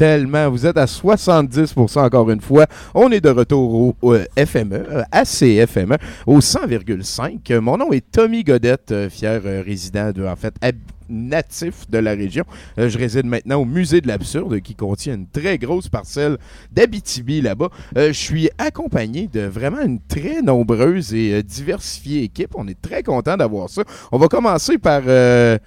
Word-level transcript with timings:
tellement. 0.00 0.48
Vous 0.48 0.64
êtes 0.64 0.78
à 0.78 0.86
70% 0.86 1.98
encore 1.98 2.30
une 2.30 2.40
fois. 2.40 2.64
On 2.94 3.12
est 3.12 3.20
de 3.20 3.28
retour 3.28 3.74
au, 3.74 3.96
au 4.00 4.16
FME, 4.16 4.72
euh, 4.72 5.02
ACFME, 5.12 5.98
au 6.26 6.38
100,5. 6.38 7.58
Mon 7.58 7.76
nom 7.76 7.92
est 7.92 8.10
Tommy 8.10 8.42
Godette, 8.42 8.92
euh, 8.92 9.10
fier 9.10 9.42
euh, 9.44 9.62
résident 9.62 10.10
de, 10.12 10.24
en 10.24 10.36
fait, 10.36 10.54
natif 11.10 11.90
de 11.90 11.98
la 11.98 12.12
région. 12.12 12.44
Euh, 12.78 12.88
je 12.88 12.96
réside 12.96 13.26
maintenant 13.26 13.60
au 13.60 13.66
musée 13.66 14.00
de 14.00 14.08
l'absurde 14.08 14.60
qui 14.60 14.74
contient 14.74 15.16
une 15.16 15.26
très 15.26 15.58
grosse 15.58 15.90
parcelle 15.90 16.38
d'Abitibi 16.72 17.42
là-bas. 17.42 17.68
Euh, 17.98 18.08
je 18.08 18.18
suis 18.18 18.48
accompagné 18.56 19.28
de 19.28 19.40
vraiment 19.40 19.82
une 19.82 20.00
très 20.00 20.40
nombreuse 20.40 21.12
et 21.12 21.34
euh, 21.34 21.42
diversifiée 21.42 22.22
équipe. 22.22 22.54
On 22.54 22.66
est 22.68 22.80
très 22.80 23.02
content 23.02 23.36
d'avoir 23.36 23.68
ça. 23.68 23.82
On 24.12 24.18
va 24.18 24.28
commencer 24.28 24.78
par 24.78 25.02
euh, 25.06 25.58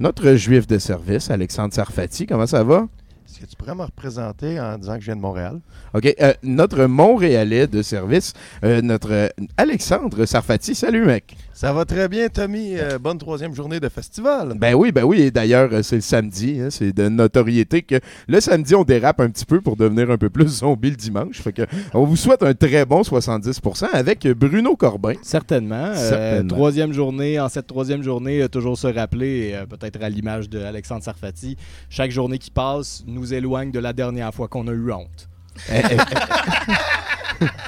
notre 0.00 0.34
juif 0.34 0.66
de 0.66 0.78
service, 0.78 1.30
Alexandre 1.30 1.72
Sarfati. 1.72 2.26
Comment 2.26 2.46
ça 2.48 2.64
va? 2.64 2.88
Est-ce 3.30 3.40
que 3.40 3.46
tu 3.46 3.56
pourrais 3.56 3.74
me 3.74 3.82
représenter 3.82 4.58
en 4.58 4.78
disant 4.78 4.94
que 4.94 5.00
je 5.00 5.06
viens 5.06 5.16
de 5.16 5.20
Montréal? 5.20 5.60
OK. 5.92 6.14
euh, 6.20 6.32
notre 6.42 6.86
Montréalais 6.86 7.66
de 7.66 7.82
service, 7.82 8.32
euh, 8.64 8.80
notre 8.80 9.30
Alexandre 9.58 10.24
Sarfati. 10.24 10.74
Salut, 10.74 11.04
mec. 11.04 11.36
Ça 11.58 11.72
va 11.72 11.84
très 11.84 12.08
bien, 12.08 12.28
Tommy. 12.28 12.78
Euh, 12.78 13.00
bonne 13.00 13.18
troisième 13.18 13.52
journée 13.52 13.80
de 13.80 13.88
festival. 13.88 14.54
Ben 14.56 14.74
oui, 14.74 14.92
ben 14.92 15.02
oui. 15.02 15.22
Et 15.22 15.32
d'ailleurs, 15.32 15.70
euh, 15.72 15.82
c'est 15.82 15.96
le 15.96 16.02
samedi. 16.02 16.60
hein, 16.60 16.68
c'est 16.70 16.92
de 16.92 17.08
notoriété 17.08 17.82
que 17.82 17.98
le 18.28 18.40
samedi, 18.40 18.76
on 18.76 18.84
dérape 18.84 19.18
un 19.18 19.28
petit 19.28 19.44
peu 19.44 19.60
pour 19.60 19.74
devenir 19.74 20.08
un 20.08 20.18
peu 20.18 20.30
plus 20.30 20.46
zombie 20.46 20.90
le 20.90 20.96
dimanche. 20.96 21.40
Fait 21.40 21.52
que 21.52 21.62
on 21.94 22.04
vous 22.04 22.14
souhaite 22.14 22.44
un 22.44 22.54
très 22.54 22.84
bon 22.84 23.02
70% 23.02 23.86
avec 23.92 24.24
Bruno 24.28 24.76
Corbin. 24.76 25.14
Certainement. 25.22 25.86
Euh, 25.86 25.96
Certainement. 25.96 26.54
troisième 26.54 26.92
journée, 26.92 27.40
en 27.40 27.48
cette 27.48 27.66
troisième 27.66 28.04
journée, 28.04 28.48
toujours 28.48 28.78
se 28.78 28.86
rappeler, 28.86 29.48
et, 29.48 29.56
euh, 29.56 29.66
peut-être 29.66 30.00
à 30.00 30.08
l'image 30.08 30.48
de 30.48 30.60
Alexandre 30.60 31.02
Sarfati, 31.02 31.56
chaque 31.90 32.12
journée 32.12 32.38
qui 32.38 32.52
passe 32.52 33.02
nous 33.04 33.34
éloigne 33.34 33.72
de 33.72 33.80
la 33.80 33.92
dernière 33.92 34.32
fois 34.32 34.46
qu'on 34.46 34.68
a 34.68 34.72
eu 34.72 34.92
honte. 34.92 35.28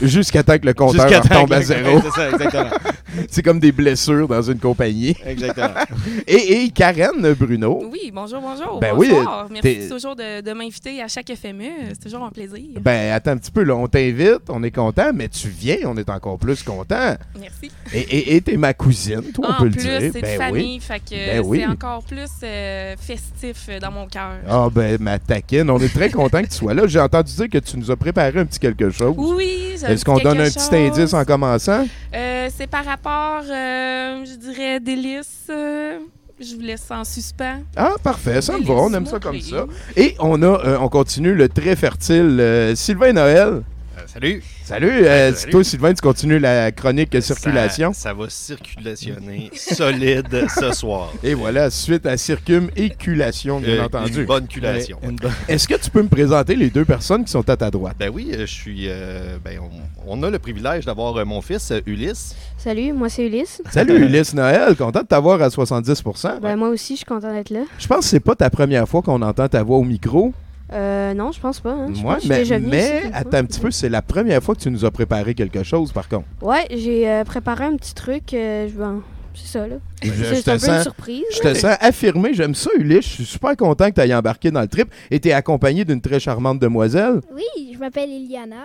Jusqu'à 0.00 0.42
temps 0.42 0.58
que 0.58 0.66
le 0.66 0.74
compteur 0.74 1.06
retombe 1.22 1.48
que- 1.48 1.54
à 1.54 1.62
zéro. 1.62 2.00
C'est 2.02 2.10
ça, 2.20 2.30
exactement. 2.30 2.70
C'est 3.28 3.42
comme 3.42 3.58
des 3.58 3.72
blessures 3.72 4.28
dans 4.28 4.42
une 4.42 4.58
compagnie. 4.58 5.16
exactement. 5.26 5.74
Et, 6.26 6.64
et 6.64 6.70
Karen 6.70 7.32
Bruno. 7.34 7.82
Oui, 7.90 8.10
bonjour, 8.14 8.40
bonjour. 8.40 8.78
Ben 8.80 8.94
Bonsoir. 8.94 9.48
Merci 9.50 9.88
toujours 9.88 10.14
de, 10.14 10.40
de 10.42 10.52
m'inviter 10.52 11.02
à 11.02 11.08
chaque 11.08 11.26
FME. 11.34 11.64
C'est 11.90 12.04
toujours 12.04 12.24
un 12.24 12.30
plaisir. 12.30 12.62
Ben, 12.80 13.12
attends 13.12 13.32
un 13.32 13.36
petit 13.38 13.50
peu, 13.50 13.62
là, 13.64 13.74
on 13.74 13.88
t'invite, 13.88 14.42
on 14.48 14.62
est 14.62 14.70
content, 14.70 15.10
mais 15.14 15.28
tu 15.28 15.48
viens, 15.48 15.76
on 15.86 15.96
est 15.96 16.08
encore 16.08 16.38
plus 16.38 16.62
content. 16.62 17.16
Merci. 17.38 17.70
Et- 17.92 18.36
Et 18.36 18.40
t'es 18.40 18.56
ma 18.56 18.74
cousine, 18.74 19.22
toi, 19.34 19.48
on 19.48 19.52
en 19.54 19.58
peut 19.58 19.64
le 19.66 19.70
plus, 19.72 19.80
dire. 19.82 19.98
c'est 20.00 20.08
de 20.12 20.20
Ben 20.20 20.30
oui. 20.32 20.36
famille, 20.38 20.80
fait 20.80 21.00
que 21.00 21.10
Ben 21.14 21.42
oui. 21.44 21.60
c'est 21.60 21.66
encore 21.66 22.04
plus 22.04 22.30
euh, 22.44 22.94
festif 23.00 23.66
euh, 23.68 23.78
dans 23.80 23.90
mon 23.90 24.06
cœur. 24.06 24.32
Ah 24.48 24.68
ben, 24.72 24.96
ma 25.00 25.18
taquine, 25.18 25.68
on 25.70 25.78
est 25.80 25.92
très 25.92 26.10
content 26.10 26.42
que 26.42 26.48
tu 26.48 26.54
sois 26.56 26.74
là. 26.74 26.86
J'ai 26.86 27.00
entendu 27.00 27.32
dire 27.34 27.48
que 27.48 27.58
tu 27.58 27.76
nous 27.76 27.90
as 27.90 27.96
préparé 27.96 28.38
un 28.38 28.44
petit 28.44 28.58
quelque 28.60 28.90
chose. 28.90 29.14
Oui, 29.18 29.49
Est-ce 29.88 30.04
qu'on 30.04 30.18
donne 30.18 30.40
un 30.40 30.44
chose? 30.44 30.68
petit 30.68 30.76
indice 30.76 31.14
en 31.14 31.24
commençant? 31.24 31.86
Euh, 32.14 32.48
c'est 32.56 32.66
par 32.66 32.84
rapport, 32.84 33.42
euh, 33.48 34.24
je 34.24 34.36
dirais, 34.36 34.80
délices. 34.80 35.46
euh, 35.50 35.98
je 36.40 36.54
vous 36.54 36.62
laisse 36.62 36.90
en 36.90 37.04
suspens. 37.04 37.60
Ah, 37.76 37.92
parfait, 38.02 38.40
ça 38.40 38.56
me 38.58 38.64
va, 38.64 38.72
on 38.74 38.92
aime 38.94 39.06
ça 39.06 39.18
comme 39.18 39.40
ça. 39.40 39.66
Et 39.96 40.16
on 40.18 40.42
a, 40.42 40.78
on 40.80 40.88
continue 40.88 41.34
le 41.34 41.48
très 41.50 41.76
fertile 41.76 42.72
Sylvain 42.74 43.12
Noël. 43.12 43.62
Euh, 44.00 44.04
salut. 44.06 44.42
Salut, 44.64 44.90
euh, 45.04 45.34
Salut. 45.34 45.52
toi 45.52 45.64
Sylvain, 45.64 45.92
tu 45.94 46.00
continues 46.00 46.38
la 46.38 46.70
chronique 46.72 47.20
circulation. 47.22 47.92
Ça, 47.92 48.14
va 48.14 48.28
circulationner 48.28 49.50
solide 49.54 50.46
ce 50.58 50.72
soir. 50.72 51.12
Et 51.22 51.34
voilà, 51.34 51.70
suite 51.70 52.06
à 52.06 52.16
circum-éculation, 52.16 53.60
bien 53.60 53.74
Euh, 53.74 53.84
entendu. 53.86 54.20
Une 54.20 54.24
bonne 54.26 54.46
culation. 54.46 54.98
Bonne- 55.02 55.18
Est-ce 55.48 55.66
que 55.68 55.74
tu 55.74 55.90
peux 55.90 56.02
me 56.02 56.08
présenter 56.08 56.54
les 56.56 56.70
deux 56.70 56.84
personnes 56.84 57.24
qui 57.24 57.30
sont 57.32 57.48
à 57.48 57.56
ta 57.56 57.70
droite? 57.70 57.96
Ben 57.98 58.10
oui, 58.12 58.30
euh, 58.32 58.40
je 58.46 58.52
suis. 58.52 58.86
euh, 58.88 59.38
ben 59.44 59.58
on, 60.06 60.18
on 60.18 60.22
a 60.22 60.30
le 60.30 60.38
privilège 60.38 60.84
d'avoir 60.86 61.16
euh, 61.16 61.24
mon 61.24 61.40
fils 61.42 61.70
euh, 61.70 61.80
Ulysse. 61.86 62.34
Salut, 62.56 62.92
moi 62.92 63.08
c'est 63.08 63.26
Ulysse. 63.26 63.60
Salut 63.70 63.94
Ulysse 64.04 64.34
Noël, 64.34 64.76
content 64.76 65.00
de 65.02 65.06
t'avoir 65.06 65.42
à 65.42 65.48
70% 65.48 66.40
Ben, 66.40 66.56
moi 66.56 66.68
aussi, 66.68 66.94
je 66.94 66.98
suis 66.98 67.04
content 67.06 67.32
d'être 67.32 67.50
là. 67.50 67.60
Je 67.78 67.86
pense 67.86 68.00
que 68.00 68.04
c'est 68.04 68.20
pas 68.20 68.34
ta 68.34 68.50
première 68.50 68.88
fois 68.88 69.02
qu'on 69.02 69.20
entend 69.22 69.48
ta 69.48 69.62
voix 69.62 69.78
au 69.78 69.84
micro. 69.84 70.32
Euh, 70.72 71.14
non, 71.14 71.32
je 71.32 71.40
pense 71.40 71.60
pas. 71.60 71.72
Hein. 71.72 71.88
Je 71.92 72.00
Ouais, 72.02 72.14
pense 72.14 72.26
mais, 72.26 72.38
déjà 72.38 72.58
venue 72.58 72.68
mais 72.70 72.78
ici 72.98 73.06
une 73.08 73.14
attends 73.14 73.30
fois. 73.30 73.38
un 73.40 73.44
petit 73.44 73.60
peu, 73.60 73.70
c'est 73.70 73.88
la 73.88 74.02
première 74.02 74.42
fois 74.42 74.54
que 74.54 74.60
tu 74.60 74.70
nous 74.70 74.84
as 74.84 74.90
préparé 74.90 75.34
quelque 75.34 75.62
chose, 75.62 75.92
par 75.92 76.08
contre. 76.08 76.26
Ouais, 76.42 76.66
j'ai 76.70 77.08
euh, 77.10 77.24
préparé 77.24 77.64
un 77.64 77.76
petit 77.76 77.94
truc. 77.94 78.32
euh, 78.34 78.68
je 78.68 78.74
ben, 78.78 79.02
c'est 79.34 79.46
ça, 79.58 79.66
là. 79.66 79.76
Je, 80.02 80.08
te 80.08 80.14
un 80.14 80.42
peu 80.44 80.50
une 80.52 80.58
sens, 80.58 80.82
surprise. 80.82 81.22
je 81.32 81.40
te 81.40 81.54
sens 81.54 81.76
affirmé, 81.80 82.34
j'aime 82.34 82.54
ça, 82.54 82.70
Ulysse. 82.78 83.04
Je 83.04 83.08
suis 83.14 83.24
super 83.24 83.56
content 83.56 83.88
que 83.90 83.94
tu 83.94 84.00
aies 84.00 84.14
embarqué 84.14 84.50
dans 84.50 84.60
le 84.60 84.68
trip 84.68 84.88
et 85.10 85.18
tu 85.20 85.28
es 85.28 85.32
accompagné 85.32 85.84
d'une 85.84 86.00
très 86.00 86.20
charmante 86.20 86.58
demoiselle. 86.58 87.20
Oui, 87.34 87.72
je 87.74 87.78
m'appelle 87.78 88.10
Iliana. 88.10 88.64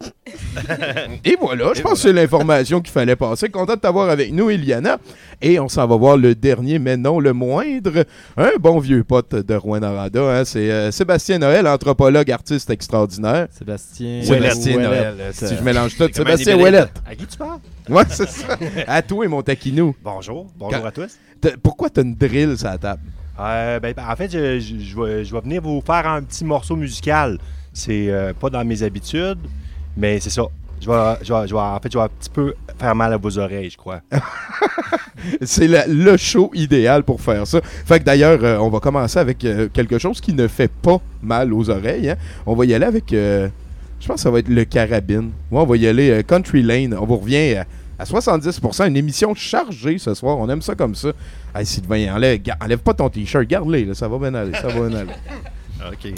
Et 1.24 1.36
voilà, 1.40 1.72
je 1.74 1.80
Et 1.80 1.82
pense 1.82 1.94
que 1.94 1.98
c'est 1.98 2.12
l'information 2.12 2.80
qu'il 2.80 2.92
fallait 2.92 3.16
passer. 3.16 3.48
Content 3.50 3.74
de 3.74 3.80
t'avoir 3.80 4.08
avec 4.10 4.32
nous, 4.32 4.50
Iliana. 4.50 4.98
Et 5.42 5.58
on 5.60 5.68
s'en 5.68 5.86
va 5.86 5.96
voir 5.96 6.16
le 6.16 6.34
dernier, 6.34 6.78
mais 6.78 6.96
non 6.96 7.20
le 7.20 7.32
moindre. 7.32 8.04
Un 8.36 8.50
bon 8.58 8.78
vieux 8.78 9.04
pote 9.04 9.34
de 9.34 9.54
Rouen 9.54 9.82
Aranda. 9.82 10.22
hein. 10.40 10.44
C'est 10.44 10.70
euh, 10.70 10.90
Sébastien 10.90 11.38
Noël, 11.38 11.66
anthropologue, 11.66 12.30
artiste 12.30 12.70
extraordinaire. 12.70 13.48
Sébastien. 13.50 14.22
Sébastien 14.22 14.76
Ouellet. 14.76 14.86
Noël. 14.88 15.14
euh, 15.20 15.30
Si 15.32 15.56
je 15.56 15.62
mélange 15.62 15.96
tout, 15.96 16.08
Sébastien. 16.12 16.56
Ouellet. 16.58 16.84
À 17.06 17.14
qui 17.14 17.26
tu 17.26 17.36
parles? 17.38 17.58
Ouais, 17.88 18.04
c'est 18.08 18.28
ça. 18.28 18.56
À 18.86 19.02
toi 19.02 19.24
et 19.24 19.28
mon 19.28 19.42
taquinou. 19.42 19.94
Bonjour. 20.02 20.46
Bonjour 20.56 20.80
Quand- 20.80 20.86
à 20.88 20.92
tous. 20.92 21.16
T'as- 21.40 21.56
Pourquoi 21.62 21.90
t'as 21.90 22.02
une 22.02 22.14
drill 22.14 22.56
sur 22.58 22.68
la 22.68 22.78
table? 22.78 23.02
Euh, 23.38 23.80
ben, 23.80 23.94
en 23.98 24.16
fait, 24.16 24.30
je, 24.30 24.60
je- 24.60 24.78
je 24.78 25.00
vais, 25.00 25.24
je 25.24 25.34
vais 25.34 25.40
venir 25.40 25.62
vous 25.62 25.80
faire 25.84 26.06
un 26.06 26.22
petit 26.22 26.44
morceau 26.44 26.76
musical. 26.76 27.38
C'est 27.72 28.08
euh, 28.10 28.32
pas 28.38 28.50
dans 28.50 28.64
mes 28.64 28.82
habitudes, 28.82 29.38
mais 29.96 30.20
c'est 30.20 30.30
ça. 30.30 30.42
Je 30.80 30.88
vais, 30.88 30.94
je 31.22 31.32
vais- 31.32 31.46
je 31.48 31.54
vais- 31.54 31.60
en 31.60 31.78
fait, 31.78 31.92
je 31.92 31.98
vais 31.98 32.04
un 32.04 32.08
petit 32.08 32.30
peu 32.30 32.54
faire 32.78 32.94
mal 32.94 33.12
à 33.12 33.16
vos 33.18 33.38
oreilles, 33.38 33.68
je 33.70 33.76
crois. 33.76 34.00
C'est 35.42 35.68
le 35.86 36.16
show 36.16 36.50
idéal 36.54 37.02
pour 37.02 37.20
faire 37.20 37.46
ça. 37.46 37.60
Fait 37.62 37.98
que 38.00 38.04
d'ailleurs, 38.04 38.38
euh, 38.42 38.56
on 38.58 38.70
va 38.70 38.80
commencer 38.80 39.18
avec 39.18 39.44
euh, 39.44 39.68
quelque 39.70 39.98
chose 39.98 40.18
qui 40.20 40.32
ne 40.32 40.48
fait 40.48 40.70
pas 40.70 40.98
mal 41.22 41.52
aux 41.52 41.68
oreilles. 41.68 42.08
hein. 42.10 42.16
On 42.46 42.54
va 42.54 42.64
y 42.64 42.72
aller 42.72 42.86
avec, 42.86 43.12
euh, 43.12 43.48
je 44.00 44.06
pense 44.06 44.16
que 44.16 44.20
ça 44.22 44.30
va 44.30 44.38
être 44.38 44.48
le 44.48 44.64
carabine. 44.64 45.30
Ouais, 45.50 45.60
on 45.60 45.66
va 45.66 45.76
y 45.76 45.86
aller 45.86 46.10
euh, 46.10 46.22
Country 46.22 46.62
Lane. 46.62 46.96
On 46.98 47.04
vous 47.04 47.18
revient 47.18 47.56
à, 47.56 47.66
à 47.98 48.04
70%. 48.04 48.88
Une 48.88 48.96
émission 48.96 49.34
chargée 49.34 49.98
ce 49.98 50.14
soir. 50.14 50.38
On 50.38 50.48
aime 50.48 50.62
ça 50.62 50.74
comme 50.74 50.94
ça. 50.94 51.10
Hey, 51.54 51.66
Sylvain, 51.66 52.14
enlève, 52.14 52.40
enlève 52.62 52.78
pas 52.78 52.94
ton 52.94 53.10
t-shirt. 53.10 53.46
Garde-les. 53.46 53.84
là. 53.84 53.94
Ça 53.94 54.08
va 54.08 54.16
bien 54.18 54.32
aller. 54.34 54.54
Ça 54.54 54.68
va 54.68 54.88
bien 54.88 54.98
aller. 55.00 55.12
OK. 55.92 56.14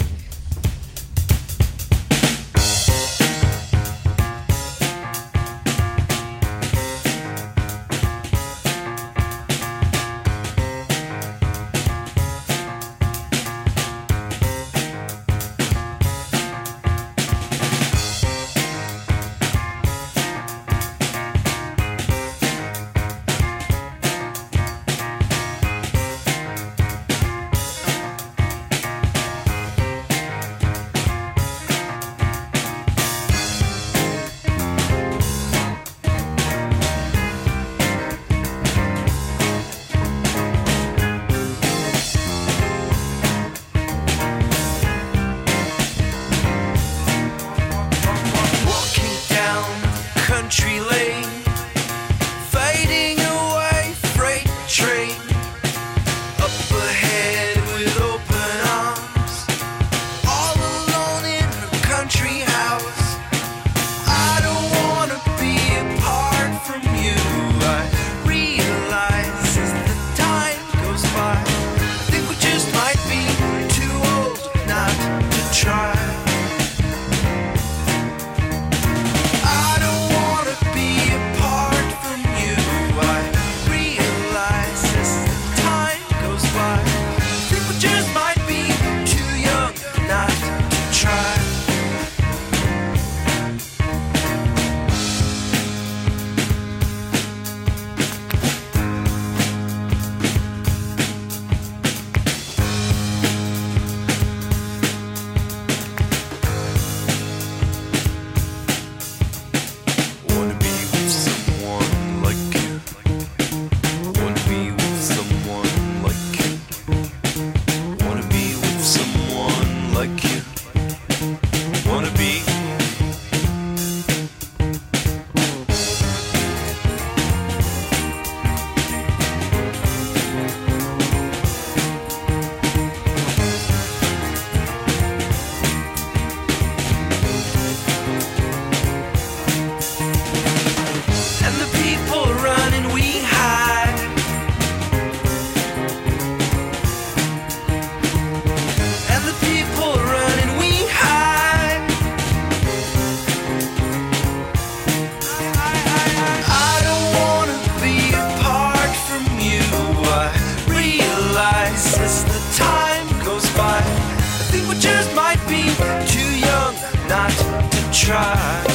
Try. 168.03 168.72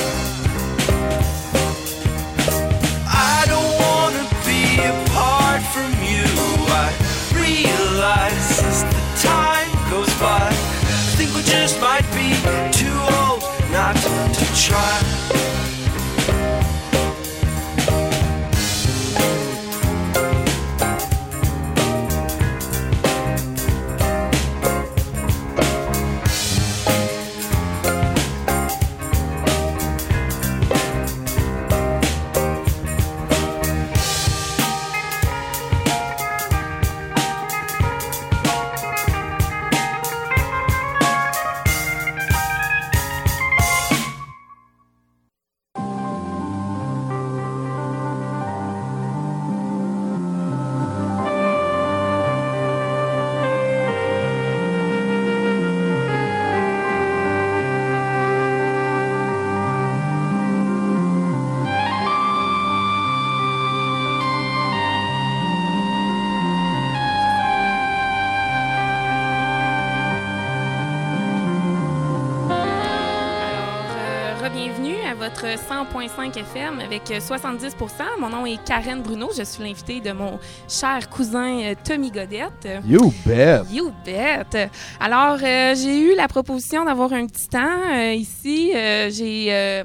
100.5 75.79 76.37
FM 76.37 76.81
avec 76.81 77.09
euh, 77.13 77.21
70% 77.21 77.71
Mon 78.19 78.31
nom 78.31 78.45
est 78.47 78.59
Karen 78.65 79.01
Bruno. 79.01 79.31
Je 79.37 79.45
suis 79.45 79.63
l'invitée 79.63 80.01
de 80.01 80.11
mon 80.11 80.41
cher 80.69 81.09
cousin 81.09 81.61
euh, 81.61 81.75
Tommy 81.85 82.11
Godette. 82.11 82.69
You 82.85 83.13
bet. 83.25 83.61
You 83.71 83.93
bet. 84.05 84.71
Alors, 84.99 85.39
euh, 85.41 85.77
j'ai 85.77 86.01
eu 86.01 86.17
la 86.17 86.27
proposition 86.27 86.85
d'avoir 86.85 87.13
un 87.13 87.27
petit 87.27 87.49
temps 87.49 87.93
euh, 87.93 88.13
ici. 88.13 88.73
Euh, 88.75 89.09
j'ai 89.13 89.85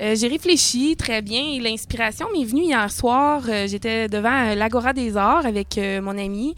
euh, 0.00 0.14
j'ai 0.14 0.28
réfléchi 0.28 0.96
très 0.96 1.22
bien 1.22 1.42
et 1.42 1.60
l'inspiration 1.60 2.26
m'est 2.32 2.44
venue 2.44 2.62
hier 2.62 2.90
soir. 2.90 3.42
Euh, 3.48 3.66
J'étais 3.66 4.08
devant 4.08 4.50
euh, 4.50 4.54
l'Agora 4.54 4.92
des 4.92 5.16
Arts 5.16 5.46
avec 5.46 5.76
euh, 5.78 6.00
mon 6.00 6.16
ami. 6.16 6.54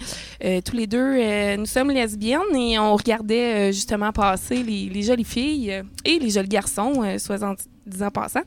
Tous 0.65 0.75
les 0.75 0.89
deux, 0.89 1.57
nous 1.57 1.67
sommes 1.67 1.91
lesbiennes 1.93 2.57
et 2.57 2.77
on 2.79 2.97
regardait 2.97 3.73
justement 3.73 4.11
passer 4.11 4.63
les, 4.63 5.03
jolies 5.03 5.25
filles 5.25 5.83
et 6.05 6.19
les 6.19 6.31
jolis 6.31 6.49
garçons, 6.49 7.03
euh, 7.05 7.19
70 7.19 8.03
ans 8.03 8.11
passant. 8.11 8.41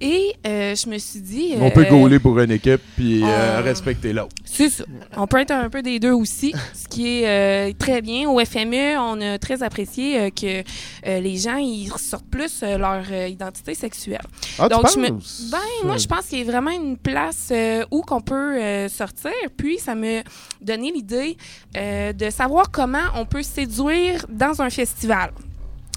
Et 0.00 0.34
euh, 0.46 0.74
je 0.74 0.88
me 0.88 0.96
suis 0.98 1.20
dit... 1.20 1.54
On 1.60 1.70
peut 1.70 1.84
euh, 1.84 1.90
gauler 1.90 2.18
pour 2.18 2.38
une 2.40 2.50
équipe 2.52 2.80
puis 2.96 3.22
euh, 3.22 3.60
on- 3.60 3.62
respecter 3.62 4.12
l'autre. 4.12 4.34
c'est 4.44 4.70
ça. 4.70 4.84
On 5.16 5.26
peut 5.26 5.38
être 5.40 5.50
un 5.50 5.68
peu 5.68 5.82
des 5.82 5.98
deux 6.00 6.12
aussi, 6.12 6.54
ce 6.74 6.88
qui 6.88 7.22
est 7.22 7.28
euh, 7.28 7.72
très 7.78 8.00
bien. 8.00 8.28
Au 8.28 8.42
FME, 8.44 8.96
on 8.98 9.20
a 9.20 9.38
très 9.38 9.62
apprécié 9.62 10.18
euh, 10.18 10.30
que 10.30 10.60
euh, 11.06 11.20
les 11.20 11.36
gens 11.36 11.56
ils 11.56 11.90
ressortent 11.90 12.24
plus 12.30 12.62
leur 12.62 13.02
identité 13.12 13.74
sexuelle. 13.74 14.22
Ah, 14.58 14.68
Donc, 14.68 14.86
tu 14.88 14.94
je 14.94 14.98
me-? 15.00 15.50
Ben, 15.50 15.58
moi, 15.84 15.96
je 15.98 16.06
pense 16.06 16.26
qu'il 16.26 16.38
y 16.38 16.42
a 16.42 16.44
vraiment 16.50 16.70
une 16.70 16.96
place 16.96 17.52
où 17.90 18.00
qu'on 18.02 18.20
peut 18.22 18.88
sortir. 18.88 19.32
Puis, 19.56 19.78
ça 19.78 19.94
me 19.94 20.22
donné 20.62 20.92
l'idée 20.92 21.36
euh, 21.76 22.12
de 22.12 22.30
savoir 22.30 22.70
comment 22.70 23.04
on 23.16 23.26
peut 23.26 23.42
séduire 23.42 24.24
dans 24.28 24.62
un 24.62 24.70
festival. 24.70 25.30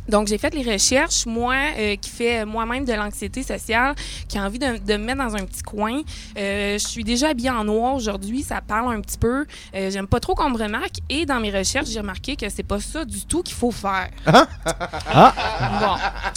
Donc, 0.08 0.28
j'ai 0.28 0.38
fait 0.38 0.54
les 0.54 0.70
recherches, 0.70 1.26
moi, 1.26 1.56
euh, 1.78 1.96
qui 1.96 2.10
fais 2.10 2.46
moi-même 2.46 2.86
de 2.86 2.94
l'anxiété 2.94 3.44
sociale, 3.44 3.96
qui 4.28 4.38
a 4.38 4.44
envie 4.44 4.60
de, 4.60 4.78
de 4.78 4.98
me 4.98 5.06
mettre 5.06 5.20
dans 5.20 5.36
un 5.36 5.46
petit 5.46 5.64
coin. 5.64 6.02
Euh, 6.38 6.78
je 6.78 6.88
suis 6.88 7.04
déjà 7.04 7.30
habillée 7.30 7.50
en 7.50 7.64
noir 7.64 7.96
aujourd'hui, 7.96 8.44
ça 8.44 8.62
parle 8.62 8.94
un 8.94 9.02
petit 9.02 9.18
peu. 9.18 9.46
Euh, 9.76 9.92
J'aime 9.92 10.08
pas 10.08 10.20
trop 10.20 10.36
qu'on 10.36 10.50
me 10.50 10.58
remarque. 10.58 10.98
Et 11.10 11.26
dans 11.26 11.40
mes 11.40 11.52
recherches, 11.52 11.90
j'ai 11.90 12.00
remarqué 12.00 12.36
que 12.36 12.50
c'est 12.50 12.64
pas 12.64 12.80
ça 12.80 13.06
du 13.06 13.26
tout 13.26 13.44
qu'il 13.44 13.56
faut 13.56 13.72
faire. 13.72 14.10
Bon. 14.26 15.96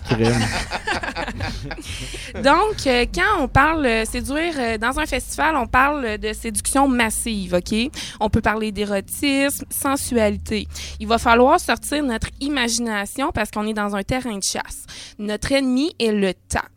Crime. 0.09 0.35
Donc, 2.43 2.87
euh, 2.87 3.07
quand 3.15 3.43
on 3.43 3.49
parle 3.49 3.87
euh, 3.87 4.05
séduire 4.05 4.55
euh, 4.59 4.79
dans 4.79 4.99
un 4.99 5.07
festival, 5.07 5.57
on 5.57 5.67
parle 5.67 6.19
de 6.19 6.33
séduction 6.33 6.89
massive, 6.89 7.55
OK? 7.55 7.75
On 8.21 8.29
peut 8.29 8.41
parler 8.41 8.73
d'érotisme, 8.73 9.65
sensualité. 9.71 10.69
Il 11.01 11.07
va 11.07 11.19
falloir 11.19 11.59
sortir 11.61 12.03
notre 12.03 12.29
imagination 12.41 13.31
parce 13.33 13.51
qu'on 13.57 13.67
est 13.67 13.73
dans 13.73 13.97
un 13.97 14.03
terrain 14.03 14.37
de 14.37 14.43
chasse. 14.43 14.85
Notre 15.19 15.53
ennemi 15.53 15.95
est 15.99 16.13
le 16.13 16.35
temps. 16.35 16.69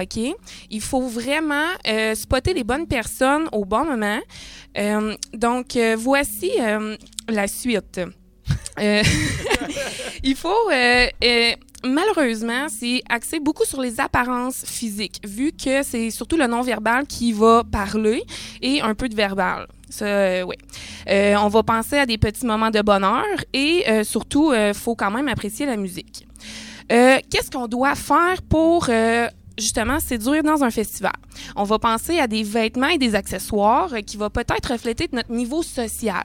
OK? 0.00 0.20
Il 0.70 0.80
faut 0.80 1.06
vraiment 1.06 1.66
euh, 1.86 2.14
spotter 2.14 2.54
les 2.54 2.64
bonnes 2.64 2.86
personnes 2.86 3.48
au 3.52 3.64
bon 3.64 3.84
moment. 3.84 4.20
Euh, 4.76 5.16
donc, 5.32 5.76
euh, 5.76 5.96
voici 5.98 6.52
la 7.28 7.48
suite. 7.48 8.00
Il 10.22 10.36
faut 10.36 10.70
malheureusement, 11.84 12.68
c'est 12.68 13.02
axé 13.08 13.40
beaucoup 13.40 13.64
sur 13.64 13.80
les 13.80 13.98
apparences 14.00 14.64
physiques, 14.64 15.20
vu 15.26 15.52
que 15.52 15.82
c'est 15.82 16.10
surtout 16.10 16.36
le 16.36 16.46
non-verbal 16.46 17.06
qui 17.06 17.32
va 17.32 17.64
parler 17.64 18.22
et 18.62 18.80
un 18.80 18.94
peu 18.94 19.08
de 19.08 19.16
verbal. 19.16 19.66
Ça, 19.88 20.46
oui. 20.46 20.56
On 21.08 21.48
va 21.48 21.62
penser 21.64 21.98
à 21.98 22.06
des 22.06 22.18
petits 22.18 22.46
moments 22.46 22.70
de 22.70 22.82
bonheur 22.82 23.24
et 23.52 23.84
surtout, 24.04 24.52
il 24.54 24.74
faut 24.74 24.94
quand 24.94 25.10
même 25.10 25.26
apprécier 25.28 25.66
la 25.66 25.76
musique. 25.76 26.27
Euh, 26.90 27.18
Qu'est-ce 27.30 27.50
qu'on 27.50 27.66
doit 27.68 27.94
faire 27.94 28.40
pour 28.48 28.86
euh, 28.88 29.28
justement 29.58 30.00
séduire 30.00 30.42
dans 30.42 30.62
un 30.64 30.70
festival? 30.70 31.12
On 31.56 31.64
va 31.64 31.78
penser 31.78 32.18
à 32.18 32.26
des 32.26 32.42
vêtements 32.42 32.88
et 32.88 32.98
des 32.98 33.14
accessoires 33.14 33.92
euh, 33.92 34.00
qui 34.00 34.16
vont 34.16 34.30
peut-être 34.30 34.72
refléter 34.72 35.08
notre 35.12 35.30
niveau 35.32 35.62
social. 35.62 36.24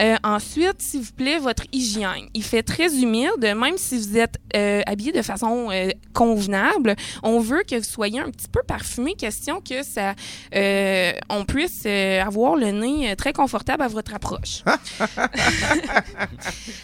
Euh, 0.00 0.16
ensuite, 0.24 0.80
s'il 0.82 1.00
vous 1.02 1.12
plaît, 1.12 1.38
votre 1.38 1.64
hygiène. 1.72 2.28
Il 2.34 2.42
fait 2.42 2.62
très 2.62 2.94
humide, 3.00 3.30
même 3.40 3.76
si 3.76 3.98
vous 3.98 4.18
êtes 4.18 4.36
euh, 4.56 4.82
habillé 4.86 5.12
de 5.12 5.22
façon 5.22 5.68
euh, 5.70 5.90
convenable. 6.12 6.96
On 7.22 7.38
veut 7.40 7.62
que 7.68 7.76
vous 7.76 7.82
soyez 7.84 8.20
un 8.20 8.30
petit 8.30 8.48
peu 8.50 8.60
parfumé, 8.66 9.14
question 9.14 9.60
que 9.60 9.82
ça, 9.82 10.14
euh, 10.54 11.12
on 11.30 11.44
puisse 11.44 11.82
euh, 11.86 12.22
avoir 12.22 12.56
le 12.56 12.70
nez 12.72 13.14
très 13.16 13.32
confortable 13.32 13.82
à 13.82 13.88
votre 13.88 14.14
approche. 14.14 14.62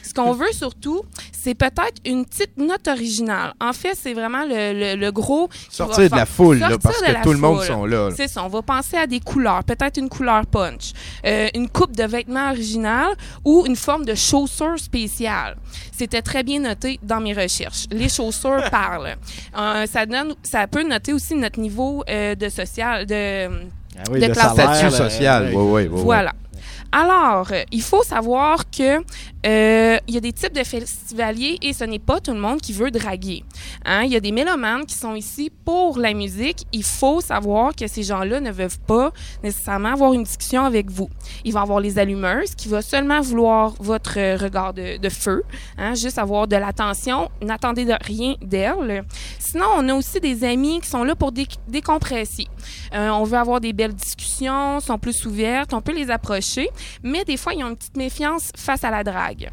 Ce 0.03 0.15
qu'on 0.15 0.33
veut 0.33 0.53
surtout, 0.53 1.03
c'est 1.33 1.55
peut-être 1.55 2.01
une 2.05 2.25
petite 2.25 2.57
note 2.57 2.87
originale. 2.89 3.55
En 3.61 3.73
fait, 3.73 3.97
c'est 4.01 4.15
vraiment 4.15 4.45
le, 4.45 4.73
le- 4.95 5.01
le 5.01 5.13
gros. 5.13 5.49
Sortir 5.71 6.11
de 6.11 6.17
la 6.17 6.27
foule, 6.27 6.59
là, 6.59 6.71
parce 6.83 7.01
de 7.01 7.07
que 7.07 7.23
tout 7.23 7.33
le 7.33 7.39
monde 7.39 7.63
sont 7.63 7.87
là. 7.87 8.09
là. 8.09 8.15
C'est 8.17 8.27
ça, 8.29 8.45
on 8.45 8.49
va 8.49 8.61
penser 8.61 8.97
à 8.97 9.07
des 9.07 9.21
couleurs, 9.21 9.63
peut-être 9.65 9.99
une 9.99 10.09
couleur 10.09 10.45
punch, 10.47 10.93
euh, 11.25 11.49
une 11.55 11.69
coupe 11.69 11.95
de 11.97 12.05
vêtements 12.05 12.51
originale 12.51 13.13
ou 13.45 13.65
une 13.67 13.77
forme 13.77 14.05
de 14.05 14.15
chaussure 14.15 14.79
spéciale. 14.79 15.57
C'était 15.97 16.23
très 16.23 16.43
bien 16.43 16.61
noté 16.61 16.99
dans 17.03 17.21
mes 17.21 17.33
recherches. 17.33 17.87
Les 17.91 18.09
chaussures 18.09 18.65
parlent. 18.71 19.17
Euh, 19.57 19.87
ça, 19.87 20.07
donne, 20.07 20.35
ça 20.43 20.67
peut 20.67 20.83
noter 20.83 21.13
aussi 21.13 21.35
notre 21.37 21.61
niveau 21.61 22.03
euh, 22.11 22.35
de 22.35 22.49
social, 22.49 23.07
de, 23.07 23.47
Ah 23.47 24.03
oui, 24.11 24.21
De 24.21 24.27
le 24.27 24.33
classe 24.33 24.57
salaire, 24.57 24.91
Statut 24.93 25.11
social, 25.11 25.53
oui, 25.55 25.87
oui. 25.91 26.03
voilà. 26.03 26.33
Alors, 26.93 27.53
euh, 27.53 27.63
il 27.71 27.83
faut 27.83 28.03
savoir 28.03 28.69
que 28.71 28.99
euh, 29.47 29.99
il 30.07 30.15
y 30.15 30.17
a 30.17 30.21
des 30.21 30.33
types 30.33 30.53
de 30.53 30.65
festivaliers 30.65 31.57
et 31.63 31.73
ce 31.73 31.85
n'est 31.85 32.01
pas 32.01 32.21
tout 32.21 32.33
le 32.33 32.41
monde 32.41 32.61
qui 32.61 32.73
veut 32.73 32.91
draguer. 32.91 33.45
Hein? 33.85 34.03
Il 34.03 34.11
y 34.11 34.17
a 34.17 34.21
des 34.21 34.33
mélomanes 34.33 34.85
qui 34.85 34.95
sont 34.95 35.15
ici 35.15 35.51
pour 35.65 35.99
la 35.99 36.13
musique. 36.13 36.67
Il 36.73 36.83
faut 36.83 37.21
savoir 37.21 37.75
que 37.75 37.87
ces 37.87 38.03
gens-là 38.03 38.41
ne 38.41 38.51
veulent 38.51 38.69
pas 38.87 39.13
nécessairement 39.43 39.93
avoir 39.93 40.13
une 40.13 40.25
discussion 40.25 40.65
avec 40.65 40.91
vous. 40.91 41.09
Il 41.45 41.53
va 41.53 41.63
avoir 41.63 41.81
les 41.81 41.99
allumeuses 41.99 42.55
qui 42.57 42.69
vont 42.69 42.83
seulement 42.83 43.21
vouloir 43.21 43.75
votre 43.79 44.19
euh, 44.19 44.37
regard 44.37 44.75
de, 44.75 45.09
feu, 45.09 45.45
hein? 45.79 45.95
juste 45.95 46.19
avoir 46.19 46.49
de 46.49 46.57
l'attention. 46.57 47.31
N'attendez 47.41 47.85
de 47.85 47.95
rien 48.05 48.35
d'elles. 48.43 49.05
Sinon, 49.39 49.67
on 49.77 49.89
a 49.89 49.95
aussi 49.95 50.21
des 50.21 50.45
amis 50.45 50.81
qui 50.81 50.89
sont 50.89 51.05
là 51.05 51.15
pour 51.15 51.33
dé- 51.33 51.47
décompresser. 51.69 52.49
Euh, 52.95 53.09
on 53.11 53.25
veut 53.25 53.39
avoir 53.39 53.61
des 53.61 53.73
belles 53.73 53.95
discussions, 53.95 54.81
sont 54.81 54.99
plus 54.99 55.25
ouvertes, 55.25 55.73
on 55.73 55.81
peut 55.81 55.95
les 55.95 56.11
approcher, 56.11 56.69
mais 57.03 57.25
des 57.25 57.37
fois, 57.37 57.55
ils 57.55 57.63
ont 57.65 57.69
une 57.69 57.77
petite 57.77 57.97
méfiance 57.97 58.51
face 58.57 58.85
à 58.85 58.91
la 58.91 59.05
drague. 59.05 59.51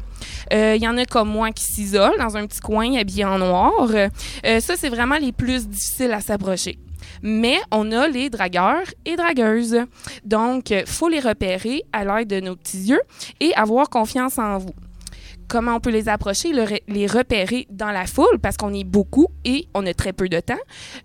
Euh, 0.52 0.74
Il 0.76 0.82
y 0.82 0.88
en 0.88 0.96
a 0.96 1.04
comme 1.04 1.28
moi 1.28 1.50
qui 1.52 1.64
s'isolent 1.64 2.18
dans 2.18 2.36
un 2.36 2.46
petit 2.46 2.60
coin 2.60 2.94
habillé 2.96 3.24
en 3.24 3.38
noir. 3.38 3.88
Euh, 3.90 4.60
ça, 4.60 4.76
c'est 4.76 4.88
vraiment 4.88 5.16
les 5.18 5.32
plus 5.32 5.68
difficiles 5.68 6.12
à 6.12 6.20
s'approcher. 6.20 6.78
Mais 7.22 7.58
on 7.70 7.90
a 7.92 8.06
les 8.08 8.30
dragueurs 8.30 8.86
et 9.04 9.16
dragueuses. 9.16 9.78
Donc, 10.24 10.70
il 10.70 10.86
faut 10.86 11.08
les 11.08 11.20
repérer 11.20 11.82
à 11.92 12.04
l'aide 12.04 12.28
de 12.28 12.40
nos 12.40 12.56
petits 12.56 12.78
yeux 12.84 13.00
et 13.40 13.54
avoir 13.54 13.88
confiance 13.88 14.38
en 14.38 14.58
vous. 14.58 14.74
Comment 15.48 15.76
on 15.76 15.80
peut 15.80 15.90
les 15.90 16.08
approcher, 16.08 16.52
le 16.52 16.64
les 16.88 17.06
repérer 17.06 17.66
dans 17.70 17.90
la 17.90 18.06
foule 18.06 18.38
parce 18.42 18.56
qu'on 18.56 18.74
est 18.74 18.84
beaucoup 18.84 19.28
et 19.44 19.66
on 19.74 19.86
a 19.86 19.94
très 19.94 20.12
peu 20.12 20.28
de 20.28 20.40
temps. 20.40 20.58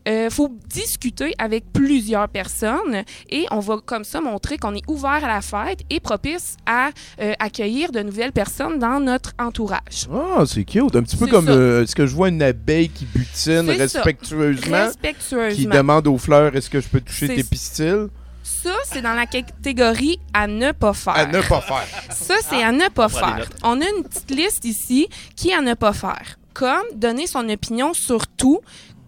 Il 0.06 0.28
faut 0.30 0.50
discuter 0.68 1.34
avec 1.38 1.72
plusieurs 1.72 2.28
personnes 2.28 3.04
et 3.30 3.46
on 3.52 3.60
va 3.60 3.78
comme 3.86 4.04
ça 4.04 4.20
montrer 4.22 4.58
qu'on 4.58 4.74
est 4.76 4.88
ouvert 4.90 5.24
à 5.24 5.28
la 5.28 5.42
fête 5.42 5.80
et 5.90 6.00
propice 6.00 6.58
à 6.66 6.90
euh, 7.22 7.34
accueillir 7.40 7.92
de 7.92 8.02
nouvelles 8.02 8.34
personnes 8.34 8.80
dans 8.80 9.00
notre 9.00 9.32
entourage. 9.40 10.08
Ah, 10.12 10.44
c'est 10.46 10.66
cute. 10.66 10.96
Un 10.96 11.04
petit 11.04 11.18
peu 11.18 11.28
comme 11.28 11.48
euh, 11.50 11.84
est-ce 11.84 11.96
que 11.96 12.06
je 12.06 12.14
vois 12.16 12.30
une 12.30 12.42
abeille 12.42 12.90
qui 12.90 13.06
butine 13.06 13.66
ça. 13.66 13.74
respectueusement, 13.74 14.62
qui 14.62 14.74
Respectueusement. 14.74 15.74
demande 15.76 16.08
aux 16.08 16.18
fleurs 16.18 16.56
est-ce 16.56 16.70
que 16.70 16.82
je 16.82 16.88
peux 16.88 17.02
toucher 17.02 17.28
tes 17.28 17.44
pistils? 17.44 18.08
Ça, 18.64 18.74
c'est 18.86 19.02
dans 19.02 19.14
la 19.14 19.26
catégorie 19.26 20.20
à 20.34 20.48
ne 20.48 20.72
pas 20.72 20.94
faire. 20.94 21.14
À 21.16 21.26
ne 21.26 21.42
pas 21.42 21.62
faire. 21.62 21.86
Ça, 22.12 22.36
c'est 22.48 22.64
à 22.64 22.72
ne 22.72 22.88
pas 22.90 23.10
faire. 23.10 23.48
On 23.64 23.80
a 23.82 23.86
une 23.86 24.04
petite 24.04 24.32
liste 24.32 24.66
ici 24.66 25.08
qui 25.36 25.50
est 25.50 25.54
à 25.56 25.62
ne 25.62 25.74
pas 25.74 25.94
faire. 25.94 26.38
Comme 26.54 26.84
donner 26.96 27.28
son 27.28 27.48
opinion 27.50 27.94
sur 27.94 28.28
tout, 28.28 28.62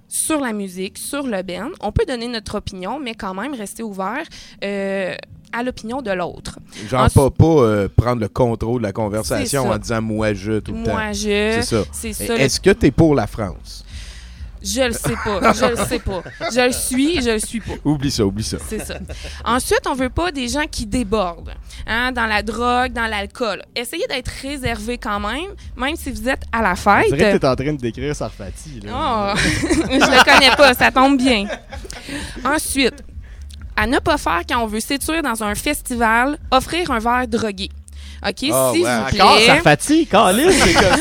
sur 0.10 0.40
la 0.40 0.52
musique, 0.54 0.98
sur 0.98 1.24
le 1.24 1.42
band. 1.44 1.70
On 1.82 1.92
peut 1.92 2.06
donner 2.08 2.28
notre 2.28 2.56
opinion, 2.56 3.00
mais 3.00 3.14
quand 3.16 3.34
même 3.34 3.54
rester 3.54 3.84
ouvert 3.84 4.24
euh, 4.64 5.16
à 5.54 5.64
l'opinion 5.64 6.02
de 6.02 6.12
l'autre. 6.12 6.60
Genre 6.90 7.02
Ensuite- 7.04 7.16
pas, 7.16 7.30
pas 7.32 7.46
euh, 7.62 7.88
prendre 7.96 8.22
le 8.22 8.28
contrôle 8.30 8.82
de 8.82 8.88
la 8.88 8.94
conversation 8.94 9.70
en 9.70 9.78
disant 9.78 10.02
moi 10.02 10.34
je 10.34 10.60
tout 10.60 10.74
le 10.74 10.84
temps. 10.84 10.92
Moi, 10.92 11.12
je. 11.14 11.60
C'est 11.92 12.14
ça. 12.14 12.34
Le- 12.36 12.42
Est-ce 12.42 12.60
que 12.60 12.72
tu 12.72 12.88
es 12.88 12.92
pour 12.92 13.14
la 13.16 13.28
France? 13.28 13.86
Je 14.66 14.82
le 14.82 14.94
sais 14.94 15.16
pas. 15.24 15.54
Je 15.54 15.66
le 15.66 15.76
sais 15.86 16.00
pas. 16.00 16.24
Je 16.52 16.66
le 16.66 16.72
suis, 16.72 17.22
je 17.22 17.30
le 17.32 17.40
suis 17.40 17.60
pas. 17.60 17.74
Oublie 17.84 18.10
ça, 18.10 18.26
oublie 18.26 18.44
ça. 18.44 18.58
C'est 18.68 18.84
ça. 18.84 18.96
Ensuite, 19.44 19.82
on 19.88 19.94
veut 19.94 20.10
pas 20.10 20.32
des 20.32 20.48
gens 20.48 20.66
qui 20.70 20.86
débordent 20.86 21.54
hein, 21.86 22.12
dans 22.12 22.26
la 22.26 22.42
drogue, 22.42 22.92
dans 22.94 23.06
l'alcool. 23.08 23.62
Essayez 23.76 24.08
d'être 24.08 24.32
réservé 24.42 24.98
quand 24.98 25.20
même, 25.20 25.52
même 25.78 25.96
si 25.96 26.12
vous 26.12 26.28
êtes 26.28 26.44
à 26.52 26.62
la 26.62 26.76
fête. 26.76 27.14
dirait 27.14 27.34
que 27.34 27.38
t'es 27.38 27.48
en 27.48 27.56
train 27.56 27.74
de 27.74 27.80
décrire 27.80 28.16
Sarfati. 28.16 28.82
là. 28.84 29.34
Oh, 29.36 29.38
je 29.40 29.94
le 29.94 30.24
connais 30.24 30.56
pas, 30.56 30.74
ça 30.74 30.92
tombe 30.92 31.18
bien. 31.18 31.46
Ensuite, 32.44 33.04
à 33.76 33.88
ne 33.88 34.00
pas 34.00 34.18
faire 34.18 34.42
quand 34.48 34.64
on 34.64 34.68
veut 34.68 34.80
séduire 34.80 35.22
dans 35.22 35.44
un 35.44 35.54
festival, 35.54 36.38
offrir 36.52 36.90
un 36.92 37.00
verre 37.00 37.28
drogué. 37.28 37.70
OK, 38.24 38.46
Ah, 38.52 38.72
s'il 38.74 38.84
ouais, 38.84 38.98
vous 38.98 39.06
plaît. 39.10 39.46
Sarfati, 39.48 40.08
Calis, 40.08 40.52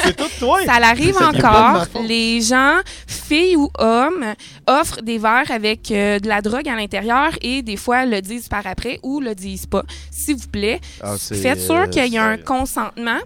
c'est 0.02 0.16
tout 0.16 0.24
toi. 0.38 0.58
Ça 0.64 0.78
l'arrive 0.80 1.16
encore. 1.16 1.86
Les 2.06 2.40
gens, 2.40 2.76
filles 3.06 3.56
ou 3.56 3.70
hommes, 3.78 4.34
offrent 4.66 5.02
des 5.02 5.18
verres 5.18 5.50
avec 5.50 5.90
euh, 5.90 6.18
de 6.18 6.28
la 6.28 6.40
drogue 6.42 6.68
à 6.68 6.74
l'intérieur 6.76 7.30
et 7.42 7.62
des 7.62 7.76
fois 7.76 8.04
le 8.06 8.20
disent 8.20 8.48
par 8.48 8.66
après 8.66 8.98
ou 9.02 9.20
le 9.20 9.34
disent 9.34 9.66
pas. 9.66 9.82
S'il 10.10 10.36
vous 10.36 10.48
plaît, 10.48 10.80
Ah, 11.02 11.14
faites 11.18 11.60
sûr 11.60 11.74
euh, 11.74 11.86
qu'il 11.86 12.06
y 12.12 12.18
a 12.18 12.24
un 12.24 12.36
consentement 12.38 13.18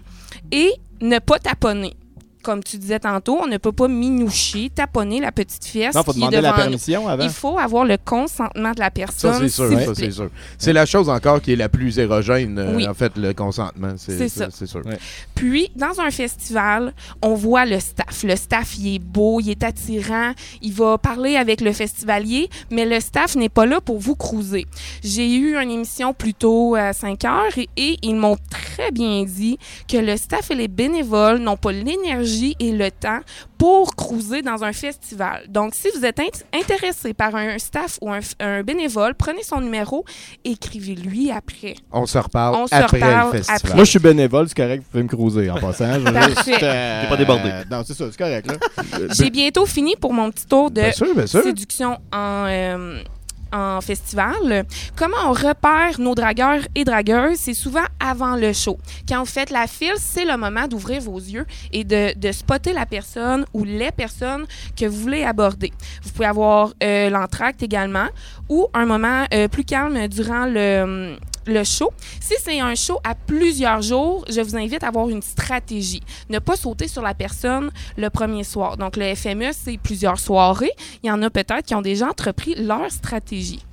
et 0.51 0.71
ne 1.01 1.19
pas 1.19 1.39
taponner. 1.39 1.93
Comme 2.41 2.63
tu 2.63 2.77
disais 2.77 2.99
tantôt, 2.99 3.37
on 3.43 3.47
ne 3.47 3.57
peut 3.57 3.73
pas 3.73 3.87
minoucher, 3.87 4.69
taponner 4.73 5.19
la 5.19 5.31
petite 5.33 5.65
fesse 5.65 5.93
Non, 5.93 6.03
faut 6.03 6.13
qui 6.13 6.19
est 6.19 6.21
demander 6.21 6.37
devant 6.37 6.47
la 6.49 6.53
nous. 6.55 6.61
permission 6.63 7.07
avant. 7.09 7.23
Il 7.23 7.29
faut 7.29 7.57
avoir 7.59 7.83
le 7.83 7.97
consentement 7.97 8.71
de 8.71 8.79
la 8.79 8.85
Ça, 8.85 8.91
personne. 8.91 9.33
c'est 9.41 9.49
sûr. 9.49 9.69
Ça, 9.69 9.95
c'est 9.95 10.11
sûr. 10.11 10.29
C'est 10.57 10.71
la 10.73 10.85
chose 10.85 11.09
encore 11.09 11.41
qui 11.41 11.51
est 11.51 11.55
la 11.57 11.67
plus 11.67 11.99
érogène, 11.99 12.57
euh, 12.57 12.75
Oui. 12.75 12.87
en 12.87 12.93
fait, 12.93 13.17
le 13.17 13.33
consentement. 13.33 13.93
C'est 13.97 14.29
ça. 14.29 14.45
ça. 14.45 14.49
C'est 14.51 14.67
sûr. 14.67 14.85
Ouais. 14.85 14.97
Puis, 15.35 15.69
dans 15.75 15.99
un 15.99 16.11
festival, 16.11 16.93
on 17.21 17.33
voit 17.33 17.65
le 17.65 17.79
staff. 17.79 18.23
Le 18.23 18.35
staff, 18.37 18.77
il 18.77 18.95
est 18.95 18.99
beau, 18.99 19.39
il 19.41 19.49
est 19.49 19.63
attirant, 19.63 20.31
il 20.61 20.71
va 20.71 20.97
parler 20.97 21.35
avec 21.35 21.59
le 21.59 21.73
festivalier, 21.73 22.49
mais 22.71 22.85
le 22.85 22.99
staff 23.01 23.35
n'est 23.35 23.49
pas 23.49 23.65
là 23.65 23.81
pour 23.81 23.99
vous 23.99 24.15
cruiser. 24.15 24.65
J'ai 25.03 25.33
eu 25.35 25.57
une 25.61 25.71
émission 25.71 26.13
plus 26.13 26.33
tôt 26.33 26.75
à 26.75 26.93
5 26.93 27.25
heures 27.25 27.57
et, 27.57 27.67
et 27.75 27.97
ils 28.01 28.15
m'ont 28.15 28.37
très 28.49 28.91
bien 28.91 29.25
dit 29.25 29.57
que 29.89 29.97
le 29.97 30.15
staff 30.15 30.51
et 30.51 30.55
les 30.55 30.67
bénévoles 30.69 31.39
n'ont 31.39 31.57
pas 31.57 31.71
l'énergie 31.73 32.28
et 32.59 32.71
le 32.71 32.91
temps 32.91 33.19
pour 33.57 33.95
cruiser 33.95 34.41
dans 34.41 34.63
un 34.63 34.71
festival. 34.73 35.43
Donc, 35.49 35.75
si 35.75 35.87
vous 35.95 36.05
êtes 36.05 36.17
int- 36.19 36.43
intéressé 36.53 37.13
par 37.13 37.35
un 37.35 37.57
staff 37.59 37.97
ou 38.01 38.11
un, 38.11 38.19
un 38.39 38.63
bénévole, 38.63 39.13
prenez 39.15 39.43
son 39.43 39.59
numéro, 39.61 40.05
écrivez-lui 40.45 41.31
après. 41.31 41.75
On 41.91 42.05
se 42.05 42.17
reparle 42.17 42.55
On 42.55 42.67
se 42.67 42.75
après 42.75 42.97
reparle 42.97 43.25
le 43.31 43.37
festival. 43.37 43.59
après. 43.63 43.75
Moi, 43.75 43.83
je 43.83 43.89
suis 43.89 43.99
bénévole, 43.99 44.47
c'est 44.47 44.55
correct, 44.57 44.83
vous 44.83 44.89
pouvez 44.91 45.03
me 45.03 45.09
cruiser 45.09 45.49
en 45.49 45.59
passant. 45.59 45.93
Je 45.99 46.11
Parfait. 46.11 46.57
euh, 46.63 47.07
pas 47.09 47.17
débordé. 47.17 47.49
Non, 47.69 47.83
c'est 47.85 47.93
ça, 47.93 48.05
c'est 48.11 48.17
correct. 48.17 48.47
Là. 48.47 48.99
J'ai 49.17 49.29
bientôt 49.29 49.65
fini 49.65 49.95
pour 49.99 50.13
mon 50.13 50.31
petit 50.31 50.45
tour 50.45 50.71
de 50.71 50.81
Bien 50.81 50.91
sûr, 50.91 51.13
bien 51.15 51.27
sûr. 51.27 51.43
séduction 51.43 51.97
en, 52.13 52.45
euh, 52.47 53.01
en 53.51 53.81
festival. 53.81 54.65
Comment 54.95 55.17
on 55.25 55.33
repère 55.33 55.99
nos 55.99 56.15
dragueurs 56.15 56.61
et 56.75 56.83
dragueuses? 56.83 57.37
C'est 57.37 57.53
souvent 57.53 57.85
avant 57.99 58.35
le 58.35 58.53
show. 58.53 58.77
Quand 59.07 59.19
vous 59.19 59.25
faites 59.25 59.49
la 59.49 59.67
file, 59.67 59.95
c'est 59.97 60.25
le 60.25 60.37
moment 60.37 60.67
d'ouvrir 60.67 61.01
vos 61.01 61.17
yeux 61.17 61.45
et 61.71 61.83
de, 61.83 62.31
spotter 62.31 62.73
la 62.73 62.85
personne 62.85 63.45
ou 63.53 63.63
les 63.63 63.91
personnes 63.91 64.45
que 64.77 64.85
vous 64.85 64.97
voulez 64.97 65.23
aborder. 65.23 65.71
Vous 66.03 66.11
pouvez 66.11 66.27
avoir 66.27 66.73
euh, 66.83 67.09
l'entracte 67.09 67.63
également 67.63 68.07
ou 68.49 68.67
un 68.73 68.85
moment 68.85 69.25
euh, 69.33 69.47
plus 69.47 69.63
calme 69.63 70.07
durant 70.07 70.45
le 70.45 71.17
le 71.49 71.63
show. 71.63 71.91
Si 72.21 72.35
c'est 72.43 72.59
un 72.59 72.75
show 72.75 72.99
à 73.03 73.15
plusieurs 73.15 73.81
jours, 73.81 74.25
je 74.29 74.41
vous 74.41 74.55
invite 74.55 74.83
à 74.83 74.87
avoir 74.87 75.09
une 75.09 75.21
stratégie. 75.21 76.01
Ne 76.29 76.39
pas 76.39 76.55
sauter 76.55 76.87
sur 76.87 77.01
la 77.01 77.13
personne 77.13 77.71
le 77.97 78.09
premier 78.09 78.43
soir. 78.43 78.77
Donc, 78.77 78.97
le 78.97 79.13
FME, 79.15 79.51
c'est 79.51 79.77
plusieurs 79.77 80.19
soirées. 80.19 80.71
Il 81.03 81.07
y 81.07 81.11
en 81.11 81.21
a 81.21 81.29
peut-être 81.29 81.65
qui 81.65 81.75
ont 81.75 81.81
déjà 81.81 82.07
entrepris 82.07 82.55
leur 82.55 82.91
stratégie. 82.91 83.63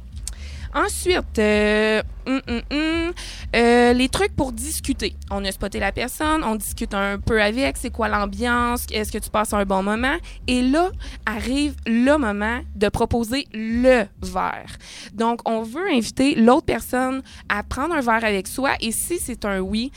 Ensuite, 0.77 1.39
euh, 1.39 2.03
hum, 2.27 2.43
hum, 2.47 2.61
hum, 2.71 3.13
euh, 3.55 3.95
les 3.95 4.11
trucs 4.11 4.37
pour 4.37 4.53
discuter. 4.53 5.15
On 5.31 5.43
a 5.47 5.51
spoté 5.51 5.81
la 5.81 5.91
personne, 5.91 6.45
on 6.45 6.55
discute 6.55 6.93
un 6.93 7.19
peu 7.19 7.41
avec, 7.41 7.79
c'est 7.79 7.89
quoi 7.89 8.09
l'ambiance, 8.09 8.85
est-ce 8.93 9.11
que 9.11 9.17
tu 9.17 9.31
passes 9.31 9.55
un 9.55 9.65
bon 9.65 9.83
moment? 9.83 10.17
Et 10.47 10.61
là, 10.61 10.91
arrive 11.25 11.77
le 11.87 12.19
moment 12.19 12.61
de 12.75 12.91
proposer 12.91 13.47
le 13.55 14.05
verre. 14.21 14.77
Donc, 15.15 15.41
on 15.49 15.63
veut 15.63 15.89
inviter 15.91 16.35
l'autre 16.35 16.67
personne 16.67 17.23
à 17.49 17.63
prendre 17.63 17.95
un 17.95 18.03
verre 18.03 18.25
avec 18.25 18.47
soi 18.47 18.73
et 18.81 18.93
si 18.93 19.19
c'est 19.19 19.47
un 19.47 19.61
oui, 19.61 19.91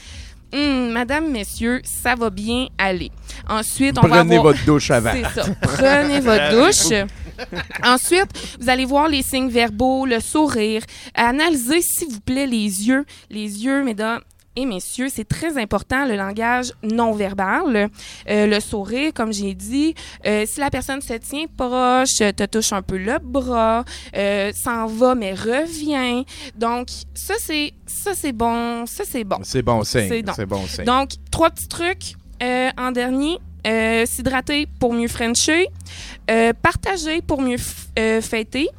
Madame, 0.53 1.29
messieurs, 1.29 1.81
ça 1.83 2.15
va 2.15 2.29
bien 2.29 2.67
aller. 2.77 3.11
Ensuite, 3.47 3.97
on 3.99 4.07
va 4.07 4.17
Prenez 4.17 4.37
avoir... 4.37 4.53
votre 4.53 4.65
douche 4.65 4.89
avant. 4.89 5.11
C'est 5.13 5.41
ça. 5.41 5.45
Prenez 5.61 6.19
votre 6.21 6.51
douche. 6.51 7.05
Ensuite, 7.83 8.57
vous 8.59 8.69
allez 8.69 8.85
voir 8.85 9.07
les 9.07 9.21
signes 9.21 9.49
verbaux, 9.49 10.05
le 10.05 10.19
sourire. 10.19 10.81
Analysez, 11.13 11.81
s'il 11.81 12.09
vous 12.09 12.21
plaît, 12.21 12.47
les 12.47 12.87
yeux. 12.87 13.05
Les 13.29 13.63
yeux, 13.63 13.83
mesdames 13.83 14.21
et 14.55 14.65
messieurs, 14.65 15.07
c'est 15.09 15.27
très 15.27 15.57
important, 15.57 16.05
le 16.05 16.15
langage 16.15 16.73
non 16.83 17.13
verbal. 17.13 17.89
Euh, 18.29 18.47
le 18.47 18.59
sourire, 18.59 19.13
comme 19.13 19.31
j'ai 19.31 19.53
dit. 19.53 19.93
Euh, 20.25 20.45
si 20.45 20.59
la 20.59 20.69
personne 20.69 21.01
se 21.01 21.13
tient 21.13 21.45
proche, 21.55 22.17
te 22.17 22.45
touche 22.45 22.73
un 22.73 22.81
peu 22.81 22.97
le 22.97 23.19
bras, 23.19 23.85
euh, 24.15 24.51
s'en 24.53 24.87
va, 24.87 25.15
mais 25.15 25.33
revient. 25.33 26.25
Donc, 26.55 26.89
ça, 27.13 27.35
c'est 27.39 27.73
ça 27.85 28.13
c'est 28.13 28.33
bon. 28.33 28.85
Ça, 28.85 29.03
c'est 29.07 29.23
bon. 29.23 29.39
C'est 29.43 29.61
bon 29.61 29.83
signe. 29.83 30.25
C'est 30.35 30.45
bon 30.45 30.65
signe. 30.67 30.85
Donc, 30.85 31.11
trois 31.31 31.49
petits 31.51 31.67
trucs 31.67 32.15
euh, 32.41 32.69
en 32.77 32.91
dernier. 32.91 33.37
Euh, 33.67 34.05
S'hydrater 34.05 34.67
pour 34.79 34.93
mieux 34.93 35.07
frencher. 35.07 35.67
Euh, 36.29 36.53
partager 36.53 37.21
pour 37.21 37.41
mieux 37.41 37.57
euh, 37.97 38.21
fêter. 38.21 38.69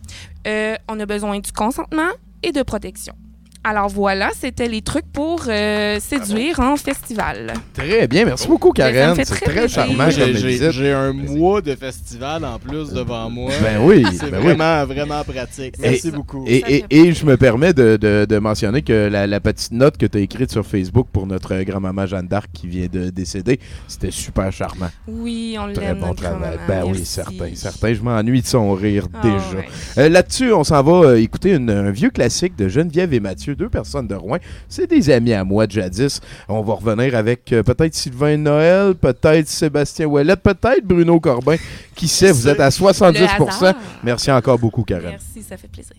On 0.88 1.00
a 1.00 1.06
besoin 1.06 1.38
du 1.38 1.52
consentement 1.52 2.10
et 2.42 2.52
de 2.52 2.62
protection. 2.62 3.14
Alors 3.62 3.88
voilà, 3.90 4.30
c'était 4.34 4.68
les 4.68 4.80
trucs 4.80 5.04
pour 5.12 5.42
euh, 5.46 5.98
séduire 6.00 6.60
en 6.60 6.76
festival. 6.76 7.52
Très 7.74 8.08
bien, 8.08 8.24
merci 8.24 8.48
beaucoup, 8.48 8.72
Ben, 8.72 8.84
ça 8.84 8.88
me 8.90 8.94
Karen. 8.96 9.14
fait 9.16 9.24
C'est 9.26 9.34
très 9.34 9.44
très 9.44 9.52
plaisir. 9.60 9.68
charmant 9.84 10.04
comme 10.04 10.10
j'ai- 10.12 10.34
j'ai 10.34 10.48
visite. 10.48 10.70
j'ai 10.70 10.92
un 10.92 11.12
mois 11.12 11.60
de 11.60 11.74
festival 11.74 12.42
en 12.46 12.58
plus 12.58 12.88
devant 12.90 13.28
moi. 13.28 13.52
Ben 13.62 13.78
oui, 13.82 14.02
C'est 14.18 14.30
ben 14.30 14.38
oui. 14.38 14.54
vraiment, 14.54 14.86
vraiment 14.86 15.22
pratique. 15.24 15.74
Merci 15.78 16.08
Et- 16.08 16.10
beaucoup. 16.10 16.44
Et, 16.48 17.12
je 17.12 17.26
me 17.26 17.36
permets 17.36 17.74
de, 17.74 17.98
de- 17.98 18.26
de 18.26 18.38
mentionner 18.38 18.80
que 18.80 19.08
la, 19.12 19.26
la 19.26 19.40
petite 19.40 19.72
note 19.72 19.98
que 19.98 20.06
tu 20.06 20.16
as 20.16 20.20
écrite 20.22 20.50
sur 20.50 20.64
Facebook 20.64 21.08
pour 21.12 21.26
notre 21.26 21.54
grand-maman 21.62 22.06
Jeanne 22.06 22.28
d'Arc 22.28 22.48
qui 22.54 22.66
vient 22.66 22.86
de 22.90 23.10
décéder, 23.10 23.60
c'était 23.86 24.10
super 24.10 24.50
charmant. 24.52 24.88
Oui, 25.06 25.56
on 25.60 25.70
Très 25.74 25.84
l'aime, 25.88 25.98
bon 25.98 26.06
notre 26.06 26.22
travail. 26.22 26.38
grand-maman. 26.56 26.62
Ben 26.66 26.82
oui, 26.84 26.92
Merci. 26.98 27.04
certain, 27.04 27.54
certain. 27.54 27.92
Je 27.92 28.00
m'ennuie 28.00 28.40
de 28.40 28.46
son 28.46 28.72
rire 28.72 29.06
Ah, 29.12 29.20
déjà. 29.22 29.36
ouais. 29.58 29.68
Euh, 29.98 30.08
Là-dessus, 30.08 30.50
on 30.54 30.64
s'en 30.64 30.82
va 30.82 31.08
euh, 31.10 31.20
écouter 31.20 31.50
une- 31.56 31.68
un 31.68 31.90
vieux 31.90 32.08
classique 32.10 32.56
de 32.56 32.66
Geneviève 32.66 33.12
et 33.12 33.20
Mathieu, 33.20 33.49
deux 33.54 33.68
personnes 33.68 34.06
de 34.06 34.14
Rouen. 34.14 34.38
C'est 34.68 34.88
des 34.88 35.10
amis 35.10 35.32
à 35.32 35.44
moi 35.44 35.66
de 35.66 35.72
jadis. 35.72 36.20
On 36.48 36.62
va 36.62 36.74
revenir 36.74 37.14
avec 37.14 37.52
euh, 37.52 37.62
peut-être 37.62 37.94
Sylvain 37.94 38.36
Noël, 38.36 38.94
peut-être 38.94 39.48
Sébastien 39.48 40.06
Ouellette, 40.06 40.40
peut-être 40.42 40.84
Bruno 40.84 41.20
Corbin. 41.20 41.56
Qui 41.94 42.08
sait, 42.08 42.32
vous 42.32 42.48
êtes 42.48 42.60
à 42.60 42.70
70 42.70 43.20
Le 43.20 43.48
hasard. 43.48 43.74
Merci 44.02 44.30
encore 44.30 44.58
beaucoup, 44.58 44.82
Karen. 44.82 45.10
Merci, 45.10 45.42
ça 45.42 45.56
fait 45.56 45.68
plaisir. 45.68 45.96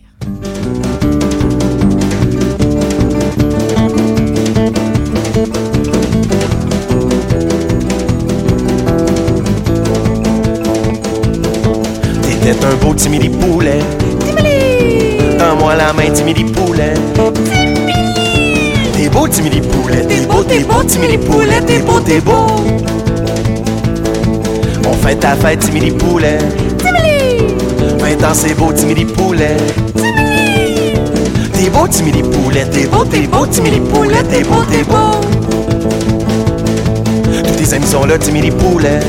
T'étais 12.41 12.65
un 12.65 12.75
beau 12.77 12.95
timide 12.95 13.39
poulet. 13.39 13.79
Donne-moi 15.41 15.75
la 15.75 15.91
main, 15.91 16.11
timide 16.11 16.55
poulet. 16.55 16.93
T'es 18.93 19.09
beau, 19.09 19.27
timide 19.27 19.65
poulet. 19.69 20.05
T'es 20.07 20.27
beau, 20.27 20.43
t'es 20.43 20.59
beau, 20.59 20.83
timide 20.83 21.19
poulet. 21.21 21.61
T'es 21.65 21.79
beau, 21.79 21.99
t'es 21.99 22.19
beau. 22.21 22.45
On 24.87 24.93
fait 24.93 25.15
ta 25.15 25.35
fête, 25.35 25.61
timide 25.61 25.97
poulet. 25.97 26.37
Ans, 28.23 28.35
c'est 28.35 28.53
beau, 28.53 28.71
timide 28.71 29.11
poulet. 29.13 29.57
T'es 31.53 31.69
beau, 31.71 31.87
timide 31.87 32.29
poulet. 32.29 32.65
T'es 32.71 32.85
beau, 32.85 33.03
t'es 33.03 33.21
beau, 33.21 33.47
timide 33.47 33.83
poulet. 33.85 34.21
T'es 34.29 34.43
beau, 34.43 34.61
t'es 34.69 34.83
beau. 34.83 35.21
Tous 37.47 37.55
tes 37.55 37.73
amis 37.73 37.87
sont 37.87 38.05
là, 38.05 38.19
timide 38.19 38.53
poulet. 38.53 38.99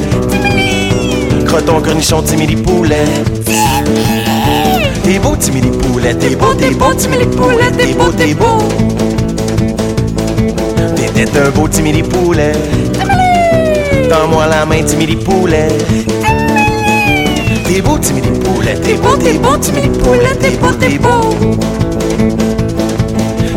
Croton, 1.44 1.82
cornichon, 1.82 2.22
timide 2.22 2.62
poulet. 2.62 3.04
T'es 5.04 5.18
beau, 5.18 5.36
timide 5.36 5.71
poulet. 6.02 6.14
T'es 6.14 6.36
beau, 6.36 6.54
t'es 6.54 6.70
beau, 6.70 6.94
timide 6.94 7.30
poulet. 7.30 7.70
T'es 7.76 7.94
beau, 7.94 8.10
t'es 8.16 8.34
beau. 8.34 8.58
T'étais 10.96 11.38
un 11.38 11.50
beau 11.50 11.68
timide 11.68 12.08
poulet. 12.08 12.52
Donne-moi 14.08 14.46
la 14.46 14.66
main, 14.66 14.82
timide 14.82 15.22
poulet. 15.24 15.68
T'es 17.64 17.80
beau, 17.80 17.98
timide 17.98 18.42
poulet. 18.44 18.74
T'es 18.74 18.94
beau, 18.94 19.16
t'es 19.16 19.38
beau, 19.38 19.56
timide 19.56 19.98
poulet. 19.98 20.34
T'es 20.40 20.50
beau, 20.50 20.72
t'es 20.72 20.98
beau. 20.98 21.34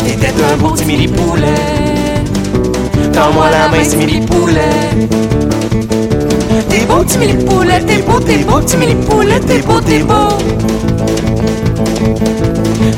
T'étais 0.05 0.33
un 0.53 0.57
beau 0.57 0.75
timide 0.75 1.15
poulet. 1.15 1.55
Donne-moi 3.13 3.49
la 3.49 3.69
main, 3.69 3.83
timide 3.83 4.25
poulet. 4.27 4.61
T'es 6.69 6.85
beau, 6.85 7.03
timide 7.03 7.45
poulet. 7.45 7.79
T'es 7.85 8.01
beau, 8.01 8.19
t'es 8.19 8.37
beau, 8.43 8.61
timide 8.61 8.99
poulet. 9.05 9.39
T'es 9.39 9.59
beau, 9.59 9.79
t'es 9.79 9.99
beau. 9.99 10.84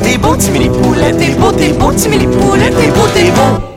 T'es 0.03 0.17
beau, 0.17 0.35
timide 0.35 0.71
poulet. 0.71 1.11
T'es 1.13 1.33
beau, 1.35 1.51
t'es 1.51 1.73
beau, 1.73 1.91
timide 1.93 2.29
poulet. 2.29 2.69
T'es 2.69 2.87
beau, 2.87 3.07
t'es 3.13 3.31
beau. 3.31 3.67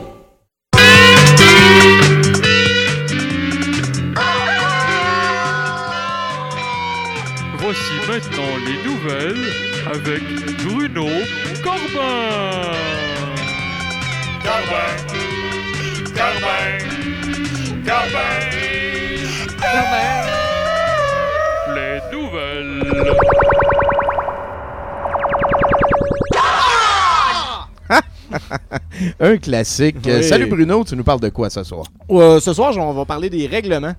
Voici 7.59 7.95
maintenant 8.09 8.53
les 8.65 8.77
nouvelles 8.83 9.45
avec 9.93 10.23
Bruno 10.65 11.07
Corbin. 11.63 12.71
Corbin, 14.43 14.93
Corbin, 16.17 16.73
Corbin, 17.85 18.39
Les 21.75 22.01
nouvelles. 22.11 23.60
Un 29.19 29.37
classique. 29.37 29.97
Oui. 30.05 30.23
salut 30.23 30.47
Bruno, 30.47 30.83
tu 30.83 30.95
nous 30.95 31.03
parles 31.03 31.19
de 31.19 31.29
quoi 31.29 31.49
ce 31.49 31.63
soir? 31.63 31.85
Euh, 32.09 32.39
ce 32.39 32.53
soir, 32.53 32.75
on 32.77 32.93
va 32.93 33.05
parler 33.05 33.29
des 33.29 33.47
règlements. 33.47 33.95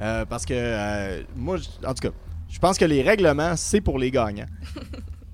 Euh, 0.00 0.24
parce 0.24 0.44
que 0.44 0.54
euh, 0.54 1.22
moi, 1.36 1.56
en 1.84 1.94
tout 1.94 2.08
cas, 2.08 2.14
je 2.48 2.58
pense 2.58 2.78
que 2.78 2.84
les 2.84 3.02
règlements, 3.02 3.56
c'est 3.56 3.80
pour 3.80 3.98
les 3.98 4.10
gagnants. 4.10 4.46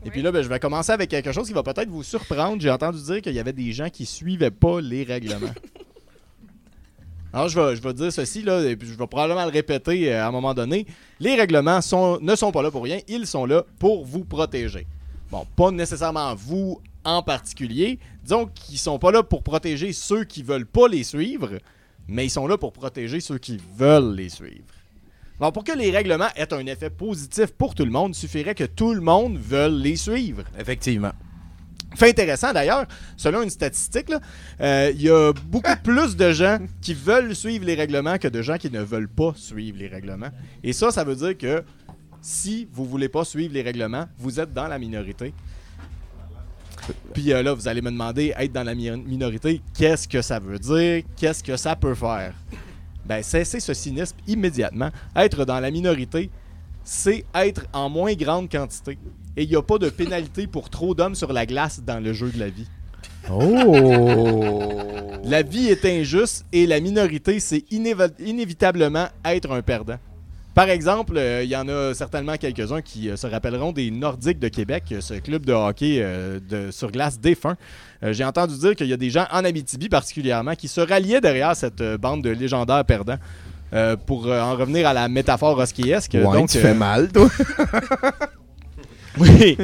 Et 0.05 0.11
puis 0.11 0.22
là, 0.22 0.33
ben, 0.33 0.42
je 0.42 0.48
vais 0.48 0.59
commencer 0.59 0.92
avec 0.92 1.11
quelque 1.11 1.33
chose 1.33 1.46
qui 1.46 1.55
va 1.55 1.62
peut-être 1.62 1.88
vous 1.88 2.03
surprendre. 2.03 2.61
J'ai 2.61 2.70
entendu 2.70 3.03
dire 3.03 3.22
qu'il 3.22 3.33
y 3.33 3.38
avait 3.38 3.53
des 3.53 3.72
gens 3.72 3.88
qui 3.88 4.05
suivaient 4.05 4.50
pas 4.50 4.81
les 4.81 5.03
règlements. 5.03 5.53
Alors, 7.33 7.48
je 7.48 7.59
vais, 7.59 7.74
je 7.74 7.83
vais 7.83 7.94
dire 7.94 8.12
ceci, 8.12 8.42
là, 8.42 8.62
et 8.62 8.77
puis 8.77 8.87
je 8.87 8.94
vais 8.94 9.07
probablement 9.09 9.44
le 9.44 9.50
répéter 9.50 10.12
euh, 10.12 10.22
à 10.22 10.29
un 10.29 10.31
moment 10.31 10.55
donné. 10.55 10.87
Les 11.18 11.35
règlements 11.35 11.81
sont, 11.81 12.18
ne 12.20 12.37
sont 12.37 12.53
pas 12.53 12.62
là 12.62 12.70
pour 12.70 12.85
rien, 12.85 13.00
ils 13.09 13.27
sont 13.27 13.44
là 13.44 13.64
pour 13.79 14.05
vous 14.05 14.24
protéger. 14.24 14.87
Bon, 15.33 15.44
pas 15.57 15.72
nécessairement 15.72 16.35
vous 16.37 16.81
en 17.05 17.23
particulier. 17.23 17.99
Disons 18.23 18.47
qu'ils 18.47 18.79
sont 18.79 18.99
pas 18.99 19.12
là 19.12 19.23
pour 19.23 19.43
protéger 19.43 19.93
ceux 19.93 20.25
qui 20.25 20.43
veulent 20.43 20.67
pas 20.67 20.88
les 20.88 21.05
suivre, 21.05 21.59
mais 22.09 22.27
ils 22.27 22.31
sont 22.31 22.47
là 22.47 22.59
pour 22.59 22.73
protéger 22.73 23.21
ceux 23.21 23.38
qui 23.38 23.61
veulent 23.77 24.14
les 24.14 24.29
suivre. 24.29 24.64
Alors, 25.40 25.53
pour 25.53 25.64
que 25.64 25.77
les 25.77 25.90
règlements 25.90 26.29
aient 26.37 26.53
un 26.53 26.64
effet 26.67 26.90
positif 26.90 27.53
pour 27.53 27.75
tout 27.75 27.85
le 27.85 27.90
monde, 27.90 28.12
il 28.14 28.19
suffirait 28.19 28.55
que 28.55 28.64
tout 28.64 28.95
le 28.95 29.01
monde 29.01 29.37
veuille 29.37 29.83
les 29.83 29.97
suivre. 29.97 30.45
Effectivement. 30.59 31.12
Fait 31.97 32.11
intéressant 32.11 32.53
d'ailleurs, 32.53 32.87
selon 33.17 33.43
une 33.43 33.51
statistique, 33.51 34.11
euh, 34.61 34.90
il 34.95 35.03
y 35.03 35.11
a 35.11 35.33
beaucoup 35.47 35.77
plus 35.83 36.17
de 36.17 36.33
gens 36.33 36.59
qui 36.81 36.95
veulent 36.95 37.37
suivre 37.37 37.64
les 37.64 37.75
règlements 37.75 38.19
que 38.19 38.27
de 38.27 38.43
gens 38.43 38.59
qui 38.59 38.71
ne 38.71 38.81
veulent 38.81 39.09
pas 39.09 39.33
suivre 39.37 39.79
les 39.79 39.87
règlements. 39.87 40.31
Et 40.64 40.73
ça, 40.73 40.90
ça 40.90 41.05
veut 41.05 41.14
dire 41.14 41.38
que 41.38 41.62
si 42.21 42.67
vous 42.73 42.85
voulez 42.85 43.09
pas 43.09 43.25
suivre 43.25 43.55
les 43.55 43.62
règlements, 43.62 44.07
vous 44.19 44.40
êtes 44.40 44.53
dans 44.53 44.67
la 44.67 44.79
minorité. 44.79 45.35
Puis 47.12 47.33
euh, 47.33 47.42
là, 47.42 47.55
vous 47.55 47.68
allez 47.68 47.81
me 47.83 47.90
demander, 47.90 48.35
être 48.37 48.53
dans 48.53 48.62
la 48.64 48.75
mi- 48.75 48.90
minorité, 48.90 49.61
qu'est-ce 49.77 50.07
que 50.09 50.23
ça 50.23 50.38
veut 50.38 50.59
dire? 50.59 51.03
Qu'est-ce 51.16 51.42
que 51.42 51.57
ça 51.57 51.77
peut 51.77 51.94
faire? 51.94 52.35
Ben, 53.07 53.23
cessez 53.23 53.61
ce 53.61 53.75
cynisme 53.75 54.16
immédiatement. 54.27 54.90
Être 55.14 55.44
dans 55.44 55.61
la 55.61 55.70
minorité, 55.70 56.31
c'est 56.83 57.25
être 57.35 57.66
en 57.73 57.88
moins 57.88 58.14
grande 58.14 58.51
quantité. 58.51 58.99
Et 59.37 59.42
il 59.44 59.49
n'y 59.49 59.57
a 59.57 59.62
pas 59.62 59.79
de 59.79 59.90
pénalité 59.90 60.47
pour 60.47 60.70
trop 60.70 60.94
d'hommes 60.94 61.14
sur 61.14 61.33
la 61.33 61.44
glace 61.47 61.83
dans 61.85 62.03
le 62.03 62.12
jeu 62.12 62.31
de 62.31 62.38
la 62.38 62.49
vie. 62.49 62.68
Oh! 63.31 65.11
La 65.25 65.42
vie 65.42 65.68
est 65.68 65.85
injuste 65.85 66.44
et 66.53 66.66
la 66.66 66.81
minorité, 66.81 67.40
c'est 67.40 67.64
inévitablement 67.70 69.07
être 69.25 69.51
un 69.51 69.62
perdant. 69.62 69.99
Par 70.55 70.69
exemple, 70.69 71.17
euh, 71.17 71.43
il 71.43 71.51
y 71.51 71.57
en 71.57 71.69
a 71.69 71.95
certainement 71.95 72.37
quelques-uns 72.37 72.81
qui 72.81 73.11
euh, 73.11 73.17
se 73.17 73.27
rappelleront 73.27 73.73
des 73.73 73.90
Nordiques 73.90 74.38
de 74.38 74.49
Québec, 74.49 74.85
euh, 74.93 75.01
ce 75.01 75.14
club 75.14 75.45
de 75.45 75.53
hockey 75.53 76.05
de, 76.49 76.71
sur 76.71 76.90
glace 76.90 77.19
défunt. 77.19 77.57
J'ai 78.03 78.25
entendu 78.25 78.59
dire 78.59 78.77
qu'il 78.77 78.87
y 78.87 78.93
a 78.93 78.99
des 78.99 79.09
gens 79.09 79.27
en 79.33 79.45
Abitibi 79.45 79.88
particulièrement 79.88 80.55
qui 80.55 80.69
se 80.69 80.81
ralliaient 80.81 81.23
derrière 81.23 81.57
cette 81.57 81.83
bande 81.97 82.23
de 82.23 82.31
légendaires 82.31 82.85
perdants. 82.85 83.19
Euh, 83.75 83.97
pour 83.97 84.29
euh, 84.29 84.40
en 84.40 84.55
revenir 84.55 84.87
à 84.87 84.93
la 84.93 85.09
métaphore 85.09 85.59
hoskyesque. 85.59 86.12
Ouais, 86.14 86.23
donc, 86.23 86.49
tu 86.49 86.59
euh, 86.59 86.62
fais 86.62 86.75
mal, 86.75 87.11
toi. 87.11 87.29
oui. 89.19 89.59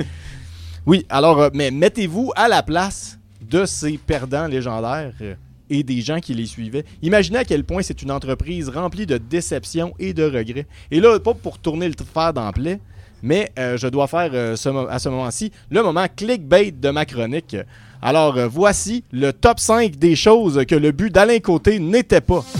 Oui, 0.84 1.06
alors, 1.08 1.50
mais 1.54 1.70
mettez-vous 1.70 2.32
à 2.34 2.48
la 2.48 2.64
place 2.64 3.18
de 3.40 3.64
ces 3.66 3.98
perdants 3.98 4.48
légendaires 4.48 5.12
et 5.70 5.82
des 5.82 6.02
gens 6.02 6.20
qui 6.20 6.34
les 6.34 6.46
suivaient. 6.46 6.84
Imaginez 7.00 7.38
à 7.38 7.44
quel 7.44 7.64
point 7.64 7.82
c'est 7.82 8.02
une 8.02 8.10
entreprise 8.10 8.68
remplie 8.68 9.06
de 9.06 9.16
déceptions 9.16 9.94
et 9.98 10.12
de 10.12 10.24
regrets. 10.24 10.66
Et 10.90 11.00
là, 11.00 11.18
pas 11.18 11.32
pour 11.32 11.58
tourner 11.58 11.88
le 11.88 11.94
fer 12.12 12.34
dans 12.34 12.50
plaie, 12.52 12.80
mais 13.22 13.50
euh, 13.58 13.76
je 13.78 13.86
dois 13.86 14.06
faire 14.08 14.30
euh, 14.34 14.56
à 14.90 14.98
ce 14.98 15.08
moment-ci 15.08 15.52
le 15.70 15.82
moment 15.82 16.06
clickbait 16.14 16.72
de 16.72 16.90
ma 16.90 17.06
chronique. 17.06 17.56
Alors, 18.02 18.36
euh, 18.36 18.48
voici 18.48 19.04
le 19.12 19.32
top 19.32 19.60
5 19.60 19.96
des 19.96 20.16
choses 20.16 20.64
que 20.66 20.74
le 20.74 20.90
but 20.92 21.12
d'Alain 21.12 21.38
Côté 21.38 21.78
n'était 21.78 22.20
pas. 22.20 22.44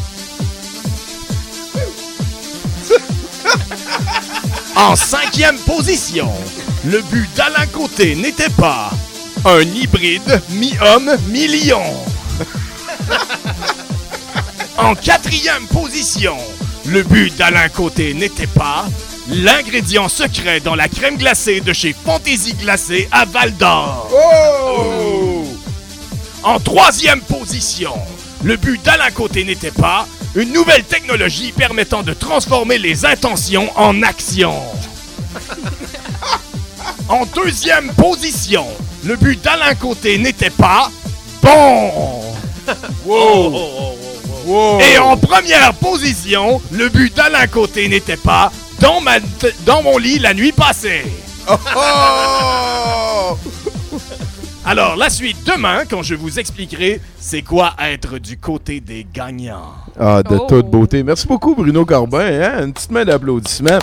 En 4.77 4.94
cinquième 4.96 5.59
position, 5.59 6.29
le 6.87 7.03
but 7.11 7.29
d'Alain 7.37 7.66
Côté 7.66 8.14
n'était 8.14 8.49
pas 8.51 8.90
un 9.44 9.62
hybride 9.62 10.40
mi-homme, 10.51 11.11
mi-lion. 11.29 11.83
en 14.79 14.95
quatrième 14.95 15.67
position, 15.69 16.37
le 16.87 17.03
but 17.03 17.37
d'Alain 17.37 17.69
Côté 17.69 18.15
n'était 18.15 18.47
pas 18.47 18.87
l'ingrédient 19.29 20.09
secret 20.09 20.61
dans 20.61 20.75
la 20.75 20.89
crème 20.89 21.17
glacée 21.17 21.61
de 21.61 21.73
chez 21.73 21.93
Fantaisie 21.93 22.55
Glacée 22.55 23.09
à 23.13 23.25
Val 23.25 23.55
d'Or. 23.57 24.11
En 26.43 26.59
troisième 26.59 27.21
position, 27.21 27.95
le 28.43 28.57
but 28.57 28.83
d'Alain 28.83 29.11
Côté 29.11 29.45
n'était 29.45 29.71
pas 29.71 30.07
une 30.35 30.53
nouvelle 30.53 30.85
technologie 30.85 31.53
permettant 31.53 32.03
de 32.03 32.13
transformer 32.15 32.79
les 32.79 33.05
intentions 33.05 33.71
en 33.77 34.03
action. 34.03 34.55
en 37.09 37.27
deuxième 37.27 37.93
position, 37.95 38.67
le 39.05 39.17
but 39.17 39.41
d'Alain 39.43 39.75
Côté 39.75 40.19
n'était 40.19 40.51
pas 40.51 40.91
bon. 41.43 42.30
Et 44.81 44.99
en 44.99 45.16
première 45.16 45.75
position, 45.75 46.61
le 46.73 46.88
but 46.88 47.14
d'Alain 47.14 47.46
Côté 47.46 47.88
n'était 47.88 48.16
pas 48.16 48.51
dans, 48.81 49.01
ma- 49.01 49.18
dans 49.66 49.83
mon 49.83 49.99
lit 49.99 50.18
la 50.18 50.35
nuit 50.35 50.53
passée. 50.53 51.03
Alors, 54.66 54.96
la 54.96 55.09
suite 55.09 55.38
demain, 55.46 55.85
quand 55.88 56.03
je 56.03 56.14
vous 56.14 56.38
expliquerai 56.38 57.01
c'est 57.18 57.42
quoi 57.42 57.73
être 57.83 58.18
du 58.18 58.37
côté 58.37 58.81
des 58.81 59.07
gagnants. 59.12 59.73
Ah, 59.99 60.23
de 60.23 60.37
Oh. 60.37 60.46
toute 60.49 60.66
beauté. 60.70 61.03
Merci 61.03 61.27
beaucoup, 61.27 61.55
Bruno 61.55 61.85
Corbin. 61.87 62.20
hein? 62.42 62.66
Une 62.66 62.73
petite 62.73 62.90
main 62.90 63.05
d'applaudissement. 63.05 63.79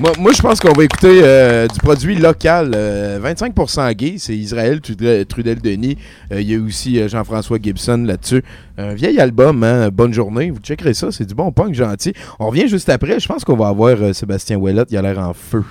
Moi, 0.00 0.12
moi, 0.18 0.32
je 0.34 0.42
pense 0.42 0.58
qu'on 0.60 0.72
va 0.72 0.84
écouter 0.84 1.20
euh, 1.22 1.68
du 1.68 1.78
produit 1.78 2.16
local. 2.16 2.72
euh, 2.74 3.18
25% 3.20 3.94
gay, 3.94 4.16
c'est 4.18 4.36
Israël 4.36 4.80
Trudel, 4.80 5.24
Trudel-Denis. 5.26 5.96
Euh, 6.32 6.40
Il 6.40 6.50
y 6.50 6.54
a 6.56 6.58
aussi 6.60 7.00
euh, 7.00 7.08
Jean-François 7.08 7.58
Gibson 7.62 8.02
là-dessus. 8.04 8.42
Un 8.76 8.94
vieil 8.94 9.18
album, 9.20 9.62
hein? 9.62 9.88
Bonne 9.90 10.12
journée. 10.12 10.50
Vous 10.50 10.58
checkerez 10.60 10.92
ça, 10.92 11.12
c'est 11.12 11.24
du 11.24 11.34
bon 11.34 11.50
punk 11.52 11.72
gentil. 11.72 12.12
On 12.40 12.48
revient 12.48 12.68
juste 12.68 12.88
après. 12.90 13.20
Je 13.20 13.28
pense 13.28 13.44
qu'on 13.44 13.56
va 13.56 13.68
avoir 13.68 13.96
euh, 14.02 14.12
Sébastien 14.12 14.56
Ouellette. 14.56 14.88
Il 14.90 14.96
a 14.98 15.02
l'air 15.02 15.18
en 15.20 15.32
feu. 15.32 15.64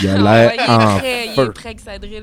Il 0.00 0.08
a 0.08 0.18
l'air 0.18 0.50
ouais, 0.50 0.56
il, 0.64 0.70
en 0.70 0.80
est 0.96 0.98
prêt, 0.98 1.26
il 1.28 1.34
feu. 1.34 1.46
est 1.46 1.50
prêt 1.52 1.74
que 1.74 1.82
ça 1.82 1.98
drille, 1.98 2.22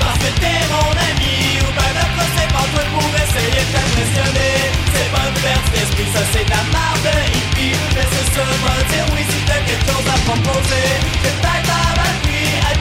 parce 0.00 0.18
que 0.18 0.30
t'es 0.40 0.60
mon 0.70 0.90
ami 0.90 1.58
Ou 1.62 1.68
ben 1.74 1.90
notre 1.98 2.24
c'est 2.36 2.50
pas 2.52 2.66
toi 2.72 2.84
pour 2.94 3.10
essayer 3.14 3.62
de 3.62 3.72
t'impressionner. 3.74 4.54
C'est 4.94 5.10
pas 5.12 5.24
une 5.28 5.38
d'esprit, 5.72 6.08
ça 6.14 6.22
c'est 6.32 6.44
de 6.44 6.50
la 6.50 6.62
marde 6.72 7.02
de 7.04 7.16
hippie 7.34 7.76
Mais 7.94 8.06
c'est 8.10 8.30
va 8.38 8.76
dire 8.90 9.06
oui 9.14 9.22
si 9.28 9.38
t'as 9.46 9.60
quelque 9.66 9.86
chose 9.86 10.06
à 10.06 10.18
proposer. 10.28 10.86
J'ai 11.22 11.34
peut-être 11.38 11.70
à 11.70 11.84
mal 11.98 12.14
pris, 12.22 12.46
à 12.66 12.72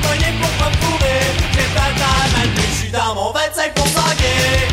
pour 0.42 0.54
pas 0.60 0.70
me 0.70 0.78
fourrer. 0.84 1.22
J'ai 1.54 1.68
peut-être 1.74 2.04
à 2.04 2.38
mal 2.38 2.50
pris, 2.56 2.70
j'suis 2.76 2.92
dans 2.92 3.16
mon 3.16 3.32
25% 3.32 4.18
gay. 4.22 4.68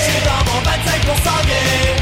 J'suis 0.00 0.22
dans 0.24 0.42
mon 0.48 0.60
25% 0.62 1.46
gay 1.46 1.99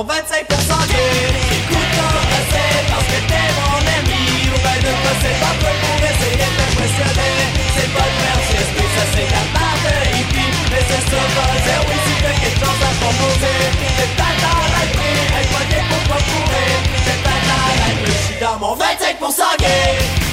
je 0.00 0.06
suis 0.06 0.08
dans 0.08 0.08
mon 0.08 0.08
25% 0.08 0.88
gay 0.88 1.28
Écoute 1.60 1.90
ton 1.96 2.12
recette 2.32 2.86
parce 2.88 3.04
que 3.04 3.20
t'es 3.28 3.48
mon 3.58 3.80
ami. 3.98 4.24
Ou 4.48 4.56
ben 4.64 4.78
de 4.80 4.92
c'est 5.20 5.38
pas 5.40 5.54
pour 5.60 6.00
essayer 6.10 6.36
de 6.36 6.66
C'est 7.76 7.92
pas 7.92 8.06
le 8.08 8.16
faire 8.20 8.40
l'esprit, 8.50 8.88
ça 8.96 9.04
c'est 9.12 9.28
la 9.28 9.44
part 9.52 9.78
de 9.84 9.94
hippie. 10.16 10.52
Mais 10.70 10.84
c'est 10.88 11.04
ça, 11.10 11.20
dire 11.64 11.82
oui 11.88 11.96
si 12.06 12.14
t'as 12.22 12.36
quelque 12.40 12.60
chose 12.64 12.80
à 12.80 12.92
proposer 13.02 13.56
C'est 13.98 14.12
pas 14.16 14.32
dans 14.40 14.64
la 14.74 14.84
vie, 14.96 15.20
elle 15.36 15.48
poignée 15.52 15.84
pour 15.90 16.02
pas 16.08 16.22
courir. 16.30 16.76
C'est 17.04 17.20
pas 17.22 17.38
dans 17.50 17.68
la 17.80 17.90
vie, 18.00 18.06
je 18.06 18.26
suis 18.26 18.40
dans 18.40 18.58
mon 18.58 18.76
25% 18.76 19.58
gay 19.60 20.29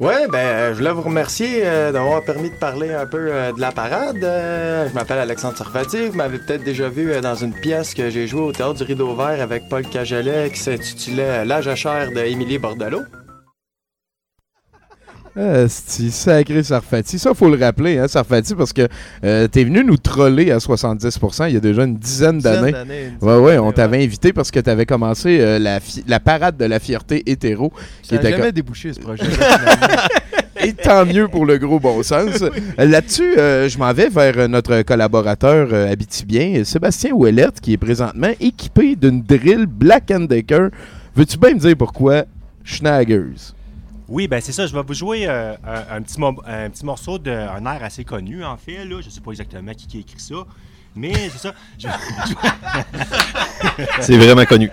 Ouais, 0.00 0.26
ben, 0.28 0.38
euh, 0.38 0.72
je 0.72 0.78
voulais 0.78 0.92
vous 0.92 1.02
remercier 1.02 1.60
euh, 1.62 1.92
d'avoir 1.92 2.22
permis 2.24 2.48
de 2.48 2.54
parler 2.54 2.90
un 2.90 3.04
peu 3.04 3.18
euh, 3.30 3.52
de 3.52 3.60
la 3.60 3.70
parade. 3.70 4.16
Je 4.16 4.94
m'appelle 4.94 5.18
Alexandre 5.18 5.58
Sarfati. 5.58 6.06
Vous 6.06 6.16
m'avez 6.16 6.38
peut-être 6.38 6.64
déjà 6.64 6.88
vu 6.88 7.20
dans 7.20 7.34
une 7.34 7.52
pièce 7.52 7.92
que 7.92 8.08
j'ai 8.08 8.26
jouée 8.26 8.40
au 8.40 8.52
Théâtre 8.52 8.76
du 8.76 8.84
Rideau 8.84 9.14
Vert 9.14 9.42
avec 9.42 9.68
Paul 9.68 9.86
Cagelet 9.86 10.48
qui 10.54 10.58
s'intitulait 10.58 11.44
à 11.50 11.74
chair 11.74 12.08
de 12.12 12.20
Émilie 12.20 12.56
Bordelot. 12.56 13.02
Ah, 15.36 15.68
c'est 15.68 16.10
sacré 16.10 16.62
Sarfati. 16.62 17.18
Ça, 17.18 17.34
faut 17.34 17.48
le 17.48 17.56
rappeler, 17.62 17.98
hein, 17.98 18.08
Sarfati, 18.08 18.54
parce 18.54 18.72
que 18.72 18.88
euh, 19.24 19.46
t'es 19.46 19.62
venu 19.62 19.84
nous 19.84 19.96
troller 19.96 20.50
à 20.50 20.58
70% 20.58 21.48
il 21.48 21.54
y 21.54 21.56
a 21.56 21.60
déjà 21.60 21.84
une 21.84 21.96
dizaine 21.96 22.40
d'années. 22.40 22.74
Ouais, 23.20 23.36
ouais, 23.36 23.58
on 23.58 23.70
t'avait 23.70 24.02
invité 24.02 24.32
parce 24.32 24.50
que 24.50 24.58
t'avais 24.58 24.86
commencé 24.86 25.38
euh, 25.40 25.58
la, 25.58 25.78
la 26.08 26.20
parade 26.20 26.56
de 26.56 26.64
la 26.64 26.80
fierté 26.80 27.22
hétéro. 27.30 27.72
Ça 28.02 28.16
n'a 28.16 28.22
était 28.22 28.30
jamais 28.32 28.52
débouché, 28.52 28.92
ce 28.92 29.00
projet. 29.00 29.22
Et 30.62 30.74
tant 30.74 31.06
mieux 31.06 31.28
pour 31.28 31.46
le 31.46 31.58
gros 31.58 31.78
bon 31.80 32.02
sens. 32.02 32.44
Là-dessus, 32.76 33.38
euh, 33.38 33.68
je 33.68 33.78
m'en 33.78 33.92
vais 33.92 34.08
vers 34.08 34.36
euh, 34.36 34.48
notre 34.48 34.82
collaborateur 34.82 35.72
habitibien, 35.72 36.64
Sébastien 36.64 37.12
Ouellette, 37.12 37.60
qui 37.60 37.72
est 37.72 37.78
présentement 37.78 38.32
équipé 38.40 38.96
d'une 38.96 39.22
drill 39.22 39.66
Black 39.66 40.06
Decker. 40.06 40.68
Veux-tu 41.14 41.38
bien 41.38 41.54
me 41.54 41.58
dire 41.60 41.76
pourquoi? 41.78 42.24
Schnaggers? 42.64 43.54
Oui, 44.10 44.26
ben 44.28 44.40
c'est 44.40 44.52
ça. 44.52 44.66
Je 44.66 44.74
vais 44.74 44.82
vous 44.82 44.94
jouer 44.94 45.26
euh, 45.28 45.54
un, 45.64 45.96
un 45.96 46.02
petit 46.02 46.18
mo- 46.20 46.42
un 46.44 46.68
petit 46.68 46.84
morceau 46.84 47.18
d'un 47.18 47.64
air 47.64 47.82
assez 47.82 48.04
connu, 48.04 48.44
en 48.44 48.56
fait. 48.56 48.84
Là. 48.84 49.00
Je 49.02 49.08
sais 49.08 49.20
pas 49.20 49.30
exactement 49.30 49.72
qui, 49.72 49.86
qui 49.86 49.96
a 49.98 50.00
écrit 50.00 50.18
ça. 50.20 50.34
Mais 50.96 51.12
c'est 51.14 51.38
ça. 51.38 51.54
Je, 51.78 51.86
C'est 54.00 54.16
vraiment 54.16 54.44
connu. 54.44 54.70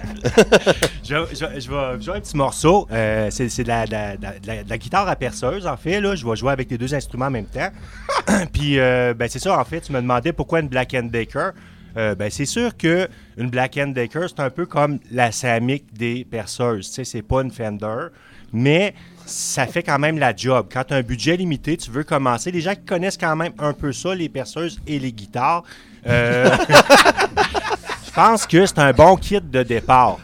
je, 1.03 1.15
je- 1.31 1.59
je 1.59 1.69
vais 1.69 2.01
jouer 2.01 2.15
un 2.15 2.19
petit 2.21 2.35
morceau. 2.35 2.87
Euh, 2.91 3.27
c'est 3.29 3.63
de 3.63 3.67
la, 3.67 3.85
de 3.85 4.63
de 4.63 4.75
guitare 4.75 5.07
à 5.07 5.15
perceuse, 5.15 5.67
en 5.67 5.77
fait. 5.77 6.01
Là. 6.01 6.15
Je 6.15 6.25
vais 6.27 6.35
jouer 6.35 6.51
avec 6.51 6.71
les 6.71 6.77
deux 6.77 6.93
instruments 6.95 7.27
en 7.27 7.31
même 7.31 7.45
temps. 7.45 7.69
Puis, 8.53 8.79
euh, 8.79 9.13
ben, 9.13 9.29
c'est 9.29 9.39
ça, 9.39 9.59
en 9.59 9.63
fait. 9.63 9.81
Tu 9.81 9.91
me 9.91 10.01
demandais 10.01 10.33
pourquoi 10.33 10.59
une 10.61 10.67
Black 10.69 10.95
Decker. 10.95 11.51
Euh, 11.95 12.15
ben, 12.15 12.29
c'est 12.29 12.45
sûr 12.45 12.75
que 12.75 13.07
une 13.37 13.49
Black 13.49 13.73
Decker, 13.75 14.27
c'est 14.29 14.39
un 14.39 14.49
peu 14.49 14.65
comme 14.65 14.99
la 15.11 15.31
Samick 15.31 15.93
des 15.93 16.25
perceuses. 16.29 16.87
Tu 16.89 16.93
sais, 16.95 17.03
c'est 17.05 17.21
pas 17.21 17.41
une 17.43 17.51
Fender, 17.51 18.07
mais 18.53 18.93
ça 19.27 19.67
fait 19.67 19.83
quand 19.83 19.99
même 19.99 20.17
la 20.17 20.35
job. 20.35 20.67
Quand 20.71 20.85
tu 20.85 20.93
as 20.93 20.97
un 20.97 21.01
budget 21.01 21.37
limité, 21.37 21.77
tu 21.77 21.91
veux 21.91 22.03
commencer. 22.03 22.51
Les 22.51 22.61
gens 22.61 22.73
qui 22.73 22.85
connaissent 22.85 23.17
quand 23.17 23.35
même 23.35 23.53
un 23.59 23.73
peu 23.73 23.91
ça, 23.91 24.15
les 24.15 24.29
perceuses 24.29 24.79
et 24.87 24.99
les 24.99 25.11
guitares, 25.11 25.63
euh, 26.07 26.49
je 28.05 28.11
pense 28.11 28.47
que 28.47 28.65
c'est 28.65 28.79
un 28.79 28.93
bon 28.93 29.15
kit 29.17 29.41
de 29.41 29.63
départ 29.63 30.17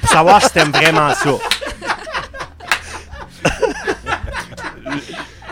pour 0.00 0.10
savoir 0.10 0.42
si 0.42 0.50
t'aimes 0.50 0.72
vraiment 0.72 1.12
ça. 1.14 1.30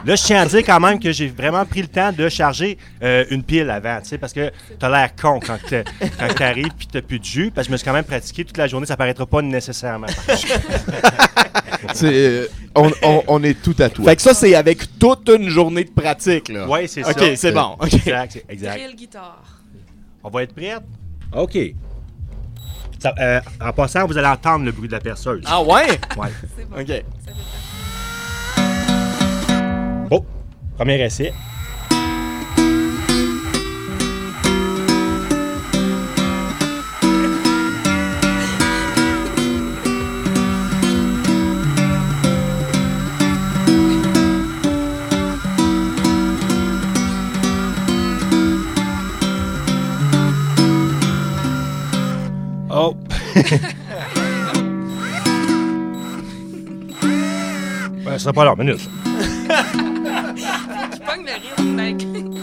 Là, 0.06 0.16
je 0.16 0.22
tiens 0.22 0.42
à 0.42 0.46
dire 0.46 0.60
quand 0.64 0.80
même 0.80 1.00
que 1.00 1.12
j'ai 1.12 1.28
vraiment 1.28 1.64
pris 1.64 1.80
le 1.82 1.88
temps 1.88 2.12
de 2.12 2.28
charger 2.28 2.76
euh, 3.02 3.24
une 3.30 3.42
pile 3.42 3.70
avant, 3.70 4.00
tu 4.02 4.08
sais, 4.10 4.18
parce 4.18 4.32
que 4.32 4.52
t'as 4.78 4.88
l'air 4.90 5.14
con 5.20 5.40
quand 5.40 5.56
t'es- 5.68 5.84
quand 6.18 6.28
t'arrives 6.34 6.72
puis 6.76 6.86
t'as 6.92 7.00
plus 7.00 7.18
de 7.18 7.24
jus, 7.24 7.50
parce 7.54 7.66
que 7.66 7.70
je 7.70 7.72
me 7.72 7.76
suis 7.78 7.84
quand 7.86 7.92
même 7.94 8.04
pratiqué 8.04 8.44
toute 8.44 8.56
la 8.58 8.66
journée, 8.66 8.86
ça 8.86 8.96
paraîtra 8.96 9.24
pas 9.24 9.40
nécessairement. 9.42 10.06
C'est, 11.94 12.12
euh, 12.12 12.46
on, 12.74 12.90
on- 13.02 13.22
on 13.28 13.42
est 13.42 13.60
tout 13.62 13.74
à 13.78 13.88
toi. 13.90 14.04
Fait 14.06 14.16
que 14.16 14.22
ça, 14.22 14.32
c'est 14.34 14.54
avec 14.54 14.98
toute 14.98 15.28
une 15.28 15.48
journée 15.48 15.84
de 15.84 15.90
pratique, 15.90 16.48
là. 16.48 16.66
Oui, 16.68 16.88
c'est 16.88 17.02
ça. 17.02 17.10
OK, 17.10 17.32
c'est 17.36 17.52
bon. 17.52 17.76
OK. 17.78 17.92
Exact, 17.94 18.32
c'est- 18.32 18.44
exact. 18.48 18.74
Drill 18.82 18.96
guitare. 18.96 19.44
On 20.22 20.30
va 20.30 20.42
être 20.44 20.54
prêts? 20.54 20.74
OK. 21.32 21.58
Ça- 22.98 23.14
euh, 23.20 23.40
en 23.60 23.72
passant, 23.72 24.06
vous 24.06 24.16
allez 24.16 24.26
entendre 24.28 24.64
le 24.64 24.72
bruit 24.72 24.88
de 24.88 24.94
la 24.94 25.00
perceuse. 25.00 25.42
Ah 25.46 25.62
ouais? 25.62 25.86
Ouais. 26.16 26.28
C'est 26.56 26.68
bon. 26.68 26.80
OK. 26.80 26.86
Ça 26.88 27.32
Premier 30.76 31.00
essai. 31.00 31.32
Oh. 52.76 52.96
ben, 58.04 58.12
ça 58.12 58.18
sera 58.18 58.32
pas 58.32 58.44
leur 58.44 58.56
minute. 58.56 58.80
Je 61.64 61.70
pogne 61.70 62.24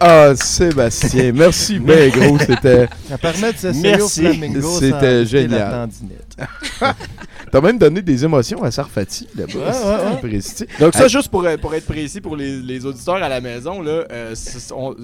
Ah, 0.00 0.34
Sébastien, 0.36 1.32
merci 1.32 1.78
bien 1.80 2.08
gros, 2.08 2.38
c'était 2.38 2.88
Ça 3.08 3.18
permet 3.18 3.52
de 3.52 3.58
s'essayer 3.58 4.00
au 4.00 4.08
flamingo 4.08 4.78
C'était 4.78 5.24
génial. 5.26 5.88
T'as 7.52 7.60
même 7.60 7.78
donné 7.78 8.02
des 8.02 8.24
émotions 8.24 8.62
à 8.62 8.70
Sarfati 8.70 9.28
là-bas. 9.36 9.52
Ouais, 9.54 9.60
ouais, 9.60 10.10
ouais. 10.14 10.28
Précis. 10.28 10.66
Donc 10.80 10.94
ça, 10.94 11.08
juste 11.08 11.28
pour, 11.28 11.46
pour 11.60 11.74
être 11.74 11.86
précis 11.86 12.20
pour 12.20 12.36
les, 12.36 12.60
les 12.60 12.84
auditeurs 12.84 13.22
à 13.22 13.28
la 13.28 13.40
maison, 13.40 13.80
là, 13.80 14.04
euh, 14.10 14.34
on- 14.74 14.94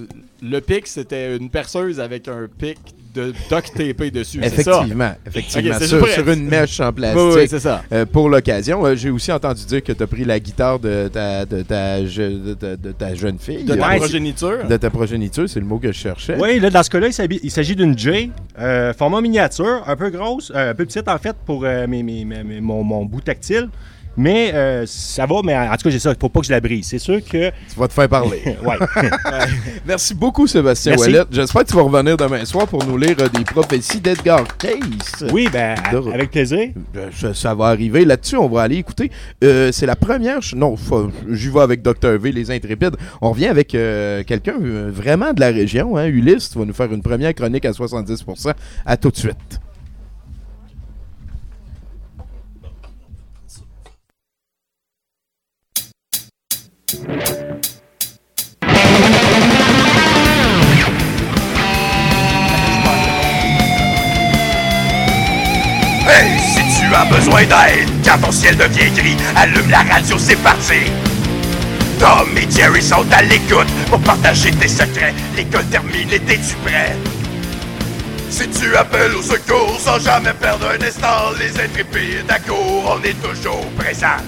le 0.43 0.61
pic, 0.61 0.87
c'était 0.87 1.37
une 1.37 1.49
perceuse 1.51 2.01
avec 2.01 2.29
un 2.29 2.49
pic 2.59 2.79
de 3.15 3.33
duct 3.51 3.73
tapé 3.77 4.11
dessus. 4.11 4.41
ça? 4.41 4.47
Effectivement, 4.47 5.13
effectivement. 5.27 5.79
Sur, 5.81 6.29
une 6.31 6.47
mèche 6.49 6.81
en 6.81 6.93
plastique. 6.93 7.19
Oui, 7.21 7.33
oui, 7.37 7.47
c'est 7.49 7.61
ça. 7.61 7.83
Euh, 7.93 8.07
pour 8.07 8.29
l'occasion, 8.29 8.85
Euh, 8.87 8.95
j'ai 8.97 9.11
aussi 9.11 9.31
entendu 9.33 9.65
dire 9.67 9.83
que 9.83 9.93
tu 9.93 10.03
as 10.03 10.07
pris 10.07 10.25
la 10.25 10.41
guitare 10.41 10.79
de 10.79 11.09
ta, 11.13 11.45
de 11.45 11.63
ta, 11.63 12.05
je- 12.07 12.23
de 12.49 12.55
ta- 12.55 12.77
de 12.77 12.93
ta 12.93 13.15
jeune 13.15 13.39
fille. 13.39 13.65
De 13.65 13.75
ta 13.75 13.89
Ouais, 13.89 13.97
progéniture. 13.97 14.67
De 14.69 14.77
ta 14.77 14.91
progéniture, 14.91 15.49
c'est 15.49 15.61
le 15.61 15.67
mot 15.67 15.79
que 15.79 15.89
je 15.93 15.99
cherchais. 15.99 16.37
Oui, 16.41 16.59
là, 16.61 16.71
dans 16.71 16.83
ce 16.83 16.91
cas-là, 16.91 17.09
il 17.43 17.51
s'agit 17.51 17.77
d'une 17.77 17.97
J, 17.99 18.31
euh, 18.59 18.93
format 18.95 19.21
miniature, 19.21 19.83
un 19.87 19.97
peu 19.97 20.11
grosse, 20.11 20.51
euh, 20.55 20.71
un 20.71 20.75
peu 20.75 20.85
petite 20.85 21.09
en 21.09 21.19
fait 21.19 21.37
pour 21.45 21.65
euh, 21.65 21.87
mes- 21.87 22.03
mes- 22.03 22.25
mes- 22.25 22.43
mes- 22.45 22.61
mon, 22.61 22.83
mon 22.83 23.05
bout 23.05 23.21
tactile. 23.21 23.69
Mais 24.17 24.53
euh, 24.55 24.85
ça 24.87 25.25
va, 25.27 25.37
mais 25.43 25.57
en 25.57 25.71
tout 25.77 25.85
cas, 25.85 25.91
j'ai 25.91 25.99
ça. 25.99 26.11
Il 26.11 26.17
faut 26.21 26.29
pas 26.29 26.41
que 26.41 26.47
je 26.47 26.53
la 26.53 26.61
brise. 26.61 26.87
C'est 26.89 26.99
sûr 26.99 27.21
que. 27.25 27.49
Tu 27.51 27.79
vas 27.79 27.89
te 27.89 27.93
faire 27.95 28.09
parler. 28.09 28.43
ouais. 28.65 28.77
Merci 29.87 30.15
beaucoup, 30.15 30.47
Sébastien 30.47 30.93
Merci. 30.93 31.11
Ouellet. 31.11 31.23
J'espère 31.31 31.63
que 31.63 31.69
tu 31.69 31.77
vas 31.77 31.83
revenir 31.83 32.17
demain 32.17 32.45
soir 32.45 32.67
pour 32.67 32.85
nous 32.85 32.97
lire 32.99 33.17
euh, 33.21 33.29
des 33.29 33.45
prophéties 33.45 34.01
d'Edgar 34.01 34.45
Case. 34.59 35.31
oui, 35.33 35.49
ben, 35.53 35.75
De- 35.93 36.13
avec 36.13 36.31
plaisir. 36.31 36.69
Euh, 36.97 37.09
Ça, 37.19 37.33
ça 37.35 37.55
va 37.55 37.67
arriver. 37.67 38.05
Là-dessus, 38.05 38.37
on 38.37 38.49
va 38.49 38.63
aller 38.63 38.77
écouter. 38.77 39.11
Euh, 39.45 39.73
c'est 39.73 39.87
la 39.87 39.97
première. 39.97 40.41
Non, 40.55 40.77
faut- 40.77 41.11
j'y 41.31 41.49
vais 41.49 41.61
avec 41.61 41.83
Dr. 41.83 42.19
V, 42.19 42.33
les 42.33 42.51
Intrépides. 42.51 42.97
On 43.21 43.31
revient 43.31 43.47
avec 43.49 43.75
euh, 43.75 44.23
quelqu'un 44.25 44.55
vraiment 44.61 45.33
de 45.33 45.41
la 45.41 45.49
région. 45.49 45.97
Hein. 45.97 46.07
Ulysse, 46.07 46.51
tu 46.51 46.59
vas 46.59 46.65
nous 46.65 46.75
faire 46.75 46.93
une 46.93 47.03
première 47.03 47.35
chronique 47.35 47.65
à 47.65 47.71
70%. 47.71 48.53
À 48.85 48.97
tout 48.97 49.11
de 49.11 49.17
suite. 49.17 49.61
Hey, 56.93 56.99
si 66.39 66.61
tu 66.79 66.95
as 66.95 67.07
besoin 67.07 67.45
d'aide, 67.45 67.89
quand 68.05 68.19
ton 68.19 68.31
ciel 68.31 68.59
devient 68.59 68.91
gris, 68.95 69.17
allume 69.37 69.71
la 69.71 69.79
radio, 69.79 70.19
c'est 70.19 70.37
parti. 70.37 70.91
Tom 71.99 72.29
et 72.37 72.51
Jerry 72.51 72.83
sont 72.83 73.11
à 73.11 73.23
l'écoute 73.23 73.69
pour 73.89 74.01
partager 74.01 74.51
tes 74.51 74.69
secrets. 74.69 75.15
L'école 75.35 75.65
terminée, 75.67 76.19
t'es-tu 76.19 76.55
prêt? 76.57 76.95
Si 78.29 78.47
tu 78.51 78.77
appelles 78.77 79.15
au 79.15 79.23
secours 79.23 79.81
sans 79.81 79.99
jamais 79.99 80.35
perdre 80.35 80.69
un 80.69 80.87
instant, 80.87 81.31
les 81.39 81.59
intrépides 81.59 82.31
à 82.31 82.39
court, 82.39 82.99
on 82.99 83.03
est 83.03 83.15
toujours 83.23 83.65
présent. 83.79 84.19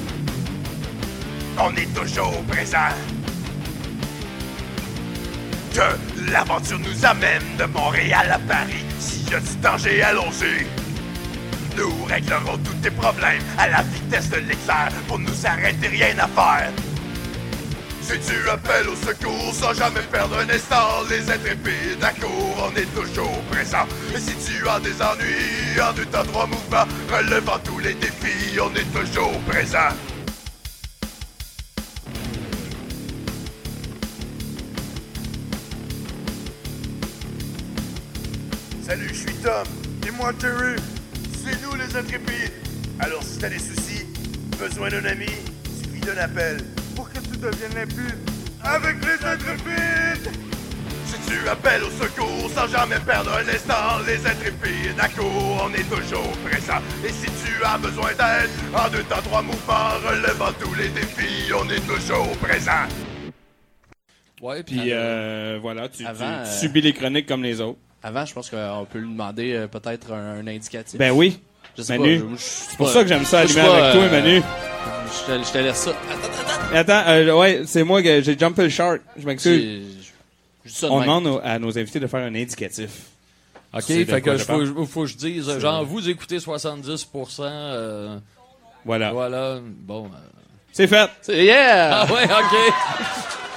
On 1.56 1.70
est 1.76 1.94
toujours 1.94 2.42
présent. 2.48 2.78
Que 5.72 6.30
l'aventure 6.30 6.78
nous 6.80 7.06
amène 7.06 7.42
de 7.58 7.64
Montréal 7.64 8.28
à 8.32 8.38
Paris. 8.40 8.84
S'il 8.98 9.30
y 9.30 9.34
a 9.34 9.40
du 9.40 9.56
danger, 9.62 10.02
allons-y. 10.02 10.66
Nous 11.76 12.04
réglerons 12.04 12.58
tous 12.58 12.74
tes 12.82 12.90
problèmes 12.90 13.42
à 13.58 13.68
la 13.68 13.82
vitesse 13.82 14.30
de 14.30 14.36
l'éclair. 14.36 14.90
Pour 15.06 15.18
nous 15.18 15.46
arrêter, 15.46 15.88
rien 15.88 16.18
à 16.18 16.28
faire. 16.28 16.72
Si 18.02 18.18
tu 18.18 18.48
appelles 18.50 18.88
au 18.88 18.96
secours 18.96 19.54
sans 19.54 19.72
jamais 19.72 20.02
perdre 20.12 20.38
un 20.38 20.48
instant, 20.50 21.02
les 21.08 21.30
intrépides 21.30 22.02
à 22.02 22.10
court, 22.10 22.68
on 22.68 22.76
est 22.76 22.94
toujours 22.94 23.40
présent. 23.50 23.86
Et 24.14 24.18
si 24.18 24.34
tu 24.44 24.68
as 24.68 24.80
des 24.80 25.00
ennuis 25.00 25.80
en 25.80 25.92
deux 25.94 26.04
temps 26.06 26.24
trois 26.24 26.46
mouvements, 26.46 26.86
relevant 27.10 27.58
tous 27.64 27.78
les 27.78 27.94
défis, 27.94 28.58
on 28.60 28.74
est 28.74 28.92
toujours 28.92 29.40
présent. 29.48 29.88
Salut, 38.94 39.08
je 39.08 39.14
suis 39.14 39.34
Tom. 39.42 39.66
Et 40.06 40.10
moi, 40.12 40.32
Terry. 40.34 40.76
C'est 41.42 41.60
nous, 41.64 41.74
les 41.74 41.96
intrépides. 41.96 42.52
Alors, 43.00 43.24
si 43.24 43.40
t'as 43.40 43.48
des 43.48 43.58
soucis, 43.58 44.06
besoin 44.56 44.88
d'un 44.88 45.04
ami, 45.04 45.26
suffit 45.82 45.98
d'un 45.98 46.16
appel 46.16 46.58
pour 46.94 47.10
que 47.10 47.18
tu 47.18 47.36
deviennes 47.36 47.74
limpide 47.74 48.14
avec 48.62 48.94
les 49.04 49.26
intrépides. 49.26 50.30
Si 51.06 51.16
tu 51.28 51.48
appelles 51.48 51.82
au 51.82 51.90
secours 51.90 52.48
sans 52.54 52.68
jamais 52.68 53.00
perdre 53.04 53.32
un 53.32 53.48
instant, 53.48 53.98
les 54.06 54.24
intrépides 54.24 55.00
à 55.00 55.08
court, 55.08 55.66
on 55.68 55.74
est 55.74 55.90
toujours 55.90 56.30
présent. 56.44 56.78
Et 57.04 57.10
si 57.10 57.26
tu 57.44 57.64
as 57.64 57.76
besoin 57.78 58.10
d'aide, 58.10 58.50
en 58.72 58.88
deux 58.90 59.02
temps, 59.02 59.22
trois 59.24 59.42
mouvements, 59.42 59.90
relevant 60.06 60.52
tous 60.60 60.74
les 60.74 60.90
défis, 60.90 61.52
on 61.52 61.68
est 61.68 61.84
toujours 61.84 62.30
présent. 62.36 62.86
Ouais, 64.40 64.62
Puis 64.62 64.92
euh, 64.92 65.58
voilà, 65.60 65.88
tu, 65.88 66.04
tu 66.04 66.06
euh, 66.06 66.44
subis 66.44 66.80
les 66.80 66.92
chroniques 66.92 67.26
comme 67.26 67.42
les 67.42 67.60
autres. 67.60 67.80
Avant, 68.04 68.24
je 68.26 68.34
pense 68.34 68.50
qu'on 68.50 68.86
peut 68.90 68.98
lui 68.98 69.08
demander 69.10 69.54
euh, 69.54 69.66
peut-être 69.66 70.12
un, 70.12 70.40
un 70.40 70.46
indicatif. 70.46 70.98
Ben 70.98 71.10
oui. 71.10 71.40
Je 71.76 71.82
sais 71.82 71.98
Manu, 71.98 72.22
c'est 72.36 72.76
pour 72.76 72.88
ça 72.88 73.02
que 73.02 73.08
j'aime 73.08 73.24
ça 73.24 73.40
allumer 73.40 73.62
pas, 73.62 73.76
avec 73.88 73.92
toi, 73.94 74.02
euh, 74.04 74.10
Manu. 74.10 74.42
Je 75.26 75.32
te, 75.32 75.44
je 75.44 75.52
te 75.52 75.58
laisse 75.58 75.76
ça. 75.78 75.90
Attends, 76.72 76.92
Attends, 76.92 77.10
euh, 77.10 77.32
ouais, 77.34 77.62
c'est 77.66 77.82
moi 77.82 78.02
que 78.02 78.20
j'ai 78.22 78.38
jumpé 78.38 78.62
le 78.62 78.68
shark. 78.68 79.00
Je 79.16 79.26
m'excuse. 79.26 79.82
On 80.84 81.00
même. 81.00 81.08
demande 81.08 81.40
à 81.42 81.58
nos 81.58 81.76
invités 81.78 81.98
de 81.98 82.06
faire 82.06 82.20
un 82.20 82.34
indicatif. 82.34 82.90
OK, 83.72 83.82
fait 83.86 84.06
quoi 84.06 84.20
que 84.20 84.36
je 84.36 84.44
faut, 84.84 85.00
que 85.02 85.06
je 85.08 85.16
dise, 85.16 85.58
genre, 85.58 85.84
vous 85.84 86.08
écoutez 86.08 86.38
70%. 86.38 87.40
euh, 87.42 88.18
Voilà. 88.84 89.12
Voilà, 89.12 89.58
bon. 89.64 90.04
euh, 90.06 90.08
C'est 90.72 90.86
fait. 90.86 91.10
c'est- 91.22 91.44
yeah! 91.44 92.02
Ah 92.02 92.12
ouais, 92.12 92.24
OK. 92.24 92.74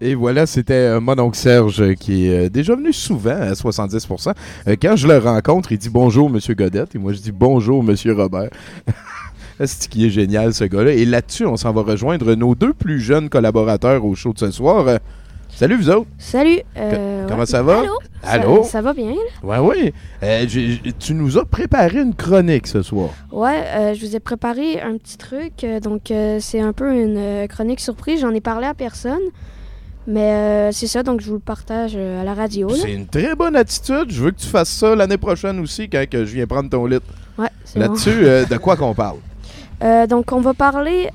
Et 0.00 0.14
voilà, 0.14 0.46
c'était 0.46 0.72
euh, 0.74 1.00
mon 1.00 1.18
oncle 1.18 1.36
Serge 1.36 1.80
euh, 1.82 1.94
qui 1.94 2.26
est 2.28 2.46
euh, 2.46 2.48
déjà 2.50 2.74
venu 2.74 2.92
souvent 2.92 3.30
à 3.40 3.52
70%. 3.52 4.32
Euh, 4.68 4.76
quand 4.80 4.96
je 4.96 5.06
le 5.06 5.18
rencontre, 5.18 5.72
il 5.72 5.78
dit 5.78 5.90
bonjour, 5.90 6.30
Monsieur 6.30 6.54
Godette. 6.54 6.94
Et 6.94 6.98
moi, 6.98 7.12
je 7.12 7.18
dis 7.18 7.32
bonjour, 7.32 7.82
Monsieur 7.82 8.14
Robert. 8.14 8.50
C'est 9.64 9.88
qui 9.88 10.06
est 10.06 10.10
génial, 10.10 10.52
ce 10.52 10.64
gars-là? 10.64 10.92
Et 10.92 11.04
là-dessus, 11.04 11.46
on 11.46 11.56
s'en 11.56 11.72
va 11.72 11.82
rejoindre 11.82 12.34
nos 12.34 12.54
deux 12.54 12.72
plus 12.72 13.00
jeunes 13.00 13.28
collaborateurs 13.28 14.04
au 14.04 14.14
show 14.14 14.32
de 14.32 14.38
ce 14.38 14.50
soir. 14.50 14.98
Salut, 15.54 15.76
vous 15.76 15.88
autres. 15.90 16.08
Salut. 16.18 16.58
euh, 16.76 17.28
comment 17.28 17.40
ouais. 17.40 17.46
ça 17.46 17.62
va? 17.62 17.78
Allô? 17.78 17.92
Allô? 18.24 18.62
Ça, 18.64 18.70
ça 18.70 18.82
va 18.82 18.92
bien? 18.92 19.12
oui. 19.44 19.92
Euh, 20.24 20.44
j'ai- 20.48 20.80
tu 20.98 21.14
nous 21.14 21.38
as 21.38 21.44
préparé 21.44 22.00
une 22.00 22.14
chronique 22.14 22.66
ce 22.66 22.82
soir. 22.82 23.10
Ouais, 23.30 23.62
euh, 23.76 23.94
je 23.94 24.04
vous 24.04 24.16
ai 24.16 24.20
préparé 24.20 24.80
un 24.80 24.96
petit 24.96 25.16
truc. 25.16 25.64
donc, 25.80 26.12
c'est 26.40 26.60
un 26.60 26.72
peu 26.72 26.92
une 26.92 27.46
chronique 27.46 27.78
surprise. 27.78 28.20
J'en 28.22 28.32
ai 28.34 28.40
parlé 28.40 28.66
à 28.66 28.74
personne. 28.74 29.22
Mais 30.06 30.32
euh, 30.32 30.72
c'est 30.72 30.86
ça, 30.86 31.02
donc 31.02 31.20
je 31.20 31.28
vous 31.28 31.34
le 31.34 31.40
partage 31.40 31.92
euh, 31.96 32.20
à 32.20 32.24
la 32.24 32.34
radio. 32.34 32.68
C'est 32.70 32.92
une 32.92 33.06
très 33.06 33.34
bonne 33.34 33.56
attitude. 33.56 34.06
Je 34.08 34.22
veux 34.22 34.30
que 34.32 34.40
tu 34.40 34.46
fasses 34.46 34.68
ça 34.68 34.94
l'année 34.94 35.16
prochaine 35.16 35.60
aussi 35.60 35.88
quand 35.88 36.04
que 36.08 36.24
je 36.24 36.34
viens 36.34 36.46
prendre 36.46 36.68
ton 36.68 36.84
lit. 36.86 36.98
Ouais, 37.38 37.48
bon. 37.74 37.80
Là-dessus, 37.80 38.10
euh, 38.10 38.44
de 38.44 38.56
quoi 38.56 38.76
qu'on 38.76 38.94
parle? 38.94 39.18
Euh, 39.82 40.06
donc, 40.06 40.32
on 40.32 40.40
va 40.40 40.54
parler 40.54 41.10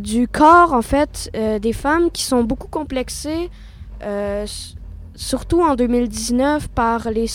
du 0.00 0.28
corps, 0.28 0.72
en 0.72 0.80
fait, 0.80 1.28
des 1.60 1.72
femmes 1.72 2.10
qui 2.10 2.22
sont 2.22 2.44
beaucoup 2.44 2.68
complexées, 2.68 3.50
surtout 5.16 5.60
en 5.60 5.74
2019, 5.74 6.68
par 6.68 7.10
les, 7.10 7.26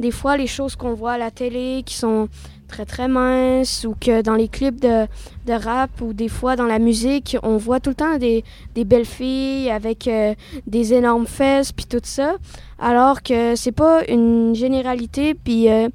des 0.00 0.10
fois 0.10 0.38
les 0.38 0.46
choses 0.46 0.74
qu'on 0.76 0.94
voit 0.94 1.12
à 1.12 1.18
la 1.18 1.30
télé 1.30 1.82
qui 1.84 1.94
sont 1.94 2.28
très 2.66 2.84
très 2.84 3.08
minces, 3.08 3.84
ou 3.88 3.94
que 4.00 4.22
dans 4.22 4.34
les 4.34 4.48
clips 4.48 4.80
de, 4.80 5.06
de 5.46 5.52
rap, 5.52 6.00
ou 6.00 6.12
des 6.12 6.28
fois 6.28 6.56
dans 6.56 6.66
la 6.66 6.78
musique, 6.78 7.36
on 7.42 7.56
voit 7.56 7.80
tout 7.80 7.90
le 7.90 7.96
temps 7.96 8.18
des, 8.18 8.44
des 8.74 8.84
belles 8.84 9.04
filles 9.04 9.70
avec 9.70 10.08
euh, 10.08 10.34
des 10.66 10.94
énormes 10.94 11.26
fesses, 11.26 11.72
puis 11.72 11.86
tout 11.86 12.00
ça, 12.02 12.36
alors 12.78 13.22
que 13.22 13.56
c'est 13.56 13.72
pas 13.72 14.04
une 14.08 14.54
généralité, 14.54 15.34
puis... 15.34 15.68
euh, 15.70 15.88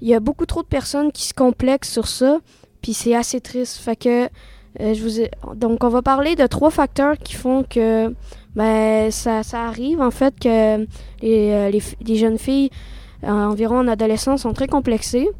il 0.00 0.08
y 0.08 0.14
a 0.14 0.20
beaucoup 0.20 0.44
trop 0.44 0.60
de 0.60 0.66
personnes 0.66 1.12
qui 1.12 1.26
se 1.26 1.32
complexent 1.32 1.90
sur 1.90 2.08
ça, 2.08 2.38
puis 2.82 2.92
c'est 2.92 3.14
assez 3.14 3.40
triste. 3.40 3.80
Euh, 4.04 4.28
je 4.78 5.02
vous 5.02 5.54
donc, 5.56 5.82
on 5.82 5.88
va 5.88 6.02
parler 6.02 6.36
de 6.36 6.46
trois 6.46 6.70
facteurs 6.70 7.16
qui 7.16 7.32
font 7.32 7.62
que 7.62 8.12
ben, 8.54 9.10
ça, 9.10 9.42
ça 9.42 9.62
arrive, 9.62 10.02
en 10.02 10.10
fait, 10.10 10.34
que 10.38 10.80
les, 11.22 11.70
les, 11.70 11.82
les 12.06 12.16
jeunes 12.16 12.36
filles, 12.36 12.68
environ 13.22 13.78
en 13.78 13.88
adolescence, 13.88 14.42
sont 14.42 14.52
très 14.52 14.66
complexées. 14.66 15.30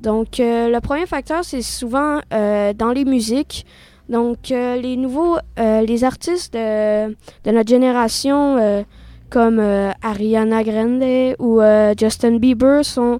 Donc, 0.00 0.40
euh, 0.40 0.68
le 0.68 0.80
premier 0.80 1.06
facteur, 1.06 1.44
c'est 1.44 1.62
souvent 1.62 2.20
euh, 2.32 2.72
dans 2.72 2.92
les 2.92 3.04
musiques. 3.04 3.66
Donc, 4.08 4.50
euh, 4.50 4.76
les 4.76 4.96
nouveaux, 4.96 5.36
les 5.56 6.04
artistes 6.04 6.54
de, 6.54 7.50
notre 7.50 7.68
génération, 7.68 8.84
comme 9.30 9.58
Ariana 10.02 10.62
Grande 10.62 11.34
ou 11.40 11.60
Justin 11.98 12.38
Bieber, 12.38 12.84
sont, 12.84 13.18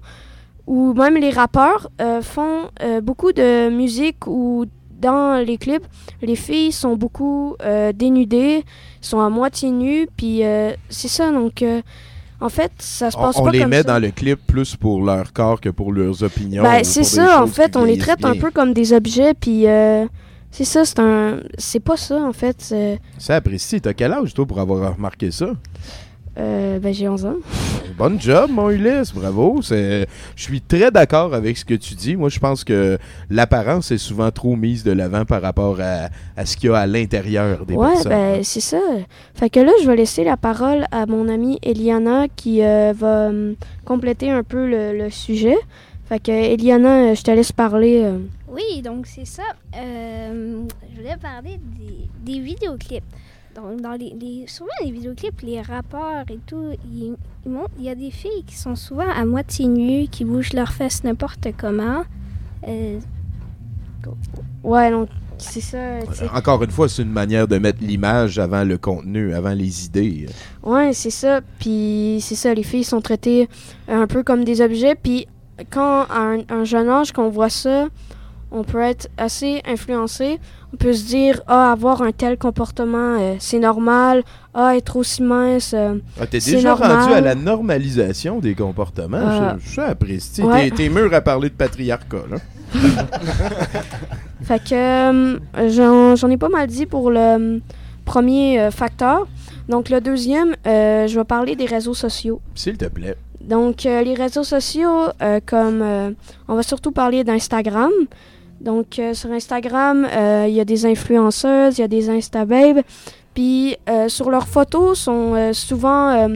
ou 0.65 0.93
même 0.93 1.15
les 1.17 1.31
rappeurs, 1.31 1.89
font 2.21 2.69
beaucoup 3.03 3.33
de 3.33 3.69
musique 3.69 4.27
où 4.27 4.65
dans 5.01 5.45
les 5.45 5.57
clips, 5.57 5.85
les 6.21 6.37
filles 6.37 6.71
sont 6.71 6.95
beaucoup 6.95 7.57
dénudées, 7.93 8.63
sont 9.01 9.19
à 9.19 9.29
moitié 9.29 9.71
nues, 9.71 10.07
puis 10.15 10.41
c'est 10.89 11.09
ça. 11.09 11.31
Donc, 11.33 11.65
en 12.39 12.49
fait, 12.49 12.71
ça 12.79 13.09
se 13.11 13.17
On, 13.17 13.21
passe 13.21 13.37
on 13.39 13.43
pas 13.45 13.51
les 13.51 13.59
comme 13.59 13.69
met 13.69 13.77
ça. 13.77 13.83
dans 13.83 13.99
le 13.99 14.11
clip 14.11 14.39
plus 14.45 14.75
pour 14.75 15.03
leur 15.03 15.33
corps 15.33 15.59
que 15.59 15.69
pour 15.69 15.91
leurs 15.91 16.21
opinions. 16.23 16.63
Ben, 16.63 16.83
c'est 16.83 17.03
ça, 17.03 17.41
en 17.43 17.47
fait, 17.47 17.75
on 17.75 17.83
les 17.83 17.97
traite 17.97 18.23
un 18.25 18.35
peu 18.35 18.51
comme 18.51 18.73
des 18.73 18.93
objets, 18.93 19.33
puis 19.33 19.67
euh, 19.67 20.05
c'est 20.51 20.65
ça, 20.65 20.85
c'est 20.85 20.99
un. 20.99 21.39
C'est 21.57 21.79
pas 21.79 21.97
ça, 21.97 22.15
en 22.23 22.33
fait. 22.33 22.55
c'est- 22.59 22.99
C'est 23.17 23.33
apprécié. 23.33 23.79
T'as 23.81 23.93
quel 23.93 24.11
âge, 24.13 24.33
toi, 24.33 24.45
pour 24.45 24.59
avoir 24.59 24.95
remarqué 24.95 25.31
ça? 25.31 25.47
Euh, 26.39 26.77
ben, 26.79 26.93
j'ai 26.93 27.07
11 27.09 27.25
ans. 27.25 27.35
Bonne 27.97 28.21
job, 28.21 28.51
mon 28.51 28.69
Ulysse, 28.69 29.11
bravo. 29.11 29.59
C'est... 29.63 30.05
Je 30.35 30.43
suis 30.43 30.61
très 30.61 30.91
d'accord 30.91 31.33
avec 31.33 31.57
ce 31.57 31.65
que 31.65 31.73
tu 31.73 31.95
dis. 31.95 32.15
Moi, 32.15 32.29
je 32.29 32.37
pense 32.37 32.63
que 32.63 32.99
l'apparence 33.31 33.89
est 33.89 33.97
souvent 33.97 34.29
trop 34.29 34.55
mise 34.55 34.83
de 34.83 34.91
l'avant 34.91 35.25
par 35.25 35.41
rapport 35.41 35.79
à, 35.81 36.09
à 36.35 36.45
ce 36.45 36.55
qu'il 36.55 36.69
y 36.69 36.73
a 36.73 36.77
à 36.77 36.85
l'intérieur 36.85 37.65
des 37.65 37.73
ouais, 37.73 37.87
personnes. 37.93 38.11
ben, 38.11 38.43
c'est 38.43 38.59
ça. 38.61 38.79
Fait 39.33 39.49
que 39.49 39.59
là, 39.59 39.71
je 39.81 39.87
vais 39.87 39.95
laisser 39.95 40.23
la 40.23 40.37
parole 40.37 40.85
à 40.91 41.07
mon 41.07 41.27
amie 41.27 41.57
Eliana 41.63 42.27
qui 42.35 42.63
euh, 42.63 42.93
va 42.95 43.29
hum, 43.29 43.55
compléter 43.83 44.29
un 44.29 44.43
peu 44.43 44.69
le, 44.69 44.95
le 44.95 45.09
sujet. 45.09 45.57
Fait 46.07 46.19
que, 46.19 46.31
Eliana, 46.31 47.09
euh, 47.11 47.15
je 47.15 47.23
te 47.23 47.31
laisse 47.31 47.51
parler. 47.51 48.01
euh. 48.03 48.19
Oui, 48.47 48.81
donc 48.83 49.07
c'est 49.07 49.25
ça. 49.25 49.43
Euh, 49.75 50.61
je 50.91 51.01
voulais 51.01 51.17
parler 51.19 51.59
des, 51.77 52.33
des 52.33 52.39
vidéoclips. 52.39 53.03
Donc, 53.57 53.81
dans 53.81 53.93
les, 53.93 54.13
les- 54.21 54.45
souvent, 54.47 54.69
les 54.85 54.91
vidéoclips, 54.91 55.41
les 55.41 55.61
rappeurs 55.61 56.23
et 56.29 56.37
tout, 56.45 56.73
ils, 56.93 57.15
ils 57.45 57.51
montrent- 57.51 57.71
il 57.79 57.85
y 57.85 57.89
a 57.89 57.95
des 57.95 58.11
filles 58.11 58.43
qui 58.45 58.55
sont 58.55 58.75
souvent 58.75 59.09
à 59.09 59.25
moitié 59.25 59.65
nues, 59.67 60.07
qui 60.09 60.23
bougent 60.25 60.53
leurs 60.53 60.71
fesses 60.71 61.03
n'importe 61.03 61.47
comment. 61.57 62.03
Euh, 62.67 62.99
Ouais, 64.63 64.91
donc, 64.91 65.09
c'est 65.37 65.61
ça. 65.61 65.99
Encore 66.33 66.63
une 66.63 66.71
fois, 66.71 66.87
c'est 66.87 67.01
une 67.01 67.11
manière 67.11 67.47
de 67.47 67.57
mettre 67.57 67.79
l'image 67.81 68.39
avant 68.39 68.63
le 68.63 68.77
contenu, 68.77 69.33
avant 69.33 69.53
les 69.53 69.85
idées. 69.85 70.27
Ouais, 70.63 70.93
c'est 70.93 71.09
ça. 71.09 71.41
Puis 71.59 72.19
c'est 72.21 72.35
ça, 72.35 72.53
les 72.53 72.63
filles 72.63 72.83
sont 72.83 73.01
traitées 73.01 73.49
un 73.87 74.07
peu 74.07 74.23
comme 74.23 74.43
des 74.43 74.61
objets. 74.61 74.95
Puis 74.95 75.27
quand 75.69 76.05
à 76.09 76.19
un, 76.19 76.39
un 76.49 76.63
jeune 76.63 76.87
âge 76.89 77.11
qu'on 77.11 77.29
voit 77.29 77.49
ça, 77.49 77.87
on 78.51 78.63
peut 78.63 78.79
être 78.81 79.09
assez 79.17 79.61
influencé. 79.67 80.39
On 80.73 80.77
peut 80.77 80.93
se 80.93 81.05
dire, 81.05 81.41
ah, 81.47 81.71
avoir 81.71 82.01
un 82.01 82.11
tel 82.11 82.37
comportement, 82.37 83.17
euh, 83.19 83.35
c'est 83.39 83.59
normal. 83.59 84.23
Ah, 84.53 84.75
être 84.75 84.95
aussi 84.97 85.21
mince, 85.23 85.73
euh, 85.73 85.95
Ah, 86.19 86.27
t'es 86.27 86.39
c'est 86.39 86.55
déjà 86.55 86.69
normal. 86.69 86.99
rendu 86.99 87.13
à 87.13 87.21
la 87.21 87.35
normalisation 87.35 88.39
des 88.39 88.53
comportements. 88.55 89.17
Euh, 89.17 89.53
je, 89.59 89.71
je 89.73 89.81
apprécie. 89.81 90.41
ouais. 90.43 90.69
T'es, 90.69 90.75
t'es 90.75 90.89
mûr 90.89 91.13
à 91.13 91.21
parler 91.21 91.49
de 91.49 91.55
patriarcat, 91.55 92.23
là. 92.29 92.37
Fait 94.43 94.63
que 94.63 95.39
j'en 95.69 96.15
j'en 96.15 96.29
ai 96.29 96.37
pas 96.37 96.49
mal 96.49 96.67
dit 96.67 96.85
pour 96.85 97.11
le 97.11 97.61
premier 98.05 98.69
facteur. 98.71 99.27
Donc 99.69 99.89
le 99.89 99.99
deuxième, 100.01 100.55
je 100.65 101.13
vais 101.17 101.23
parler 101.25 101.55
des 101.55 101.65
réseaux 101.65 101.93
sociaux. 101.93 102.41
S'il 102.55 102.77
te 102.77 102.85
plaît. 102.85 103.15
Donc, 103.41 103.83
les 103.83 104.13
réseaux 104.13 104.43
sociaux, 104.43 105.07
comme 105.45 105.81
on 106.49 106.55
va 106.55 106.63
surtout 106.63 106.91
parler 106.91 107.23
d'Instagram. 107.23 107.91
Donc, 108.61 108.99
euh, 108.99 109.13
sur 109.13 109.31
Instagram, 109.31 110.05
euh, 110.05 110.45
il 110.47 110.55
y 110.55 110.59
a 110.59 110.65
des 110.65 110.85
influenceuses, 110.85 111.77
il 111.77 111.81
y 111.81 111.83
a 111.83 111.87
des 111.87 112.09
Instababes. 112.09 112.81
Puis, 113.33 113.77
euh, 113.87 114.09
sur 114.09 114.31
leurs 114.31 114.47
photos, 114.47 114.99
sont 114.99 115.53
souvent 115.53 116.27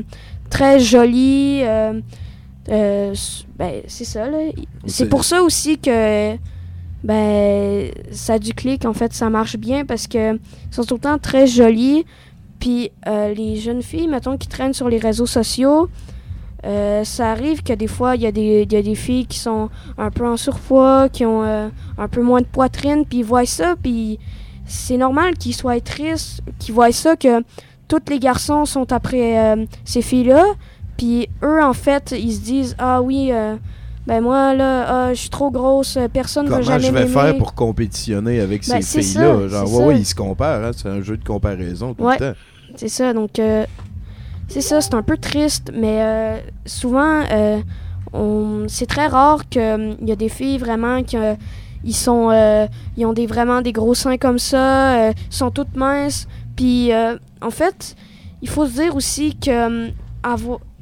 très 0.50 0.80
jolies. 0.80 1.64
ben, 2.68 3.14
c'est 3.88 4.06
ça, 4.06 4.30
là. 4.30 4.38
C'est 4.86 5.10
pour 5.10 5.24
ça 5.24 5.42
aussi 5.42 5.80
que 5.80 6.36
ben, 7.04 7.92
ça 8.12 8.34
a 8.34 8.40
du 8.40 8.54
clic. 8.54 8.86
En 8.86 8.94
fait, 8.94 9.14
ça 9.14 9.30
marche 9.30 9.58
bien 9.58 9.86
parce 9.86 10.08
que 10.08 10.40
sont 10.70 10.84
tout 10.84 10.96
le 10.96 11.02
temps 11.02 11.18
très 11.18 11.48
jolies. 11.48 12.06
Puis, 12.62 12.92
euh, 13.08 13.34
les 13.34 13.56
jeunes 13.58 13.82
filles, 13.82 14.08
mettons, 14.08 14.38
qui 14.38 14.48
traînent 14.48 14.76
sur 14.76 14.88
les 14.88 15.00
réseaux 15.00 15.26
sociaux, 15.26 15.90
euh, 16.66 17.04
ça 17.04 17.32
arrive 17.32 17.64
que 17.64 17.74
des 17.74 17.88
fois, 17.88 18.16
il 18.16 18.22
y, 18.22 18.28
a 18.28 18.32
des- 18.32 18.64
il 18.70 18.72
y 18.74 18.76
a 18.76 18.82
des 18.82 18.96
filles 18.96 19.26
qui 19.26 19.40
sont 19.40 19.70
un 19.98 20.12
peu 20.12 20.28
en 20.28 20.38
surpoids, 20.38 21.10
qui 21.10 21.26
ont 21.26 21.44
euh, 21.44 21.70
un 21.98 22.08
peu 22.08 22.22
moins 22.22 22.42
de 22.42 22.46
poitrine, 22.46 23.06
puis 23.08 23.20
ils 23.20 23.26
voient 23.26 23.46
ça, 23.46 23.76
puis 23.82 24.20
c'est 24.66 24.98
normal 24.98 25.36
qu'ils 25.38 25.56
soient 25.56 25.80
tristes, 25.82 26.42
qu'ils 26.60 26.74
voient 26.76 26.92
ça, 26.92 27.16
que 27.16 27.42
tous 27.88 28.00
les 28.10 28.20
garçons 28.20 28.66
sont 28.66 28.92
après 28.94 29.38
euh, 29.56 29.66
ces 29.86 30.02
filles-là, 30.02 30.46
puis 30.98 31.28
eux, 31.44 31.62
en 31.64 31.74
fait, 31.74 32.14
ils 32.18 32.32
se 32.34 32.42
disent 32.42 32.76
«Ah 32.80 33.02
oui, 33.02 33.32
ben 34.08 34.22
moi, 34.22 34.54
là, 34.54 34.86
ah, 34.88 35.14
je 35.14 35.20
suis 35.20 35.30
trop 35.30 35.50
grosse, 35.52 35.98
personne 36.14 36.46
ne 36.46 36.50
va 36.50 36.56
Comment 36.58 36.68
jamais 36.68 36.88
je 36.88 36.92
vais 36.92 37.08
faire 37.08 37.38
pour 37.38 37.54
compétitionner 37.56 38.40
avec 38.40 38.68
Ben, 38.68 38.82
ces 38.82 39.02
filles-là? 39.02 39.48
Genre, 39.48 39.72
ouais, 39.72 39.78
ça. 39.80 39.86
ouais, 39.88 40.00
ils 40.00 40.06
se 40.06 40.16
comparent. 40.16 40.64
hein, 40.64 40.72
C'est 40.76 40.90
un 40.90 41.02
jeu 41.02 41.18
de 41.18 41.24
comparaison 41.24 41.94
tout 41.94 42.04
Ouais, 42.04 42.18
le 42.20 42.34
temps. 42.34 42.40
c'est 42.76 42.88
ça. 42.88 43.14
Donc, 43.14 43.38
euh, 43.40 43.66
c'est 44.52 44.62
ça, 44.62 44.82
c'est 44.82 44.94
un 44.94 45.02
peu 45.02 45.18
triste, 45.18 45.72
mais 45.74 46.02
euh, 46.02 46.40
souvent, 46.66 47.24
euh, 47.32 47.62
c'est 48.68 48.86
très 48.86 49.08
rare 49.08 49.48
qu'il 49.48 49.98
y 50.02 50.12
a 50.12 50.16
des 50.18 50.28
filles 50.28 50.58
vraiment 50.58 51.04
qui 51.04 51.16
euh, 51.16 51.36
ils 51.84 51.96
sont, 51.96 52.30
ils 52.96 53.06
ont 53.08 53.14
des, 53.14 53.26
vraiment 53.26 53.64
des 53.64 53.72
gros 53.72 53.96
seins 53.96 54.18
comme 54.18 54.38
ça, 54.38 55.12
sont 55.32 55.50
toutes 55.50 55.76
minces. 55.76 56.28
Puis, 56.56 56.92
en 56.94 57.50
fait, 57.50 57.96
il 58.44 58.50
faut 58.50 58.68
se 58.68 58.74
dire 58.74 58.96
aussi 58.96 59.36
que 59.36 59.90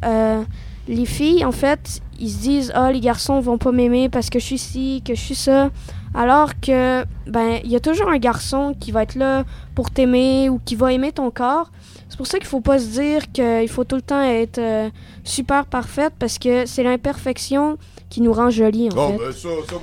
euh, 0.05 0.43
les 0.88 1.05
filles, 1.05 1.45
en 1.45 1.51
fait, 1.51 2.01
ils 2.20 2.30
se 2.30 2.39
disent 2.39 2.72
Ah, 2.76 2.91
les 2.91 2.99
garçons 2.99 3.39
vont 3.39 3.57
pas 3.57 3.72
m'aimer 3.72 4.09
parce 4.09 4.30
que 4.30 4.39
je 4.39 4.45
suis 4.45 4.57
ci, 4.57 5.03
que 5.05 5.15
je 5.15 5.22
suis 5.22 5.36
ça. 5.36 5.70
Alors 6.13 6.59
que, 6.59 7.05
ben, 7.28 7.59
il 7.63 7.70
y 7.70 7.76
a 7.76 7.80
toujours 7.80 8.09
un 8.09 8.17
garçon 8.17 8.76
qui 8.80 8.91
va 8.91 9.03
être 9.03 9.15
là 9.15 9.43
pour 9.76 9.91
t'aimer 9.91 10.49
ou 10.49 10.59
qui 10.63 10.76
va 10.76 10.91
aimer 10.91 11.11
ton 11.11 11.30
corps. 11.30 11.72
C'est 12.20 12.24
pour 12.24 12.32
ça 12.32 12.39
qu'il 12.39 12.47
faut 12.49 12.59
pas 12.59 12.80
se 12.80 12.88
dire 12.88 13.32
qu'il 13.32 13.70
faut 13.70 13.86
tout 13.86 13.95
le 13.95 14.01
temps 14.01 14.22
être 14.22 14.57
euh, 14.57 14.89
super 15.24 15.65
parfaite 15.65 16.11
parce 16.20 16.38
que 16.38 16.65
c'est 16.65 16.84
l'imperfection 16.84 17.78
qui 18.09 18.20
nous 18.20 18.34
rend 18.34 18.49
jolis, 18.49 18.89
en 18.91 18.93
Bon, 18.93 19.17
fait. 19.17 19.24
ben 19.24 19.32
ça, 19.32 19.47
ça, 19.70 19.76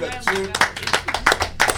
là-dessus. 0.00 0.50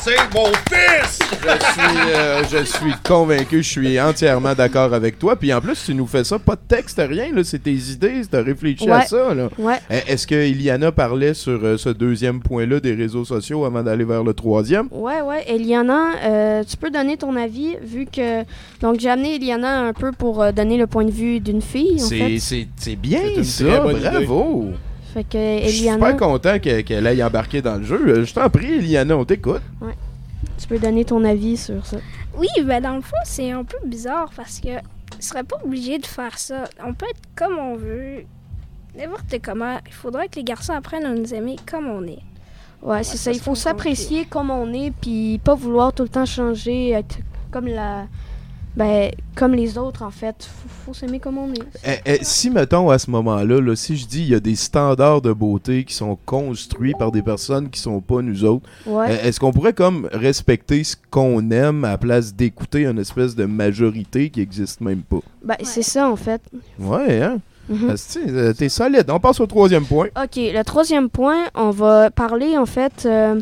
C'est 0.07 0.35
mon 0.39 0.47
fils! 0.71 1.19
Je 1.43 1.65
suis, 1.73 2.13
euh, 2.15 2.43
je 2.49 2.65
suis 2.65 2.93
convaincu, 3.05 3.61
je 3.63 3.69
suis 3.69 4.01
entièrement 4.01 4.55
d'accord 4.55 4.95
avec 4.95 5.19
toi. 5.19 5.35
Puis 5.35 5.53
en 5.53 5.61
plus, 5.61 5.83
tu 5.85 5.95
nous 5.97 6.07
fais 6.07 6.23
ça, 6.23 6.39
pas 6.39 6.55
de 6.55 6.61
texte, 6.69 7.03
rien, 7.05 7.33
là, 7.35 7.43
c'est 7.43 7.59
tes 7.61 7.73
idées, 7.73 8.23
tu 8.31 8.37
as 8.37 8.43
réfléchi 8.43 8.89
à 8.89 8.99
Ouais. 8.99 9.07
ça. 9.07 9.35
Là. 9.35 9.49
Ouais. 9.59 9.79
Eh, 9.91 10.13
Est-ce 10.13 10.29
que 10.29 10.47
Iliana 10.47 10.93
parlait 10.93 11.35
sur 11.35 11.59
euh, 11.65 11.77
ce 11.77 11.89
deuxième 11.89 12.41
point-là 12.41 12.79
des 12.79 12.95
réseaux 12.95 13.25
sociaux 13.25 13.65
avant 13.65 13.83
d'aller 13.83 14.05
vers 14.05 14.23
le 14.23 14.33
troisième? 14.33 14.87
Ouais, 14.93 15.23
ouais. 15.23 15.45
Eliana, 15.49 16.11
euh, 16.25 16.63
tu 16.63 16.77
peux 16.77 16.91
donner 16.91 17.17
ton 17.17 17.35
avis 17.35 17.75
vu 17.83 18.07
que. 18.07 18.43
Donc, 18.81 19.01
j'ai 19.01 19.11
amené 19.11 19.35
Eliana 19.35 19.81
un 19.89 19.93
peu 19.93 20.13
pour 20.13 20.41
euh, 20.41 20.53
donner 20.53 20.77
le 20.77 20.87
point 20.87 21.05
de 21.05 21.11
vue 21.11 21.41
d'une 21.41 21.63
fille, 21.63 21.97
en 22.01 22.07
C'est- 22.07 22.19
fait. 22.19 22.39
C'est 22.39 22.69
c'est 22.77 22.97
bien 22.97 23.21
C'est 23.37 23.45
ça, 23.45 23.65
idée. 23.91 24.27
Bravo! 25.23 25.29
Fait 25.31 25.61
que 25.63 25.65
Je 25.67 25.71
suis 25.71 25.79
Eliana, 25.87 26.07
super 26.11 26.17
content 26.29 26.59
que- 26.59 26.81
qu'elle 26.83 27.07
aille 27.07 27.23
embarquer 27.23 27.63
dans 27.63 27.77
le 27.77 27.85
jeu. 27.85 28.01
Euh, 28.09 28.25
Je 28.25 28.35
t'en 28.35 28.49
prie, 28.51 28.77
Iliana, 28.79 29.17
on 29.17 29.25
t'écoute. 29.25 29.63
tu 30.59 30.67
peux 30.67 30.79
donner 30.79 31.05
ton 31.05 31.25
avis 31.25 31.57
sur 31.57 31.85
ça. 31.87 31.99
Oui, 32.37 32.49
ben 32.65 32.83
dans 32.83 32.97
le 32.97 33.01
fond, 33.03 33.17
c'est 33.25 33.51
un 33.51 33.65
peu 33.65 33.79
bizarre 33.85 34.31
parce 34.37 34.61
que 34.61 34.69
on 35.17 35.21
serait 35.21 35.45
pas 35.45 35.57
obligé 35.65 35.99
de 35.99 36.07
faire 36.07 36.39
ça. 36.39 36.65
On 36.87 36.93
peut 36.93 37.07
être 37.09 37.21
comme 37.35 37.59
on 37.59 37.77
veut, 37.77 38.25
n'importe 38.97 39.35
comment. 39.43 39.79
Il 39.87 39.93
faudrait 39.93 40.29
que 40.29 40.37
les 40.37 40.45
garçons 40.45 40.73
apprennent 40.75 41.07
à 41.07 41.15
nous 41.15 41.33
aimer 41.33 41.57
comme 41.71 41.87
on 41.89 42.03
est. 42.05 42.19
Ouais, 42.83 43.03
c'est 43.03 43.17
ça. 43.17 43.25
ça 43.25 43.33
Il 43.33 43.41
faut 43.41 43.55
s'apprécier 43.55 44.27
comme 44.27 44.51
on 44.51 44.73
est, 44.75 44.91
puis 45.01 45.41
pas 45.43 45.55
vouloir 45.55 45.93
tout 45.95 46.03
le 46.03 46.09
temps 46.11 46.27
changer, 46.27 46.91
être 46.91 47.19
comme 47.51 47.67
la. 47.67 48.07
Ben, 48.77 49.11
comme 49.35 49.55
les 49.55 49.79
autres, 49.79 50.03
en 50.03 50.11
fait. 50.11 50.37
Faut, 50.45 50.69
faut 50.87 50.95
s'aimer 50.95 51.19
comme 51.19 51.39
on 51.39 51.51
est. 51.53 51.63
Eh, 51.87 51.97
eh, 52.05 52.19
si, 52.23 52.51
mettons, 52.51 52.91
à 52.91 52.99
ce 52.99 53.11
moment-là, 53.11 53.61
là, 53.61 53.75
si 53.75 53.97
je 53.97 54.07
dis 54.07 54.21
il 54.21 54.29
y 54.29 54.35
a 54.35 54.41
des 54.41 54.55
standards 54.55 55.23
de 55.23 55.33
beauté 55.33 55.85
qui 55.85 55.95
sont 55.95 56.19
construits 56.27 56.93
par 56.99 57.11
des 57.11 57.23
personnes 57.23 57.71
qui 57.71 57.81
sont 57.81 58.01
pas 58.03 58.21
nous 58.21 58.45
autres, 58.45 58.69
Ouais. 58.87 59.19
eh, 59.25 59.29
est-ce 59.29 59.41
qu'on 59.41 59.51
pourrait 59.53 59.73
comme 59.73 60.09
respecter 60.13 60.85
ce 60.85 60.95
qu'on 61.11 61.51
aime 61.51 61.85
à 61.87 61.93
la 61.93 61.99
place 61.99 62.35
d'écouter 62.35 62.85
une 62.85 62.99
espèce 62.99 63.35
de 63.35 63.47
majorité 63.47 64.29
qui 64.29 64.43
existe 64.43 64.83
même 64.83 65.01
pas? 65.03 65.21
Ben, 65.43 65.57
c'est 65.63 65.83
ça, 65.83 66.11
en 66.11 66.17
fait. 66.17 66.43
Ouais, 66.79 67.23
hein? 67.23 67.39
Asti, 67.91 68.21
euh, 68.29 68.53
T'es 68.53 68.69
solide. 68.69 69.07
On 69.11 69.19
passe 69.19 69.41
au 69.41 69.47
troisième 69.47 69.85
point. 69.87 70.07
OK, 70.23 70.37
le 70.37 70.63
troisième 70.63 71.09
point, 71.09 71.47
on 71.55 71.71
va 71.71 72.11
parler 72.11 72.57
en 72.57 72.67
fait 72.67 73.05
euh, 73.07 73.41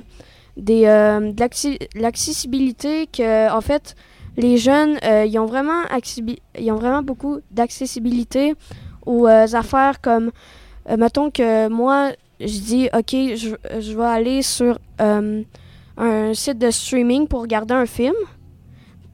des, 0.56 0.86
euh, 0.86 1.32
de 1.32 2.00
l'accessibilité 2.00 3.06
que 3.06 3.50
en 3.52 3.60
fait 3.60 3.94
les 4.36 4.56
jeunes 4.58 4.98
euh, 5.04 5.24
ils 5.26 5.38
ont 5.38 5.46
vraiment 5.46 7.02
beaucoup 7.02 7.38
d'accessibilité 7.50 8.54
aux 9.06 9.26
euh, 9.26 9.46
affaires 9.52 10.00
comme 10.00 10.30
euh, 10.90 10.96
mettons 10.96 11.30
que 11.30 11.68
moi 11.68 12.12
je 12.40 12.58
dis 12.58 12.88
OK, 12.92 13.10
je, 13.12 13.96
vais 13.96 14.04
aller 14.04 14.42
sur 14.42 14.78
un 14.98 16.34
site 16.34 16.58
de 16.58 16.70
streaming 16.70 17.28
pour 17.28 17.42
regarder 17.42 17.74
un 17.74 17.86
film. 17.86 18.14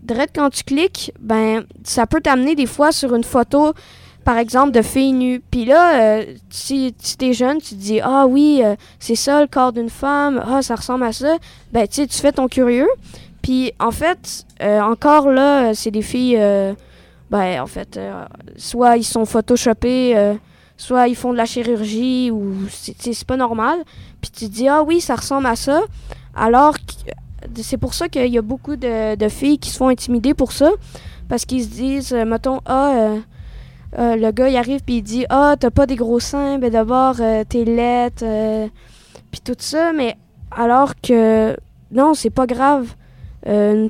Direct 0.02 0.34
quand 0.34 0.48
tu 0.48 0.64
cliques, 0.64 1.12
ben 1.20 1.64
ça 1.84 2.06
peut 2.06 2.22
t'amener 2.22 2.54
des 2.54 2.64
fois 2.64 2.92
sur 2.92 3.14
une 3.14 3.24
photo 3.24 3.74
par 4.24 4.36
exemple, 4.36 4.72
de 4.72 4.82
filles 4.82 5.12
nues. 5.12 5.42
Puis 5.50 5.64
là, 5.64 6.22
si, 6.50 6.94
si 6.98 7.16
t'es 7.16 7.32
jeune, 7.32 7.58
tu 7.58 7.70
te 7.70 7.80
dis 7.80 8.00
Ah 8.00 8.26
oui, 8.26 8.62
c'est 8.98 9.14
ça 9.14 9.40
le 9.40 9.46
corps 9.46 9.72
d'une 9.72 9.90
femme, 9.90 10.42
ah 10.44 10.62
ça 10.62 10.76
ressemble 10.76 11.04
à 11.04 11.12
ça. 11.12 11.36
Ben, 11.72 11.86
tu 11.86 12.06
tu 12.06 12.18
fais 12.18 12.32
ton 12.32 12.48
curieux. 12.48 12.88
Puis 13.42 13.72
en 13.78 13.90
fait, 13.90 14.44
euh, 14.62 14.80
encore 14.80 15.30
là, 15.30 15.70
euh, 15.70 15.74
c'est 15.74 15.90
des 15.90 16.02
filles, 16.02 16.36
euh, 16.38 16.74
ben, 17.30 17.60
en 17.60 17.66
fait, 17.66 17.96
euh, 17.96 18.24
soit 18.56 18.96
ils 18.96 19.04
sont 19.04 19.24
photoshopés, 19.24 20.16
euh, 20.16 20.34
soit 20.76 21.08
ils 21.08 21.16
font 21.16 21.32
de 21.32 21.36
la 21.38 21.46
chirurgie, 21.46 22.30
ou 22.30 22.54
c'est 22.68 23.24
pas 23.24 23.36
normal. 23.36 23.78
Puis 24.20 24.30
tu 24.30 24.46
te 24.46 24.50
dis 24.50 24.68
Ah 24.68 24.82
oui, 24.82 25.00
ça 25.00 25.14
ressemble 25.16 25.46
à 25.46 25.56
ça. 25.56 25.80
Alors, 26.34 26.74
que- 26.78 27.10
c'est 27.62 27.78
pour 27.78 27.94
ça 27.94 28.08
qu'il 28.08 28.26
y 28.32 28.38
a 28.38 28.42
beaucoup 28.42 28.76
de, 28.76 29.14
de 29.16 29.28
filles 29.28 29.58
qui 29.58 29.70
se 29.70 29.76
font 29.78 29.88
intimider 29.88 30.34
pour 30.34 30.52
ça. 30.52 30.70
Parce 31.28 31.44
qu'ils 31.44 31.62
se 31.64 31.68
disent, 31.68 32.12
euh, 32.12 32.24
mettons, 32.24 32.60
ah. 32.66 32.92
euh, 32.94 33.18
euh, 33.98 34.16
le 34.16 34.30
gars, 34.30 34.48
il 34.48 34.56
arrive 34.56 34.82
puis 34.84 34.96
il 34.96 35.02
dit 35.02 35.26
Ah, 35.30 35.54
t'as 35.58 35.70
pas 35.70 35.86
des 35.86 35.96
gros 35.96 36.20
seins, 36.20 36.58
ben 36.58 36.70
d'abord, 36.70 37.16
euh, 37.20 37.44
t'es 37.48 37.64
laite, 37.64 38.22
euh, 38.22 38.68
puis 39.30 39.40
tout 39.40 39.54
ça. 39.58 39.92
Mais 39.92 40.16
alors 40.50 40.92
que 41.00 41.56
non, 41.90 42.14
c'est 42.14 42.30
pas 42.30 42.46
grave. 42.46 42.94
Euh, 43.46 43.88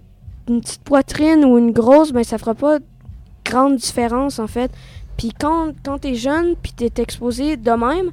une, 0.49 0.55
une 0.55 0.61
petite 0.61 0.83
poitrine 0.83 1.45
ou 1.45 1.59
une 1.59 1.73
grosse, 1.73 2.13
ben 2.13 2.25
ça 2.25 2.39
fera 2.39 2.55
pas 2.55 2.79
grande 3.45 3.77
différence 3.77 4.39
en 4.39 4.47
fait. 4.47 4.71
Puis 5.17 5.33
quand, 5.39 5.73
quand 5.85 5.99
t'es 5.99 6.15
jeune 6.15 6.55
puis 6.61 6.73
t'es 6.73 7.03
exposé 7.03 7.57
de 7.57 7.71
même, 7.71 8.11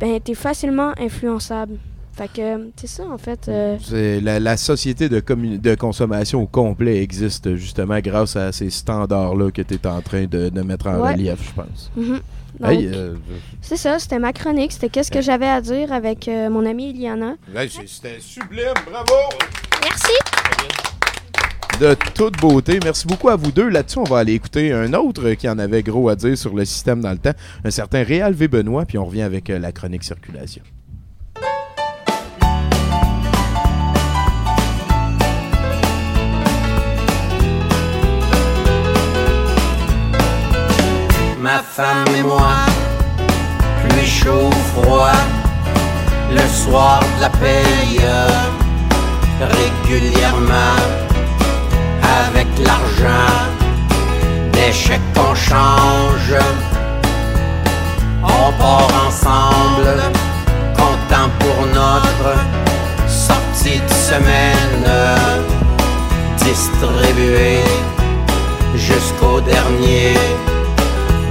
ben 0.00 0.20
t'es 0.20 0.34
facilement 0.34 0.92
influençable. 0.98 1.74
Fait 2.12 2.28
que 2.32 2.70
c'est 2.76 2.88
ça 2.88 3.04
en 3.08 3.18
fait. 3.18 3.48
euh, 3.48 3.76
C'est 3.80 4.20
la, 4.20 4.40
la 4.40 4.56
société 4.56 5.08
de, 5.08 5.20
de 5.20 5.74
consommation 5.76 6.42
au 6.42 6.46
complet 6.46 7.00
existe 7.02 7.54
justement 7.54 8.00
grâce 8.00 8.34
à 8.34 8.50
ces 8.50 8.70
standards-là 8.70 9.50
que 9.52 9.62
tu 9.62 9.74
es 9.74 9.86
en 9.86 10.00
train 10.00 10.24
de, 10.26 10.48
de 10.48 10.60
mettre 10.62 10.88
en 10.88 11.00
Ouais. 11.00 11.12
relief, 11.12 11.38
je 11.48 11.62
pense. 11.62 11.90
Mhm. 11.96 12.14
Donc, 12.14 12.22
Hey, 12.64 12.90
euh, 12.92 13.14
C'est 13.62 13.76
ça, 13.76 13.98
c'était 13.98 14.18
ma 14.18 14.32
chronique. 14.32 14.72
C'était 14.72 14.88
qu'est-ce 14.88 15.10
que 15.10 15.20
j'avais 15.20 15.48
à 15.48 15.60
dire 15.60 15.92
avec 15.92 16.26
euh, 16.26 16.50
mon 16.50 16.66
amie 16.66 16.90
Iliana. 16.90 17.36
hey, 17.56 17.70
C'était 17.70 18.18
sublime, 18.20 18.74
bravo! 18.90 19.14
Merci. 19.82 20.12
De 21.80 21.94
toute 22.14 22.36
beauté. 22.38 22.80
Merci 22.82 23.06
beaucoup 23.06 23.28
à 23.28 23.36
vous 23.36 23.52
deux. 23.52 23.68
Là-dessus, 23.68 23.98
on 24.00 24.04
va 24.04 24.18
aller 24.18 24.32
écouter 24.32 24.72
un 24.72 24.92
autre 24.94 25.30
qui 25.34 25.48
en 25.48 25.58
avait 25.60 25.84
gros 25.84 26.08
à 26.08 26.16
dire 26.16 26.36
sur 26.36 26.52
le 26.54 26.64
système 26.64 27.00
dans 27.00 27.12
le 27.12 27.18
temps, 27.18 27.34
un 27.64 27.70
certain 27.70 28.02
Réal 28.02 28.32
V. 28.34 28.48
Benoît, 28.48 28.84
puis 28.84 28.98
on 28.98 29.04
revient 29.04 29.22
avec 29.22 29.48
euh, 29.50 29.60
la 29.60 29.70
chronique 29.70 30.02
circulation. 30.02 30.62
Ma 41.48 41.62
femme 41.62 42.14
et 42.14 42.22
moi, 42.22 42.56
pluie 43.80 44.06
chaud, 44.06 44.50
froid, 44.70 45.20
le 46.30 46.46
soir 46.62 47.00
de 47.16 47.22
la 47.22 47.30
paye, 47.42 48.02
régulièrement, 49.56 50.76
avec 52.26 52.48
l'argent, 52.66 53.38
des 54.52 54.72
chèques 54.72 55.10
qu'on 55.14 55.34
change, 55.34 56.34
on 58.40 58.46
part 58.62 58.92
ensemble, 59.06 59.90
content 60.80 61.28
pour 61.40 61.58
notre 61.80 62.30
sortie 63.26 63.80
de 63.88 63.94
semaine, 64.10 64.88
distribué 66.44 67.62
jusqu'au 68.74 69.40
dernier 69.40 70.14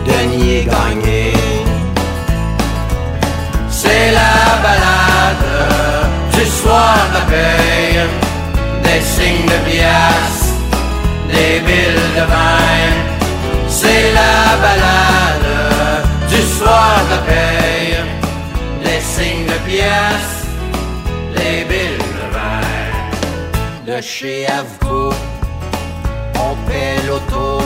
denier 0.07 0.65
gagné. 0.65 1.33
C'est 3.69 4.11
la 4.19 4.37
balade 4.65 5.49
du 6.33 6.45
soir 6.45 6.97
de 7.09 7.13
la 7.17 7.23
paye, 7.31 7.99
des 8.85 9.01
signes 9.15 9.49
de 9.53 9.59
pièces, 9.69 10.45
des 11.31 11.59
billes 11.65 12.09
de 12.17 12.25
vin. 12.33 12.93
C'est 13.79 14.05
la 14.19 14.37
balade 14.65 15.53
du 16.31 16.41
soir 16.57 16.95
de 17.05 17.15
la 17.15 17.21
paye, 17.29 17.97
des 18.85 19.01
signes 19.13 19.45
de 19.53 19.59
pièces, 19.69 20.37
des 21.37 21.57
billes 21.69 22.05
de 22.19 22.25
vin. 22.35 22.65
De 23.89 24.01
chez 24.01 24.47
Avco, 24.47 25.13
on 26.45 26.55
paie 26.67 26.97
l'auto 27.07 27.61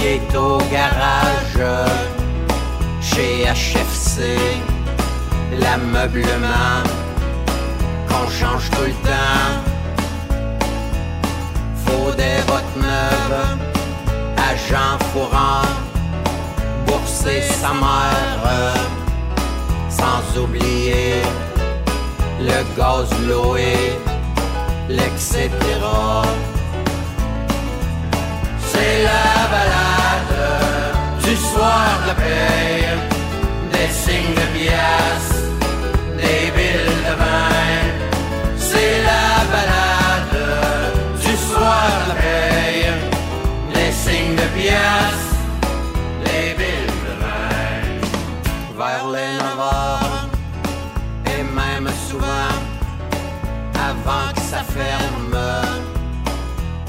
qui 0.00 0.06
est 0.06 0.36
au 0.36 0.58
garage 0.72 1.62
chez 3.00 3.44
HFC. 3.44 4.36
L'ameublement 5.60 6.82
qu'on 8.08 8.28
change 8.30 8.70
tout 8.70 8.86
le 8.86 8.98
temps. 9.08 9.52
Faut 11.84 12.12
des 12.12 12.40
bottes 12.46 12.76
neuves, 12.76 13.58
agent 14.50 14.98
fourrant, 15.12 15.68
bourser 16.86 17.42
sa 17.42 17.72
mère, 17.74 18.74
sans 19.88 20.40
oublier 20.40 21.22
le 22.40 22.76
gaz 22.76 23.08
loué. 23.28 24.00
C'est 25.16 25.50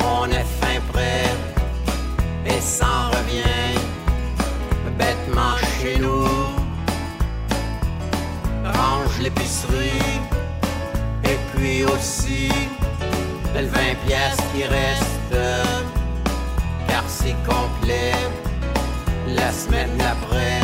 on 0.04 0.26
est 0.28 0.46
fin 0.60 0.80
prêt 0.92 1.30
et 2.46 2.62
s'en 2.62 3.10
revient 3.10 3.78
bêtement 4.98 5.58
chez 5.80 5.98
nous. 6.00 6.26
Range 8.64 9.20
l'épicerie 9.22 10.20
et 11.24 11.38
puis 11.54 11.84
aussi 11.86 12.50
le 13.56 13.66
20 13.66 13.80
pièces 14.06 14.44
qui 14.54 14.64
reste 14.64 15.36
car 16.88 17.04
c'est 17.08 17.36
complet. 17.46 18.14
La 19.28 19.52
semaine 19.52 19.96
d'après, 19.98 20.61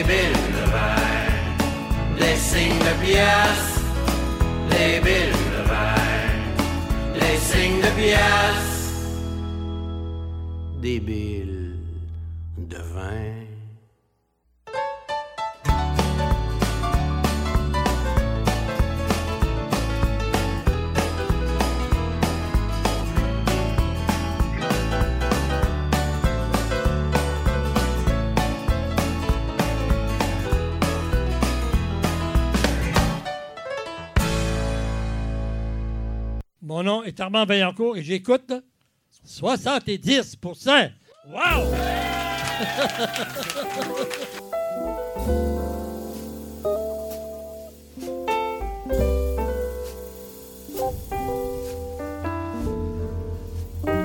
des 0.00 0.06
billes 0.06 0.32
de 0.56 0.70
vin. 0.70 0.96
Des 2.18 2.36
signes 2.36 2.78
de 2.78 2.94
pièces, 3.04 3.72
des 4.70 5.00
billes 5.00 5.32
de 5.54 5.62
vin. 5.68 5.94
Des 7.14 7.38
signes 7.38 7.80
de 7.80 7.90
pièces, 8.00 8.76
des 10.80 11.00
billes 11.00 11.49
Mon 36.80 36.84
nom 36.84 37.02
est 37.02 37.20
Armand 37.20 37.44
Vaillancourt 37.44 37.98
et 37.98 38.02
j'écoute 38.02 38.54
70% 39.28 40.90
Wow! 41.28 41.36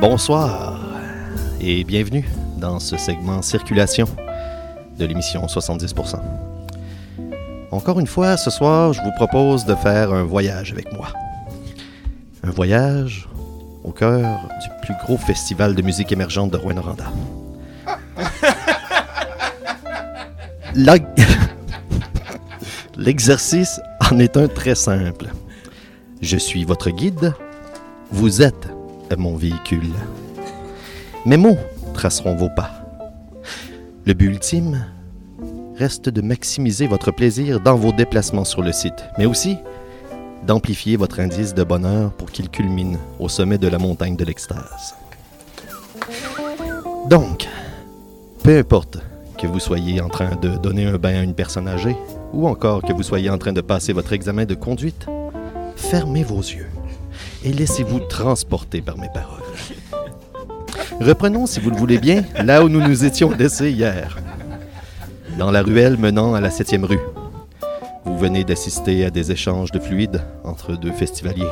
Bonsoir 0.02 0.78
et 1.62 1.86
bienvenue 1.86 2.28
dans 2.58 2.82
ce 2.82 2.98
segment 2.98 3.42
Circulation 3.42 4.08
de 5.00 5.06
l'émission 5.06 5.46
70%. 5.46 6.20
Encore 7.72 8.02
une 8.02 8.08
fois, 8.08 8.36
ce 8.36 8.50
soir, 8.50 8.92
je 8.92 9.02
vous 9.02 9.14
propose 9.16 9.64
de 9.64 9.76
faire 9.76 10.12
un 10.12 10.26
voyage 10.26 10.74
avec 10.74 10.92
moi. 10.92 11.08
Un 12.46 12.52
voyage 12.52 13.28
au 13.84 13.92
cœur 13.92 14.48
du 14.62 14.70
plus 14.84 14.94
gros 15.04 15.18
festival 15.18 15.74
de 15.74 15.82
musique 15.82 16.12
émergente 16.12 16.52
de 16.52 16.58
Rouen-Noranda. 16.58 17.06
L'exercice 22.98 23.82
en 24.12 24.20
est 24.20 24.38
un 24.38 24.48
très 24.48 24.76
simple. 24.76 25.32
Je 26.22 26.38
suis 26.38 26.66
votre 26.66 26.92
guide, 26.92 27.34
vous 28.12 28.44
êtes 28.44 28.68
mon 29.18 29.36
véhicule. 29.36 29.94
Mes 31.26 31.38
mots 31.38 31.58
traceront 31.94 32.36
vos 32.36 32.50
pas. 32.50 32.72
Le 34.06 34.14
but 34.14 34.28
ultime 34.28 34.86
reste 35.78 36.10
de 36.10 36.22
maximiser 36.22 36.86
votre 36.88 37.12
plaisir 37.12 37.60
dans 37.60 37.76
vos 37.76 37.92
déplacements 37.92 38.46
sur 38.46 38.62
le 38.62 38.72
site, 38.72 39.06
mais 39.18 39.26
aussi 39.26 39.58
d'amplifier 40.46 40.98
votre 40.98 41.20
indice 41.20 41.54
de 41.54 41.64
bonheur 41.64 42.12
pour 42.12 42.32
qu'il 42.32 42.50
culmine 42.50 42.98
au 43.20 43.30
sommet 43.30 43.58
de 43.58 43.68
la 43.68 43.78
montagne 43.78 44.16
de 44.16 44.26
l'extase. 44.26 44.96
Donc, 47.10 47.48
peu 48.44 48.58
importe 48.58 49.00
que 49.40 49.48
vous 49.48 49.60
soyez 49.60 50.02
en 50.02 50.10
train 50.10 50.36
de 50.36 50.50
donner 50.50 50.86
un 50.86 50.98
bain 50.98 51.20
à 51.20 51.24
une 51.24 51.34
personne 51.34 51.68
âgée, 51.68 51.96
ou 52.34 52.48
encore 52.48 52.82
que 52.82 52.94
vous 52.94 53.04
soyez 53.04 53.30
en 53.30 53.38
train 53.38 53.54
de 53.54 53.62
passer 53.62 53.94
votre 53.94 54.14
examen 54.14 54.46
de 54.46 54.56
conduite, 54.56 55.06
fermez 55.76 56.24
vos 56.24 56.40
yeux 56.40 56.70
et 57.44 57.52
laissez-vous 57.52 58.00
transporter 58.02 58.82
par 58.82 58.98
mes 58.98 59.10
paroles. 59.10 59.42
Reprenons, 61.00 61.46
si 61.46 61.60
vous 61.60 61.70
le 61.70 61.78
voulez 61.78 61.98
bien, 61.98 62.24
là 62.44 62.64
où 62.64 62.70
nous 62.70 62.82
nous 62.82 63.06
étions 63.06 63.32
laissés 63.32 63.72
hier. 63.72 64.18
Dans 65.38 65.52
la 65.52 65.62
ruelle 65.62 65.98
menant 65.98 66.34
à 66.34 66.42
la 66.42 66.50
7e 66.50 66.86
rue. 66.86 67.00
Vous 68.06 68.18
venez 68.18 68.44
d'assister 68.44 69.04
à 69.06 69.10
des 69.10 69.32
échanges 69.32 69.72
de 69.72 69.80
fluides 69.80 70.22
entre 70.44 70.74
deux 70.78 70.92
festivaliers. 70.92 71.50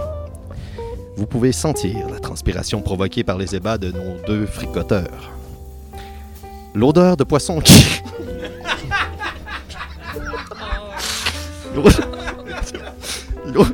Vous 1.17 1.25
pouvez 1.25 1.51
sentir 1.51 2.07
la 2.09 2.19
transpiration 2.19 2.81
provoquée 2.81 3.23
par 3.23 3.37
les 3.37 3.55
ébats 3.55 3.77
de 3.77 3.91
nos 3.91 4.15
deux 4.27 4.45
fricoteurs. 4.45 5.31
L'odeur 6.75 7.17
de 7.17 7.23
poisson 7.23 7.59
qui... 7.59 8.01
L'o- 11.75 11.83
L'o- 13.53 13.65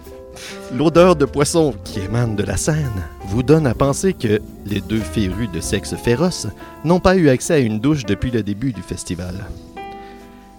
L'odeur 0.71 1.15
de 1.15 1.25
poisson 1.25 1.73
qui 1.83 1.99
émane 1.99 2.35
de 2.35 2.43
la 2.43 2.55
scène 2.55 3.03
vous 3.25 3.41
donne 3.41 3.65
à 3.65 3.73
penser 3.73 4.13
que 4.13 4.39
les 4.65 4.81
deux 4.81 4.99
férus 4.99 5.49
de 5.51 5.59
sexe 5.61 5.95
féroce 5.95 6.45
n'ont 6.85 6.99
pas 6.99 7.15
eu 7.15 7.29
accès 7.29 7.55
à 7.55 7.57
une 7.59 7.79
douche 7.79 8.05
depuis 8.05 8.29
le 8.29 8.43
début 8.43 8.71
du 8.71 8.81
festival. 8.83 9.33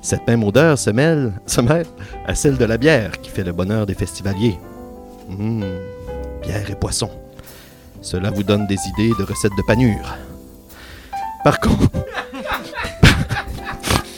Cette 0.03 0.27
même 0.27 0.43
odeur 0.45 0.79
se 0.79 0.91
mêle, 0.91 1.33
se 1.47 1.61
mêle 1.61 1.87
à 2.27 2.35
celle 2.35 2.57
de 2.57 2.65
la 2.65 2.79
bière 2.79 3.21
qui 3.21 3.31
fait 3.31 3.45
le 3.45 3.53
bonheur 3.53 3.85
des 3.87 3.95
festivaliers. 3.95 4.59
Hum, 5.29 5.63
bière 6.43 6.71
et 6.71 6.75
poisson. 6.75 7.11
Cela 8.01 8.31
vous 8.31 8.43
donne 8.43 8.67
des 8.67 8.79
idées 8.89 9.13
de 9.19 9.25
recettes 9.25 9.57
de 9.57 9.63
panure. 9.63 10.17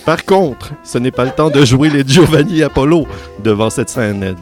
Par 0.04 0.24
contre, 0.24 0.72
ce 0.82 0.98
n'est 0.98 1.12
pas 1.12 1.24
le 1.24 1.30
temps 1.30 1.50
de 1.50 1.64
jouer 1.64 1.88
les 1.88 2.06
Giovanni 2.06 2.62
Apollo 2.62 3.06
devant 3.42 3.70
cette 3.70 3.88
scène 3.88 4.34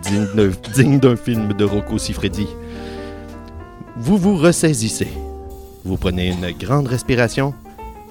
digne 0.75 0.99
d'un 0.99 1.17
film 1.17 1.53
de 1.53 1.65
Rocco 1.65 1.99
Siffredi. 1.99 2.47
Vous 3.97 4.17
vous 4.17 4.37
ressaisissez. 4.37 5.09
Vous 5.85 5.97
prenez 5.99 6.29
une 6.29 6.51
grande 6.59 6.89
respiration 6.89 7.55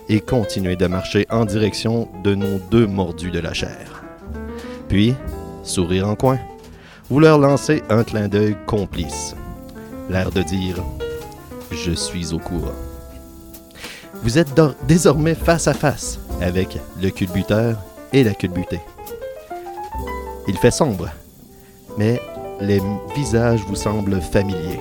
et 0.09 0.19
continuez 0.19 0.75
de 0.75 0.87
marcher 0.87 1.27
en 1.29 1.45
direction 1.45 2.09
de 2.23 2.33
nos 2.33 2.57
deux 2.71 2.87
mordus 2.87 3.31
de 3.31 3.39
la 3.39 3.53
chair. 3.53 4.03
Puis, 4.87 5.13
sourire 5.63 6.09
en 6.09 6.15
coin, 6.15 6.39
vous 7.09 7.19
leur 7.19 7.37
lancez 7.37 7.83
un 7.89 8.03
clin 8.03 8.27
d'œil 8.27 8.57
complice. 8.65 9.35
L'air 10.09 10.31
de 10.31 10.41
dire 10.41 10.83
Je 11.71 11.91
suis 11.91 12.33
au 12.33 12.39
courant. 12.39 12.75
Vous 14.23 14.37
êtes 14.37 14.59
désormais 14.87 15.35
face 15.35 15.67
à 15.67 15.73
face 15.73 16.19
avec 16.41 16.77
le 17.01 17.09
culbuteur 17.11 17.77
et 18.11 18.23
la 18.23 18.33
culbutée. 18.33 18.81
Il 20.47 20.57
fait 20.57 20.71
sombre, 20.71 21.09
mais 21.97 22.19
les 22.59 22.81
visages 23.15 23.61
vous 23.67 23.75
semblent 23.75 24.19
familiers. 24.19 24.79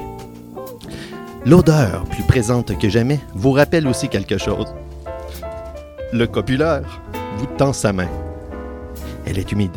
L'odeur, 1.44 2.04
plus 2.04 2.22
présente 2.22 2.76
que 2.78 2.88
jamais, 2.88 3.20
vous 3.34 3.52
rappelle 3.52 3.86
aussi 3.86 4.08
quelque 4.08 4.38
chose. 4.38 4.66
Le 6.10 6.26
copulaire 6.26 7.02
vous 7.36 7.44
tend 7.58 7.74
sa 7.74 7.92
main. 7.92 8.08
Elle 9.26 9.38
est 9.38 9.52
humide. 9.52 9.76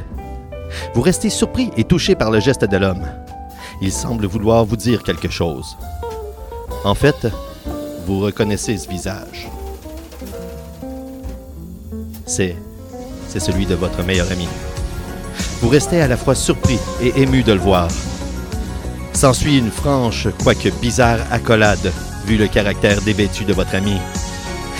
Vous 0.93 1.01
restez 1.01 1.29
surpris 1.29 1.71
et 1.75 1.84
touché 1.84 2.15
par 2.15 2.32
le 2.32 2.39
geste 2.39 2.63
de 2.63 2.77
l'homme. 2.77 3.05
Il 3.82 3.91
semble 3.91 4.27
vouloir 4.27 4.63
vous 4.63 4.77
dire 4.77 5.03
quelque 5.03 5.29
chose. 5.29 5.75
En 6.86 6.95
fait, 6.95 7.27
vous 8.05 8.21
reconnaissez 8.21 8.77
ce 8.77 8.88
visage. 8.88 9.49
C'est. 12.25 12.55
c'est 13.27 13.41
celui 13.41 13.65
de 13.65 13.75
votre 13.75 14.01
meilleur 14.03 14.32
ami. 14.32 14.47
Vous 15.59 15.67
restez 15.67 16.01
à 16.01 16.07
la 16.07 16.15
fois 16.15 16.34
surpris 16.34 16.79
et 17.01 17.21
ému 17.21 17.43
de 17.43 17.51
le 17.51 17.59
voir. 17.59 17.89
S'ensuit 19.11 19.57
une 19.57 19.69
franche, 19.69 20.29
quoique 20.41 20.69
bizarre 20.79 21.19
accolade, 21.29 21.91
vu 22.25 22.38
le 22.38 22.47
caractère 22.47 23.01
dévêtu 23.01 23.43
de 23.43 23.51
votre 23.51 23.75
ami. 23.75 23.97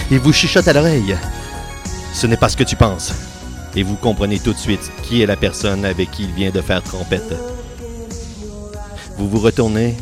Il 0.10 0.20
vous 0.20 0.32
chuchote 0.32 0.70
à 0.70 0.74
l'oreille. 0.74 1.18
Ce 2.14 2.28
n'est 2.28 2.38
pas 2.38 2.49
ce 2.49 2.57
que 2.57 2.64
tu 2.64 2.76
penses. 2.76 3.14
Et 3.76 3.84
vous 3.84 3.95
comprenez 3.95 4.39
tout 4.39 4.53
de 4.53 4.57
suite 4.57 4.91
qui 5.03 5.22
est 5.22 5.26
la 5.26 5.38
personne 5.38 5.86
avec 5.86 6.12
qui 6.12 6.24
il 6.24 6.34
vient 6.34 6.51
de 6.51 6.62
faire 6.62 6.84
trompette. 6.84 7.34
Vous 9.18 9.30
vous 9.30 9.39
retournez 9.39 9.95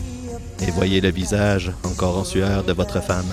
et 0.62 0.72
voyez 0.72 1.02
le 1.02 1.12
visage 1.12 1.72
encore 1.84 2.18
en 2.18 2.24
sueur 2.24 2.64
de 2.64 2.74
votre 2.74 3.02
femme. 3.02 3.32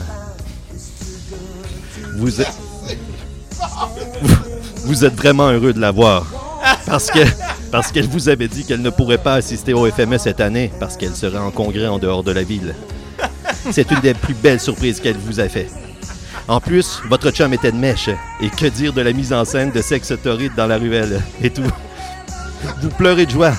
Vous 2.17 2.41
êtes... 2.41 2.53
Vous, 4.85 5.05
êtes 5.05 5.15
vraiment 5.17 5.51
heureux 5.51 5.73
de 5.73 5.81
la 5.81 5.91
voir. 5.91 6.27
Parce 6.87 7.11
qu'elle 7.11 8.07
vous 8.09 8.29
avait 8.29 8.47
dit 8.47 8.65
qu'elle 8.65 8.83
ne 8.83 8.91
pourrait 8.91 9.19
pas 9.19 9.35
assister 9.35 9.75
au 9.75 9.91
FME 9.91 10.19
cette 10.19 10.41
année 10.41 10.71
parce 10.79 10.97
qu'elle 10.97 11.17
serait 11.17 11.39
en 11.39 11.51
congrès 11.51 11.89
en 11.89 11.99
dehors 11.99 12.23
de 12.23 12.31
la 12.31 12.45
ville. 12.45 12.75
C'est 13.73 13.91
une 13.91 14.01
des 14.01 14.15
plus 14.15 14.35
belles 14.35 14.61
surprises 14.61 15.01
qu'elle 15.01 15.17
vous 15.17 15.41
a 15.41 15.49
fait. 15.49 15.69
En 16.49 16.61
plus, 16.61 17.01
votre 17.09 17.31
chum 17.31 17.53
était 17.53 17.73
de 17.73 17.77
mèche. 17.77 18.11
Et 18.41 18.51
que 18.51 18.67
dire 18.67 18.93
de 18.93 19.01
la 19.01 19.13
mise 19.13 19.33
en 19.33 19.45
scène 19.45 19.73
de 19.73 19.83
sexe 19.83 20.13
torride 20.23 20.55
dans 20.57 20.67
la 20.67 20.79
ruelle? 20.79 21.21
Et 21.43 21.51
tout. 21.51 21.63
Vous 22.81 22.89
pleurez 22.91 23.27
de 23.27 23.31
joie, 23.31 23.53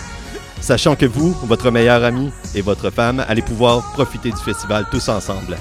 sachant 0.62 0.96
que 0.96 1.06
vous, 1.06 1.36
votre 1.44 1.70
meilleur 1.70 2.04
ami 2.04 2.32
et 2.56 2.62
votre 2.62 2.90
femme 2.90 3.24
allez 3.28 3.42
pouvoir 3.42 3.92
profiter 3.94 4.32
du 4.32 4.38
festival 4.38 4.86
tous 4.90 5.10
ensemble. 5.10 5.58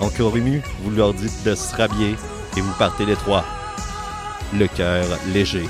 Encore 0.00 0.36
ému, 0.36 0.62
vous 0.82 0.90
leur 0.90 1.12
dites 1.12 1.44
de 1.44 1.54
se 1.54 1.74
rhabiller 1.74 2.16
et 2.56 2.60
vous 2.60 2.72
partez 2.78 3.04
les 3.04 3.16
trois. 3.16 3.44
Le 4.58 4.66
cœur 4.66 5.06
léger. 5.32 5.68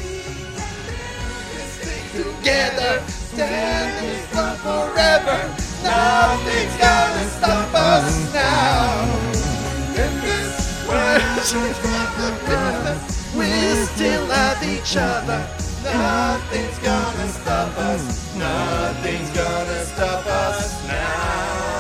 World, 11.41 13.01
we 13.34 13.49
still 13.86 14.26
have 14.26 14.62
each 14.62 14.97
other. 14.97 15.41
Nothing's 15.82 16.78
gonna 16.80 17.28
stop 17.28 17.78
us. 17.78 18.36
Nothing's 18.36 19.30
gonna 19.30 19.84
stop 19.84 20.26
us 20.26 20.86
now. 20.86 21.70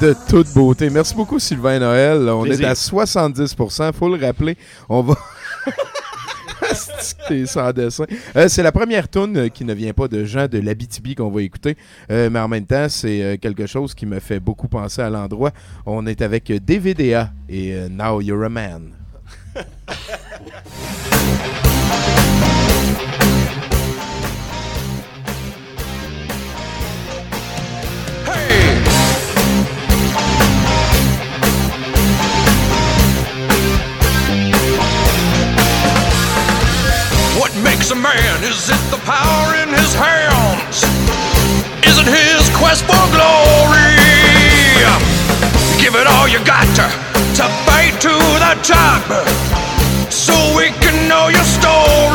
de 0.00 0.14
toute 0.28 0.52
beauté. 0.52 0.90
Merci 0.90 1.14
beaucoup, 1.14 1.38
Sylvain 1.38 1.78
Noël. 1.78 2.28
On 2.28 2.42
Plaisir. 2.42 2.66
est 2.66 2.70
à 2.70 2.74
70% 2.74 3.92
faut 3.92 4.14
le 4.14 4.24
rappeler. 4.24 4.56
On 4.88 5.02
va. 5.02 5.14
Euh, 8.36 8.48
c'est 8.48 8.62
la 8.62 8.72
première 8.72 9.08
tune 9.08 9.36
euh, 9.36 9.48
qui 9.48 9.64
ne 9.64 9.74
vient 9.74 9.92
pas 9.92 10.08
de 10.08 10.24
gens 10.24 10.48
de 10.48 10.58
l'Abitibi 10.58 11.14
qu'on 11.14 11.30
va 11.30 11.42
écouter, 11.42 11.76
Euh, 12.10 12.30
mais 12.30 12.38
en 12.38 12.48
même 12.48 12.66
temps, 12.66 12.88
c'est 12.88 13.38
quelque 13.40 13.66
chose 13.66 13.94
qui 13.94 14.06
me 14.06 14.20
fait 14.20 14.40
beaucoup 14.40 14.68
penser 14.68 15.02
à 15.02 15.10
l'endroit. 15.10 15.50
On 15.86 16.06
est 16.06 16.22
avec 16.22 16.52
DVDA 16.52 17.30
et 17.48 17.74
Now 17.90 18.20
You're 18.20 18.44
a 18.44 18.48
Man. 18.48 18.92
makes 37.64 37.90
a 37.90 37.94
man? 37.96 38.44
Is 38.44 38.68
it 38.68 38.82
the 38.92 39.00
power 39.08 39.56
in 39.56 39.70
his 39.72 39.92
hands? 39.96 40.84
Is 41.88 41.96
it 41.98 42.06
his 42.06 42.44
quest 42.54 42.84
for 42.84 43.04
glory? 43.10 43.96
Give 45.80 45.94
it 45.96 46.06
all 46.06 46.28
you 46.28 46.44
got 46.44 46.68
to, 46.78 46.86
to 47.40 47.44
fight 47.64 47.96
to 48.04 48.14
the 48.44 48.54
top 48.62 49.04
so 50.12 50.34
we 50.56 50.68
can 50.84 51.08
know 51.08 51.28
your 51.28 51.44
story. 51.44 52.13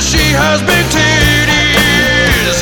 She 0.00 0.32
has 0.32 0.62
big 0.62 0.86
titties? 0.86 2.56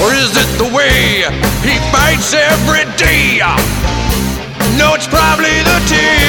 Or 0.00 0.14
is 0.14 0.32
it 0.34 0.48
the 0.56 0.64
way 0.74 1.22
he 1.62 1.78
fights 1.92 2.32
every 2.32 2.84
day? 2.96 3.38
No, 4.78 4.94
it's 4.94 5.06
probably 5.06 5.62
the 5.62 5.78
titties. 5.86 6.27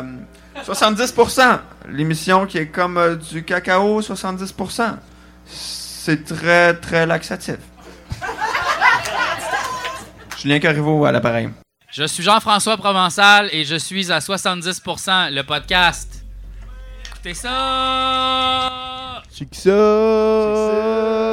Euh, 0.00 0.62
70%. 0.62 1.60
L'émission 1.88 2.46
qui 2.46 2.58
est 2.58 2.66
comme 2.66 2.96
euh, 2.98 3.16
du 3.16 3.44
cacao, 3.44 4.00
70%. 4.00 4.96
C'est 5.46 6.24
très, 6.24 6.74
très 6.74 7.06
laxatif. 7.06 7.56
Julien 10.40 10.60
Corriveau 10.60 11.04
à 11.04 11.12
l'appareil. 11.12 11.50
Je 11.90 12.04
suis 12.04 12.22
Jean-François 12.22 12.76
Provençal 12.76 13.48
et 13.52 13.64
je 13.64 13.74
suis 13.74 14.12
à 14.12 14.20
70% 14.20 15.32
le 15.32 15.42
podcast. 15.42 16.24
Écoutez 17.06 17.34
ça! 17.34 18.70
C'est 19.30 19.50
que 19.50 19.56
ça. 19.56 21.29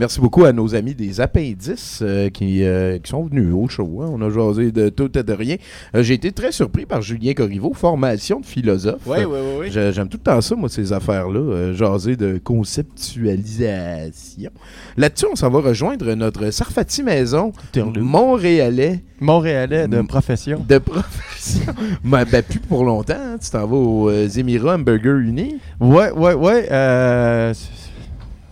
Merci 0.00 0.18
beaucoup 0.18 0.46
à 0.46 0.52
nos 0.54 0.74
amis 0.74 0.94
des 0.94 1.20
appendices 1.20 1.98
euh, 2.00 2.30
qui, 2.30 2.64
euh, 2.64 2.98
qui 2.98 3.10
sont 3.10 3.24
venus 3.26 3.52
au 3.54 3.68
show. 3.68 4.00
hein. 4.02 4.08
On 4.10 4.22
a 4.22 4.30
jasé 4.30 4.72
de 4.72 4.88
tout 4.88 5.10
et 5.18 5.22
de 5.22 5.32
rien. 5.34 5.56
Euh, 5.94 6.02
J'ai 6.02 6.14
été 6.14 6.32
très 6.32 6.52
surpris 6.52 6.86
par 6.86 7.02
Julien 7.02 7.34
Corriveau, 7.34 7.74
formation 7.74 8.40
de 8.40 8.46
philosophe. 8.46 9.06
Ouais, 9.06 9.26
ouais. 9.26 9.68
J'ai- 9.70 9.92
J'aime 9.92 10.08
tout 10.08 10.16
le 10.16 10.22
temps 10.22 10.40
ça, 10.40 10.56
moi, 10.56 10.70
ces 10.70 10.94
affaires-là. 10.94 11.74
jaser 11.74 12.16
de 12.16 12.40
conceptualisation. 12.42 14.50
Là-dessus, 14.96 15.26
on 15.30 15.36
s'en 15.36 15.50
va 15.50 15.60
rejoindre 15.60 16.14
notre 16.14 16.50
Sarfati 16.50 17.02
Maison, 17.02 17.52
Montréalais. 17.98 19.00
Montréalais 19.20 19.86
de 19.86 20.00
profession. 20.00 20.64
De 20.66 20.78
profession. 20.78 21.74
ben, 22.02 22.24
ben, 22.24 22.42
plus 22.42 22.60
pour 22.60 22.84
longtemps. 22.86 23.12
hein. 23.18 23.36
Tu 23.38 23.50
t'en 23.50 23.66
vas 23.66 23.76
aux 23.76 24.10
Émirats 24.10 24.76
Hamburger 24.76 25.18
Uni. 25.18 25.58
Ouais, 25.78 26.10
ouais, 26.12 26.32
ouais. 26.32 26.68
euh, 26.70 27.52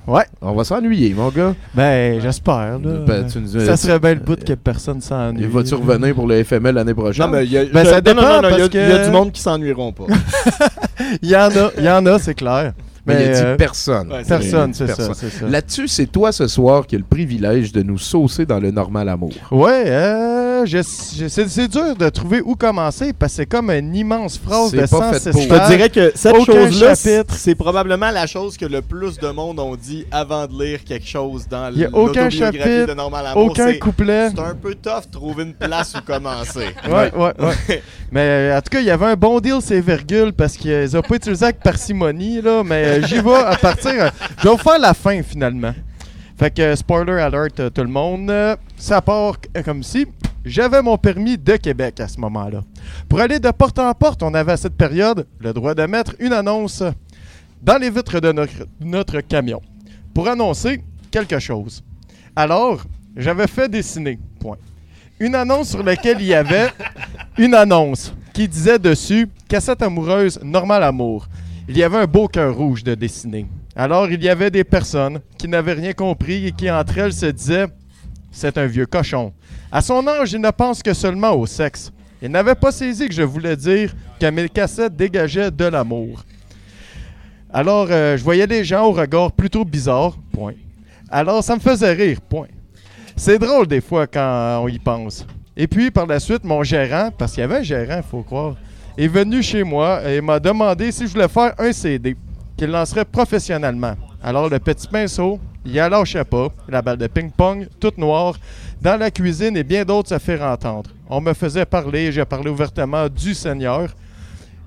Ouais. 0.09 0.25
On 0.41 0.53
va 0.53 0.65
s'ennuyer, 0.65 1.13
mon 1.15 1.29
gars. 1.29 1.55
Ben, 1.75 2.19
j'espère. 2.21 2.79
Ben, 2.81 3.27
tu 3.27 3.39
nous- 3.41 3.61
ça 3.61 3.77
serait 3.77 3.99
bien 3.99 4.15
le 4.15 4.21
bout 4.21 4.43
que 4.43 4.55
personne 4.55 5.01
s'ennuie. 5.03 5.45
Et 5.45 5.47
vas-tu 5.47 5.75
revenir 5.75 6.15
pour 6.15 6.27
le 6.27 6.43
FML 6.43 6.75
l'année 6.75 6.95
prochaine? 6.95 7.27
Non, 7.27 7.33
mais 7.33 7.45
il 7.45 7.53
y 7.53 7.59
a, 7.59 7.65
Ben, 7.67 7.85
ça 7.85 8.01
dépend 8.01 8.21
il 8.23 8.65
y 8.65 8.69
que- 8.71 8.79
il 8.79 8.89
y, 8.89 8.93
a 8.93 9.05
du 9.05 9.11
monde 9.11 9.31
qui 9.33 9.41
s'ennuieront 9.43 9.93
pas. 9.93 10.05
Il 11.23 11.29
y 11.31 11.37
en 11.37 11.49
a, 11.49 11.71
il 11.79 11.85
y 11.85 11.89
en 11.91 12.05
a, 12.07 12.19
c'est 12.19 12.35
clair. 12.35 12.73
Mais 13.09 13.25
il 13.25 13.31
a 13.31 13.35
dit 13.35 13.43
euh, 13.43 13.57
personne. 13.57 14.13
ouais, 14.13 14.23
personne, 14.27 14.75
c'est 14.75 14.87
ça. 14.89 15.09
Là-dessus, 15.47 15.89
c'est 15.89 16.07
toi 16.07 16.33
ce 16.33 16.47
soir 16.47 16.87
qui 16.87 16.95
as 16.95 16.99
le 16.99 17.05
privilège 17.05 17.73
de 17.73 17.83
nous 17.83 17.99
saucer 17.99 18.47
dans 18.47 18.61
le 18.61 18.71
normal 18.71 19.09
amour. 19.09 19.33
Ouais, 19.51 19.85
euh, 19.87 20.65
c'est 20.67 21.69
dur 21.69 21.97
de 21.97 22.09
trouver 22.09 22.41
où 22.45 22.55
commencer 22.55 23.13
parce 23.13 23.33
que 23.33 23.37
c'est 23.37 23.47
comme 23.47 23.71
une 23.71 23.95
immense 23.95 24.39
phrase 24.39 24.73
de 24.73 24.87
sens. 24.87 25.15
Je 25.25 25.31
te 25.31 25.69
dirais 25.69 25.91
que 25.91 26.13
cette 26.15 26.37
chose-là, 26.45 26.95
c'est 26.95 27.55
probablement 27.55 28.11
la 28.11 28.27
chose 28.27 28.57
que 28.57 28.67
le 28.67 28.83
plus 28.83 29.19
de 29.19 29.29
monde 29.29 29.59
ont 29.61 29.77
dit 29.77 30.07
avant 30.11 30.47
de 30.47 30.63
lire 30.63 30.85
quelque 30.85 31.07
chose 31.07 31.47
dans 31.49 31.71
Il 31.73 31.81
y 31.81 31.85
a 31.85 31.89
aucun 31.89 32.25
l'autobiographie 32.25 32.59
chapitre, 32.59 32.87
de 32.87 32.95
Normal 32.95 33.27
Amour. 33.27 33.45
aucun 33.47 33.73
couplet. 33.75 34.31
C'est 34.31 34.41
un 34.41 34.55
peu 34.55 34.75
tough 34.75 35.07
de 35.07 35.13
trouver 35.13 35.45
une 35.45 35.55
place 35.55 35.95
où 35.97 36.05
commencer. 36.05 36.67
Ouais, 36.89 37.13
ouais, 37.15 37.33
ouais. 37.39 37.83
mais 38.13 38.21
euh, 38.21 38.59
en 38.59 38.61
tout 38.63 38.71
cas, 38.71 38.81
il 38.81 38.87
y 38.87 38.91
avait 38.91 39.07
un 39.07 39.15
bon 39.17 39.41
deal, 39.41 39.61
ces 39.61 39.81
virgules, 39.81 40.33
parce 40.33 40.57
qu'ils 40.57 40.89
n'ont 40.95 41.03
pas 41.03 41.17
utilisé 41.17 41.45
avec 41.45 41.61
parcimonie, 41.61 42.41
là. 42.41 42.63
Mais 42.65 42.98
j'y 43.07 43.21
vais 43.21 43.35
à 43.35 43.57
partir. 43.57 43.91
euh, 43.91 44.11
je 44.39 44.45
vais 44.45 44.51
vous 44.51 44.57
faire 44.57 44.79
la 44.79 44.95
fin, 44.95 45.23
finalement. 45.23 45.75
Fait 46.39 46.51
que, 46.55 46.75
spoiler 46.77 47.21
alert, 47.21 47.59
euh, 47.61 47.71
tout 47.71 47.83
le 47.83 47.89
monde. 47.89 48.33
ça 48.77 49.01
part 49.03 49.37
euh, 49.57 49.63
comme 49.63 49.83
si 49.83 50.07
j'avais 50.45 50.83
mon 50.83 50.97
permis 50.97 51.37
de 51.37 51.57
Québec 51.57 52.01
à 52.01 52.09
ce 52.09 52.19
moment-là. 52.21 52.63
Pour 53.09 53.21
aller 53.21 53.39
de 53.41 53.51
porte 53.51 53.79
en 53.79 53.93
porte, 53.95 54.23
on 54.23 54.33
avait 54.35 54.53
à 54.53 54.57
cette 54.57 54.77
période 54.77 55.27
le 55.41 55.53
droit 55.53 55.75
de 55.75 55.85
mettre 55.87 56.15
une 56.21 56.33
annonce 56.33 56.83
dans 57.63 57.77
les 57.79 57.91
vitres 57.91 58.21
de 58.21 58.33
notre, 58.33 58.67
notre 58.81 59.21
camion 59.21 59.61
pour 60.15 60.29
annoncer 60.29 60.83
quelque 61.11 61.39
chose. 61.39 61.83
Alors, 62.37 62.83
j'avais 63.17 63.49
fait 63.49 63.69
dessiner, 63.69 64.19
point. 64.39 64.59
Une 65.19 65.35
annonce 65.35 65.71
sur 65.71 65.83
laquelle 65.83 66.21
il 66.21 66.29
y 66.29 66.35
avait 66.35 66.69
une 67.37 67.55
annonce 67.55 68.15
qui 68.33 68.47
disait 68.47 68.79
dessus 68.79 69.29
Cassette 69.49 69.83
amoureuse, 69.83 70.39
normal 70.45 70.85
amour. 70.85 71.27
Il 71.71 71.77
y 71.77 71.83
avait 71.83 71.99
un 71.99 72.07
beau 72.07 72.29
cœur 72.29 72.57
rouge 72.57 72.83
de 72.83 72.95
dessiner. 72.95 73.47
Alors, 73.77 74.11
il 74.11 74.23
y 74.23 74.31
avait 74.31 74.51
des 74.51 74.65
personnes 74.65 75.21
qui 75.37 75.49
n'avaient 75.49 75.75
rien 75.75 75.93
compris 75.93 76.47
et 76.47 76.53
qui, 76.53 76.71
entre 76.71 76.97
elles, 76.97 77.13
se 77.13 77.27
disaient 77.27 77.67
C'est 78.33 78.57
un 78.57 78.67
vieux 78.67 78.87
cochon. 78.87 79.35
À 79.71 79.83
son 79.83 80.07
âge, 80.09 80.33
il 80.33 80.41
ne 80.41 80.51
pense 80.51 80.83
que 80.83 80.95
seulement 80.95 81.33
au 81.33 81.45
sexe. 81.45 81.93
Il 82.23 82.31
n'avait 82.31 82.55
pas 82.55 82.73
saisi 82.73 83.07
que 83.07 83.13
je 83.13 83.23
voulais 83.23 83.55
dire 83.55 83.95
que 84.19 84.31
mes 84.31 84.49
cassettes 84.49 84.97
dégageaient 84.97 85.51
de 85.51 85.67
l'amour. 85.67 86.25
Alors, 87.53 87.89
euh, 87.91 88.17
je 88.17 88.25
voyais 88.25 88.47
des 88.47 88.65
gens 88.65 88.87
au 88.87 88.93
regard 88.93 89.33
plutôt 89.33 89.67
bizarre, 89.67 90.17
point. 90.33 90.55
Alors, 91.11 91.45
ça 91.45 91.55
me 91.55 91.61
faisait 91.61 91.93
rire, 91.93 92.23
point. 92.23 92.49
C'est 93.15 93.39
drôle 93.39 93.67
des 93.67 93.83
fois 93.83 94.07
quand 94.07 94.61
on 94.63 94.69
y 94.69 94.79
pense. 94.79 95.27
Et 95.55 95.67
puis, 95.67 95.91
par 95.91 96.07
la 96.07 96.19
suite, 96.19 96.45
mon 96.45 96.63
gérant, 96.63 97.11
parce 97.17 97.33
qu'il 97.33 97.43
y 97.43 97.45
avait 97.45 97.59
un 97.59 97.63
gérant, 97.63 97.99
il 97.99 98.09
faut 98.09 98.23
croire, 98.23 98.57
est 98.99 99.09
venu 99.09 99.43
chez 99.43 99.63
moi 99.63 100.03
et 100.11 100.21
m'a 100.21 100.41
demandé 100.41 100.91
si 100.91 101.07
je 101.07 101.13
voulais 101.13 101.29
faire 101.29 101.55
un 101.59 101.73
CD 101.73 102.17
qu'il 102.57 102.71
lancerait 102.71 103.05
professionnellement. 103.05 103.95
Alors, 104.21 104.49
le 104.49 104.59
petit 104.59 104.89
pinceau, 104.89 105.39
il 105.65 105.71
y 105.71 105.77
lâchait 105.77 106.25
pas, 106.25 106.49
la 106.69 106.83
balle 106.83 106.97
de 106.97 107.07
ping-pong, 107.07 107.69
toute 107.79 107.97
noire, 107.97 108.35
dans 108.83 108.97
la 108.97 109.13
cuisine 109.13 109.57
et 109.57 109.63
bien 109.63 109.85
d'autres 109.85 110.09
se 110.09 110.19
faire 110.19 110.43
entendre. 110.43 110.91
On 111.09 111.21
me 111.21 111.33
faisait 111.33 111.65
parler, 111.65 112.11
j'ai 112.11 112.25
parlé 112.25 112.51
ouvertement 112.51 113.09
du 113.09 113.35
Seigneur. 113.35 113.89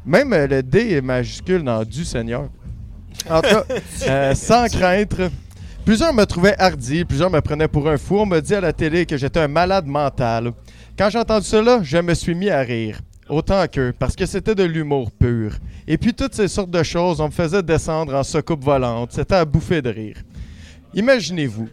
Même 0.06 0.34
le 0.34 0.64
D 0.64 0.94
est 0.94 1.02
majuscule 1.02 1.64
dans 1.64 1.84
du 1.84 2.06
Seigneur. 2.06 2.48
En 3.30 3.42
tout 3.42 3.50
cas, 3.50 3.66
euh, 4.08 4.34
sans 4.34 4.68
crainte. 4.68 5.14
Plusieurs 5.84 6.14
me 6.14 6.24
trouvaient 6.24 6.56
hardi, 6.58 7.04
plusieurs 7.04 7.30
me 7.30 7.42
prenaient 7.42 7.68
pour 7.68 7.90
un 7.90 7.98
fou. 7.98 8.20
On 8.20 8.26
me 8.26 8.40
dit 8.40 8.56
à 8.56 8.62
la 8.62 8.72
télé 8.72 9.06
que 9.06 9.18
j'étais 9.18 9.42
un 9.42 9.50
malade 9.50 9.88
mental. 9.88 10.54
Quand 10.98 11.10
j'ai 11.10 11.20
entendu 11.20 11.46
cela, 11.46 11.80
je 11.84 11.98
me 11.98 12.14
suis 12.14 12.36
mis 12.36 12.50
à 12.50 12.62
rire. 12.62 13.00
Autant 13.32 13.66
qu'eux, 13.68 13.94
parce 13.98 14.16
que 14.16 14.26
c'était 14.26 14.56
de 14.56 14.64
l'humour 14.64 15.10
pur. 15.10 15.54
Et 15.88 15.98
puis 15.98 16.14
toutes 16.14 16.36
ces 16.36 16.48
sortes 16.50 16.70
de 16.70 16.84
choses, 16.84 17.22
on 17.22 17.28
me 17.28 17.32
faisait 17.32 17.64
descendre 17.64 18.14
en 18.14 18.24
secoupe 18.24 18.64
volante. 18.64 19.14
C'était 19.14 19.36
à 19.36 19.46
bouffer 19.46 19.82
de 19.82 19.90
rire. 19.90 20.18
imaginez-vous, 20.94 21.70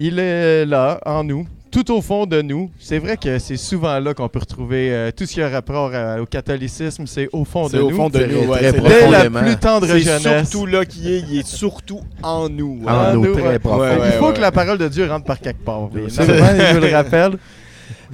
il 0.00 0.18
est 0.18 0.66
là, 0.66 0.98
en 1.06 1.22
nous, 1.22 1.46
tout 1.70 1.92
au 1.92 2.00
fond 2.02 2.26
de 2.26 2.42
nous. 2.42 2.70
C'est 2.80 2.98
vrai 2.98 3.16
que 3.16 3.38
c'est 3.38 3.56
souvent 3.56 3.98
là 4.00 4.14
qu'on 4.14 4.28
peut 4.28 4.40
retrouver 4.40 4.92
euh, 4.92 5.10
tout 5.16 5.26
ce 5.26 5.34
qui 5.34 5.42
a 5.42 5.48
rapport 5.48 5.94
à- 5.94 6.20
au 6.20 6.26
catholicisme, 6.26 7.06
c'est 7.06 7.28
au 7.32 7.44
fond 7.44 7.66
de 7.66 7.70
C'est 7.70 7.78
nous. 7.78 7.84
au 7.86 7.90
fond 7.90 8.08
de 8.08 8.24
nous, 8.24 8.48
ouais, 8.50 8.60
Dès 8.60 8.70
c'est 8.72 8.80
la 8.80 8.90
profondément. 8.90 9.40
plus 9.42 9.56
tendre 9.56 9.86
C'est 9.86 10.00
jeunesse. 10.00 10.50
surtout 10.50 10.66
là 10.66 10.84
qu'il 10.84 11.08
est, 11.08 11.20
il 11.30 11.38
est 11.38 11.46
surtout 11.46 12.00
en 12.22 12.48
nous. 12.48 12.80
En 12.86 13.14
nous, 13.14 13.22
ouais. 13.34 13.42
Ouais, 13.42 13.76
ouais, 13.78 13.96
Il 14.06 14.12
faut 14.18 14.28
ouais. 14.28 14.34
que 14.34 14.40
la 14.40 14.50
parole 14.52 14.78
de 14.78 14.88
Dieu 14.88 15.08
rentre 15.08 15.24
par 15.26 15.38
quelque 15.40 15.64
part. 15.64 15.88
Normalement, 15.92 16.74
nous 16.74 16.80
le 16.80 16.92
rappelle. 16.92 17.38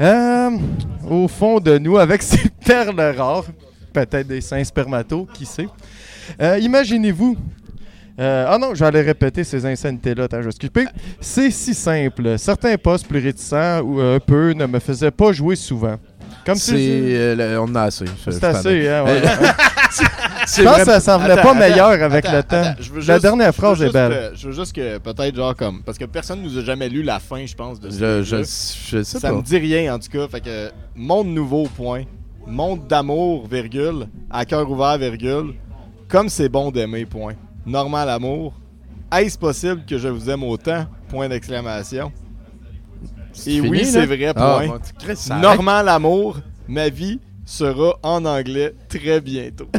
Euh, 0.00 0.50
au 1.08 1.28
fond 1.28 1.60
de 1.60 1.78
nous, 1.78 1.98
avec 1.98 2.22
ces 2.22 2.48
perles 2.64 3.00
rares, 3.16 3.44
peut-être 3.92 4.26
des 4.26 4.40
saints 4.40 4.64
spermatos, 4.64 5.26
qui 5.34 5.44
sait. 5.44 5.68
Euh, 6.40 6.58
Imaginez-vous. 6.58 7.36
euh, 8.18 8.46
ah 8.48 8.58
non, 8.58 8.74
j'allais 8.74 9.02
répéter 9.02 9.44
ces 9.44 9.64
insanités-là, 9.66 10.28
vais 10.30 10.50
skipper. 10.52 10.86
C'est 11.20 11.50
si 11.50 11.74
simple. 11.74 12.38
Certains 12.38 12.76
postes 12.76 13.06
plus 13.06 13.20
réticents 13.20 13.80
ou 13.80 14.00
un 14.00 14.20
peu 14.20 14.52
ne 14.52 14.66
me 14.66 14.78
faisaient 14.78 15.10
pas 15.10 15.32
jouer 15.32 15.56
souvent. 15.56 15.96
Comme 16.46 16.54
C'est, 16.56 16.74
euh, 16.76 17.60
on 17.60 17.64
en 17.64 17.74
a 17.74 17.82
assez. 17.82 18.06
C'est 18.24 18.42
assez, 18.44 18.88
hein, 18.88 19.04
ouais. 19.04 19.22
C'est 20.52 20.62
Je 20.62 20.66
pense 20.68 20.78
que 20.78 20.84
ça 20.84 21.00
s'en 21.00 21.18
venait 21.18 21.32
Attends, 21.34 21.42
pas 21.42 21.50
attends, 21.50 21.58
meilleur 21.60 21.88
avec 22.02 22.24
attends, 22.26 22.36
le 22.36 22.42
temps. 22.42 22.56
attends, 22.56 22.82
je 22.82 22.92
veux 22.92 23.00
La 23.02 23.18
dernière 23.20 23.46
je 23.46 23.52
veux 23.52 23.52
phrase 23.52 23.82
est 23.82 23.92
belle. 23.92 24.30
que- 24.32 24.36
je 24.36 24.46
veux 24.48 24.52
juste 24.52 24.72
que 24.74 24.98
peut-être 24.98 25.36
genre 25.36 25.54
comme 25.54 25.82
parce 25.84 25.96
que 25.96 26.04
personne 26.06 26.42
nous 26.42 26.58
a 26.58 26.62
jamais 26.64 26.88
lu 26.88 27.02
la 27.02 27.20
fin, 27.20 27.46
je 27.46 27.54
pense 27.54 27.78
de 27.78 27.88
ce 27.90 27.98
Je- 27.98 28.04
livre-là. 28.04 28.22
je- 28.42 28.96
je 28.98 29.02
sais 29.04 29.18
Ça 29.20 29.30
pas. 29.30 29.36
me 29.36 29.42
dit 29.42 29.58
rien 29.58 29.94
en 29.94 29.98
tout 29.98 30.08
cas, 30.10 30.26
fait 30.28 30.40
que 30.40 30.70
monde 30.96 31.28
nouveau 31.28 31.64
point, 31.68 32.02
monde 32.46 32.86
d'amour 32.88 33.46
virgule, 33.46 34.08
à 34.30 34.44
cœur 34.44 34.68
ouvert 34.70 34.98
virgule, 34.98 35.54
comme 36.08 36.28
c'est 36.28 36.48
bon 36.48 36.70
d'aimer 36.72 37.06
point. 37.06 37.34
Normal 37.64 38.08
amour. 38.10 38.54
Est-ce 39.12 39.38
possible 39.38 39.84
que 39.88 39.98
je 39.98 40.08
vous 40.08 40.28
aime 40.30 40.42
autant? 40.44 40.86
Point 41.08 41.28
d'exclamation. 41.28 42.10
Et 43.46 43.50
fini, 43.50 43.68
oui, 43.68 43.84
c'est 43.84 44.06
vrai. 44.06 44.32
Ah, 44.34 44.58
Point. 44.64 44.66
bon, 44.68 45.40
Normal 45.40 45.88
amour. 45.88 46.38
Ma 46.68 46.88
vie 46.88 47.20
sera 47.44 47.94
en 48.02 48.24
anglais 48.24 48.74
très 48.88 49.20
bientôt. 49.20 49.68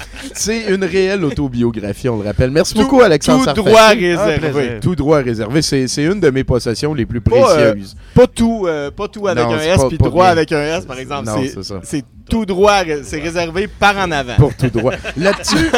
C'est 0.33 0.65
une 0.73 0.83
réelle 0.83 1.23
autobiographie, 1.25 2.09
on 2.09 2.17
le 2.17 2.25
rappelle. 2.25 2.51
Merci 2.51 2.73
Tout- 2.73 2.81
beaucoup, 2.83 3.01
Alexandre 3.01 3.39
tout 3.39 3.45
Sarfati. 3.45 3.67
droit 3.69 3.87
réservé. 3.89 4.79
Tout 4.81 4.95
droit 4.95 5.17
réservé. 5.21 5.61
C'est 5.61 5.85
une 6.03 6.19
de 6.19 6.29
mes 6.29 6.43
possessions 6.43 6.93
les 6.93 7.05
plus 7.05 7.21
Pas, 7.21 7.35
euh, 7.57 7.71
précieuses. 7.71 7.95
pas 8.13 8.27
tout, 8.27 8.65
euh, 8.67 8.91
pas 8.91 9.07
tout 9.07 9.27
avec 9.27 9.43
Non, 9.45 9.53
un 9.53 9.59
S 9.59 9.77
pas- 9.77 9.87
puis 9.87 9.97
pas 9.97 10.05
droit 10.09 10.23
bien. 10.25 10.31
avec 10.31 10.51
un 10.51 10.61
S 10.77 10.85
par 10.85 10.97
exemple. 10.99 11.25
Non, 11.27 11.35
C'est- 11.41 11.53
c'est 11.55 11.63
ça. 11.63 11.79
C'est 11.83 12.03
tout 12.29 12.45
droit, 12.45 12.79
c'est 13.03 13.19
réservé 13.19 13.67
par 13.67 13.97
en 13.97 14.09
avant. 14.11 14.35
Pour 14.37 14.55
tout 14.55 14.69
droit. 14.69 14.93
Là-dessus, 15.17 15.69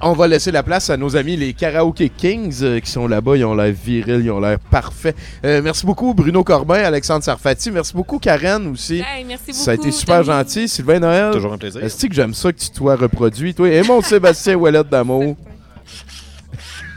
on 0.00 0.12
va 0.12 0.26
laisser 0.26 0.50
la 0.50 0.62
place 0.64 0.90
à 0.90 0.96
nos 0.96 1.16
amis 1.16 1.36
les 1.36 1.52
Karaoke 1.52 2.10
Kings 2.16 2.54
euh, 2.62 2.80
qui 2.80 2.90
sont 2.90 3.06
là-bas. 3.06 3.36
Ils 3.36 3.44
ont 3.44 3.54
l'air 3.54 3.72
virils, 3.72 4.22
ils 4.24 4.30
ont 4.30 4.40
l'air 4.40 4.58
parfaits. 4.58 5.14
Euh, 5.44 5.60
merci 5.62 5.86
beaucoup 5.86 6.12
Bruno 6.14 6.42
Corbin, 6.42 6.82
Alexandre 6.82 7.22
Sarfati. 7.22 7.70
Merci 7.70 7.94
beaucoup 7.94 8.18
Karen 8.18 8.66
aussi. 8.72 8.96
Hey, 9.00 9.24
merci 9.26 9.52
Ça 9.52 9.70
a 9.72 9.74
été 9.74 9.84
beaucoup, 9.86 9.96
super 9.96 10.24
gentil. 10.24 10.68
Sylvain 10.68 10.98
Noël. 10.98 11.30
Toujours 11.32 11.52
un 11.52 11.58
plaisir. 11.58 11.82
Est-ce 11.84 12.06
que 12.06 12.14
j'aime 12.14 12.34
ça 12.34 12.52
que 12.52 12.58
tu 12.58 12.70
te 12.70 12.76
sois 12.76 12.96
reproduit, 12.96 13.54
toi? 13.54 13.68
Et 13.74 13.82
mon 13.82 14.00
Sébastien 14.00 14.54
Ouellette 14.54 14.88
d'amour. 14.88 15.34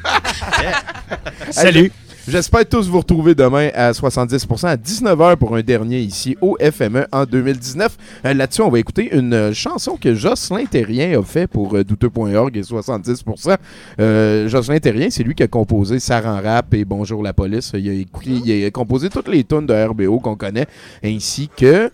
Salut. 1.49 1.91
J'espère 2.27 2.67
tous 2.69 2.87
vous 2.87 2.99
retrouver 2.99 3.33
demain 3.33 3.69
à 3.73 3.91
70% 3.93 4.67
à 4.67 4.75
19h 4.75 5.37
pour 5.37 5.55
un 5.55 5.61
dernier 5.61 5.97
ici 6.01 6.37
au 6.39 6.55
FME 6.61 7.07
en 7.11 7.25
2019. 7.25 7.97
Euh, 8.25 8.33
Là-dessus, 8.35 8.61
on 8.61 8.69
va 8.69 8.77
écouter 8.77 9.09
une 9.15 9.33
euh, 9.33 9.53
chanson 9.53 9.97
que 9.99 10.13
Jocelyn 10.13 10.65
Terrien 10.65 11.19
a 11.19 11.23
fait 11.23 11.47
pour 11.47 11.73
euh, 11.75 11.83
douteux.org 11.83 12.55
et 12.55 12.61
70%. 12.61 13.55
Euh, 13.99 14.47
Jocelyn 14.47 14.77
Terrien, 14.77 15.07
c'est 15.09 15.23
lui 15.23 15.33
qui 15.33 15.41
a 15.41 15.47
composé 15.47 15.99
Saran 15.99 16.39
Rap 16.43 16.75
et 16.75 16.85
Bonjour 16.85 17.23
la 17.23 17.33
police. 17.33 17.71
Il 17.73 17.89
a, 17.89 17.93
écouté- 17.93 18.41
il 18.45 18.65
a 18.65 18.69
composé 18.71 19.09
toutes 19.09 19.29
les 19.29 19.43
tunes 19.43 19.65
de 19.65 19.73
RBO 19.73 20.19
qu'on 20.19 20.35
connaît, 20.35 20.67
ainsi 21.03 21.49
que 21.57 21.89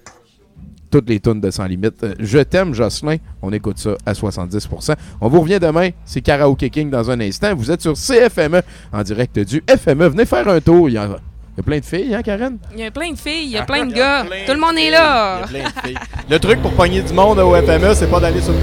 toutes 0.94 1.10
les 1.10 1.20
tunes 1.20 1.42
de 1.42 1.50
Sans 1.50 1.66
Limite. 1.66 2.04
Euh, 2.04 2.14
Je 2.20 2.38
t'aime, 2.38 2.76
Jocelyn. 2.76 3.16
On 3.42 3.52
écoute 3.52 3.80
ça 3.80 3.96
à 4.06 4.14
70%. 4.14 4.94
On 5.22 5.28
vous 5.28 5.42
revient 5.42 5.60
demain. 5.60 5.90
C'est 6.06 6.22
Karaoke 6.22 6.70
King 6.70 6.92
dans 6.92 7.10
un 7.10 7.20
instant. 7.20 7.56
Vous 7.56 7.72
êtes 7.72 7.82
sur 7.82 7.94
CFME 7.94 8.62
en 8.92 9.02
direct 9.02 9.40
du 9.40 9.64
FME. 9.68 10.10
Venez 10.10 10.26
faire 10.26 10.48
un 10.48 10.62
tour. 10.62 10.90
Il 10.90 10.94
y, 10.94 10.98
a, 11.00 11.06
il 11.06 11.58
y 11.58 11.60
a 11.60 11.64
plein 11.64 11.80
de 11.80 11.86
filles, 11.86 12.14
hein, 12.14 12.22
Karen? 12.22 12.58
Il 12.76 12.80
y 12.82 12.84
a 12.86 12.92
plein 12.92 13.12
de 13.12 13.18
filles, 13.18 13.46
il 13.46 13.50
y 13.52 13.58
a 13.58 13.64
plein 13.64 13.88
de 13.88 13.94
gars. 13.94 14.24
Tout 14.46 14.54
le 14.54 14.60
monde 14.60 14.78
est 14.78 14.92
là. 14.92 15.42
Il 15.50 15.58
y 15.58 15.62
a 15.62 15.62
plein 15.62 15.70
de 15.82 15.88
filles. 15.88 15.98
Le 16.30 16.38
truc 16.40 16.62
pour 16.62 16.74
pogner 16.74 17.02
du 17.02 17.14
monde 17.14 17.40
au 17.40 17.56
FME, 17.56 17.96
c'est 17.96 18.12
pas 18.12 18.20
d'aller 18.20 18.42
sur 18.42 18.52
le 18.54 18.60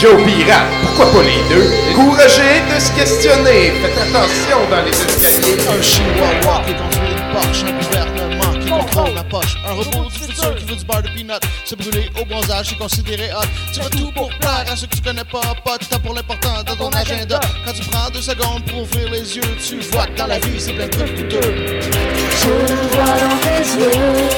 Joe 0.00 0.16
Pirate, 0.24 0.66
pourquoi 0.82 1.06
pas 1.12 1.22
les 1.22 1.54
deux? 1.54 1.70
Courageux 1.94 2.60
de 2.74 2.80
se 2.80 2.92
questionner. 2.98 3.70
Faites 3.80 3.96
attention 3.96 4.58
dans 4.68 4.82
les 4.82 4.90
escaliers. 4.90 5.56
Un 5.70 5.80
chihuahua 5.80 6.62
qui 6.66 6.72
une 6.72 7.03
Porsche, 7.34 7.64
un 7.64 7.72
gouvernement 7.82 8.60
qui 8.60 8.68
contrôle 8.70 9.12
ma 9.12 9.24
poche, 9.24 9.56
un 9.66 9.72
robot 9.72 10.08
du 10.08 10.18
futur 10.18 10.54
qui 10.54 10.64
veut 10.66 10.76
du 10.76 10.84
beurre 10.84 11.02
de 11.02 11.08
peanut, 11.08 11.42
se 11.64 11.74
brûler 11.74 12.08
au 12.20 12.24
bronzage, 12.24 12.68
c'est 12.68 12.78
considéré 12.78 13.32
hot. 13.32 13.48
Tu 13.72 13.80
fais 13.80 13.90
tout 13.90 14.12
pour 14.12 14.28
plaire 14.38 14.64
à 14.70 14.76
ceux 14.76 14.86
que 14.86 14.94
tu 14.94 15.02
connais 15.02 15.24
pas, 15.24 15.40
pas 15.64 15.76
temps 15.78 15.98
pour 15.98 16.14
l'important 16.14 16.62
dans 16.62 16.76
ton 16.76 16.90
agenda. 16.90 17.40
Quand 17.64 17.72
tu 17.72 17.82
prends 17.90 18.08
deux 18.10 18.22
secondes 18.22 18.64
pour 18.66 18.82
ouvrir 18.82 19.10
les 19.10 19.36
yeux, 19.36 19.42
tu 19.66 19.80
vois 19.90 20.06
que 20.06 20.16
dans 20.16 20.28
la 20.28 20.38
vie 20.38 20.60
c'est 20.60 20.74
plein 20.74 20.86
de 20.86 20.90
trucs 20.92 21.16
douteux. 21.16 21.40
Je 21.40 22.50
le 22.50 22.76
vois 22.92 23.18
dans 23.18 23.38
tes 23.42 23.64
yeux. 23.80 24.28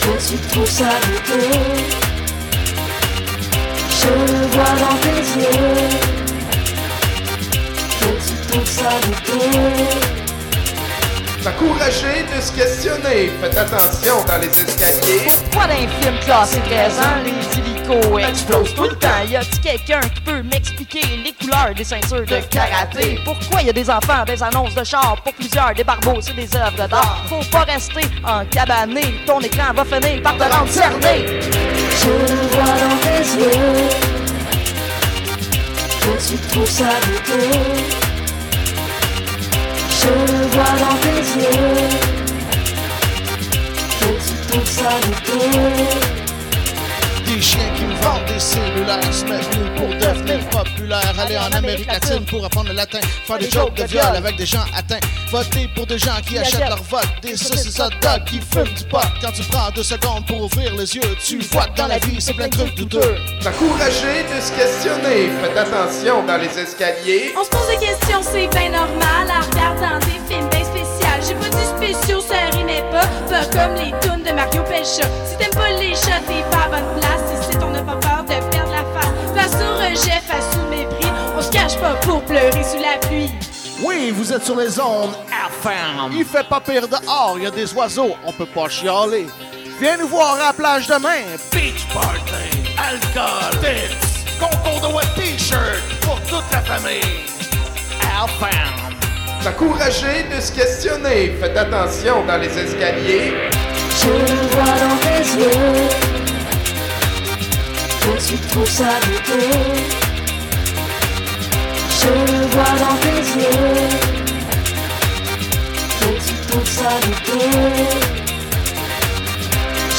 Que 0.00 0.28
tu 0.28 0.36
trouves 0.48 0.70
ça 0.70 0.90
douteux. 1.08 1.58
Je 3.90 4.06
le 4.06 4.46
vois 4.46 4.74
dans 4.78 4.96
tes 5.02 5.18
yeux. 5.40 5.88
Que 7.98 8.10
tu 8.28 8.34
trouves 8.48 8.70
ça 8.70 8.90
douteux 9.02 10.23
Encouragez 11.46 12.24
de 12.34 12.40
se 12.40 12.52
questionner. 12.52 13.30
Faites 13.38 13.58
attention 13.58 14.24
dans 14.26 14.38
les 14.38 14.48
escaliers. 14.48 15.28
Pourquoi 15.50 15.66
dans 15.66 15.74
les 15.74 15.88
films 16.00 16.18
classés 16.24 16.60
13 16.60 16.98
ans, 17.00 17.02
les 17.22 17.58
hélicos 17.58 18.18
explosent 18.26 18.74
tout 18.74 18.84
le 18.84 18.96
temps? 18.96 19.08
Y 19.28 19.36
a-t-il 19.36 19.60
quelqu'un 19.60 20.00
qui 20.00 20.20
peut 20.22 20.42
m'expliquer 20.42 21.02
les 21.22 21.32
couleurs 21.32 21.74
des 21.76 21.84
ceintures 21.84 22.24
de 22.24 22.40
karaté? 22.48 23.18
Pourquoi 23.26 23.60
y 23.60 23.68
a 23.68 23.74
des 23.74 23.90
enfants, 23.90 24.24
des 24.26 24.42
annonces 24.42 24.74
de 24.74 24.84
char 24.84 25.20
pour 25.22 25.34
plusieurs, 25.34 25.74
des 25.74 25.84
barbeaux, 25.84 26.18
c'est 26.22 26.34
des 26.34 26.48
œuvres 26.56 26.88
d'art? 26.88 27.22
Faut 27.28 27.44
pas 27.52 27.64
rester 27.64 28.06
en 28.26 28.46
cabané, 28.46 29.14
ton 29.26 29.40
écran 29.40 29.74
va 29.74 29.84
finir 29.84 30.22
par 30.22 30.38
te 30.38 30.44
rendre 30.44 30.70
cerné. 30.70 31.26
Je 32.00 32.08
le 32.08 32.48
vois 32.52 32.64
dans 32.64 32.96
tes 33.02 33.22
yeux 33.38 33.88
Que 36.00 36.26
tu 36.26 36.38
trouves 36.48 36.70
ça 36.70 36.84
douteux 37.06 38.03
Je 40.04 40.10
le 40.10 40.46
vois 40.48 40.74
dans 40.82 40.96
tes 41.00 41.20
yeux 41.40 42.14
Des 47.26 47.40
chiens 47.40 47.70
qui 47.74 47.84
me 47.84 47.94
vendent 48.02 48.26
des 48.26 48.38
cellulaires, 48.38 49.00
se 49.12 49.24
mettent 49.24 49.56
nus 49.56 49.70
pour 49.76 49.88
devenir 49.88 50.38
populaire. 50.50 51.14
Aller 51.18 51.38
en 51.38 51.50
Amérique 51.56 51.86
latine 51.86 52.24
pour 52.26 52.44
apprendre 52.44 52.68
le 52.68 52.74
latin. 52.74 53.00
Faire 53.26 53.38
des 53.38 53.50
jokes 53.50 53.74
de 53.74 53.84
viol 53.84 54.14
avec 54.14 54.36
des 54.36 54.46
gens 54.46 54.64
atteints. 54.76 55.00
Voter 55.30 55.68
pour 55.74 55.86
des 55.86 55.98
gens 55.98 56.20
qui 56.26 56.38
achètent 56.38 56.68
leur 56.68 56.82
vote. 56.82 57.08
Des 57.22 57.36
saucisses 57.36 57.80
hot 57.80 57.88
dogs 58.02 58.24
qui 58.26 58.40
fument 58.40 58.74
du 58.74 58.84
pot. 58.84 58.98
Quand 59.22 59.32
tu 59.32 59.42
prends 59.44 59.70
deux 59.74 59.82
secondes 59.82 60.26
pour 60.26 60.42
ouvrir 60.42 60.74
les 60.74 60.94
yeux, 60.94 61.16
tu 61.24 61.38
vois 61.38 61.66
que 61.66 61.76
dans 61.78 61.86
la 61.86 61.98
vie 61.98 62.20
c'est 62.20 62.34
plein 62.34 62.48
de 62.48 62.56
trucs 62.56 62.74
douteux. 62.74 63.16
Encouragez 63.40 64.22
de 64.22 64.40
se 64.40 64.52
questionner. 64.52 65.30
Faites 65.42 65.56
attention 65.56 66.22
dans 66.26 66.36
les 66.36 66.58
escaliers. 66.58 67.32
On 67.36 67.42
se 67.42 67.50
pose 67.50 67.68
des 67.68 67.86
questions, 67.86 68.20
c'est 68.22 68.46
bien 68.48 68.73
Si 74.84 75.00
t'aimes 75.38 75.50
pas 75.52 75.70
les 75.80 75.94
chats, 75.94 76.20
t'es 76.26 76.44
pas 76.50 76.64
à 76.64 76.68
bonne 76.68 77.00
place. 77.00 77.40
Ici, 77.40 77.56
on 77.62 77.70
n'a 77.70 77.82
pas 77.82 77.96
peur 77.96 78.22
de 78.22 78.50
perdre 78.50 78.70
la 78.70 78.84
face. 79.00 79.50
Face 79.50 79.62
au 79.62 79.76
rejet, 79.78 80.20
face 80.26 80.56
au 80.56 80.68
mépris. 80.68 81.10
On 81.36 81.40
se 81.40 81.50
cache 81.50 81.78
pas 81.78 81.94
pour 82.02 82.22
pleurer 82.22 82.62
sous 82.62 82.82
la 82.82 82.98
pluie. 83.06 83.32
Oui, 83.82 84.12
vous 84.14 84.30
êtes 84.30 84.44
sur 84.44 84.56
les 84.56 84.68
zones 84.68 85.14
FM. 85.30 86.12
Il 86.12 86.24
fait 86.26 86.46
pas 86.46 86.60
pire 86.60 86.86
dehors, 86.86 87.34
il 87.36 87.44
y 87.44 87.46
a 87.46 87.50
des 87.50 87.72
oiseaux, 87.72 88.14
on 88.26 88.32
peut 88.32 88.46
pas 88.46 88.68
chialer. 88.68 89.26
Viens 89.80 89.96
nous 89.96 90.06
voir 90.06 90.34
à 90.34 90.38
la 90.38 90.52
plage 90.52 90.86
demain. 90.86 91.22
Beach 91.50 91.86
party, 91.92 92.70
alcool, 92.78 93.58
tips, 93.60 94.38
concours 94.38 94.86
de 94.86 94.94
wet 94.94 95.06
t-shirt 95.16 95.82
pour 96.02 96.20
toute 96.22 96.44
la 96.52 96.60
famille. 96.60 97.24
FM. 98.00 98.94
Encouragez 99.46 100.24
de 100.34 100.40
se 100.40 100.52
questionner. 100.52 101.34
Faites 101.40 101.56
attention 101.56 102.24
dans 102.26 102.36
les 102.36 102.58
escaliers. 102.58 103.32
Je 104.04 104.10
le 104.10 104.38
vois 104.52 104.76
dans 104.84 104.96
tes 105.04 105.22
yeux 105.40 105.88
Que 108.02 108.12
tu 108.26 108.36
trouves 108.48 108.70
ça 108.70 108.90
douteux 109.04 109.50
Je 112.00 112.08
le 112.08 112.38
vois 112.52 112.74
dans 112.84 112.96
tes 113.04 113.22
yeux 113.40 113.88
Que 116.00 116.10
tu 116.26 116.34
trouves 116.48 116.70
ça 116.78 116.90
douteux 117.02 117.62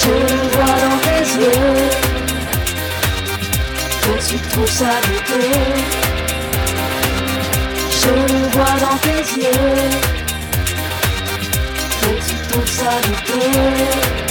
Je 0.02 0.12
le 0.12 0.38
vois 0.54 0.76
dans 0.84 0.98
tes 1.06 1.24
yeux 1.44 2.06
trouves 4.56 4.72
ça 4.72 4.86
beauté. 5.08 5.50
Je 7.92 8.10
le 8.10 8.50
vois 8.54 8.76
dans 8.80 8.98
tes 8.98 9.42
yeux. 9.42 10.25
Que 12.56 12.62
tu 12.62 12.68
trouves 12.68 12.68
ça 12.68 14.25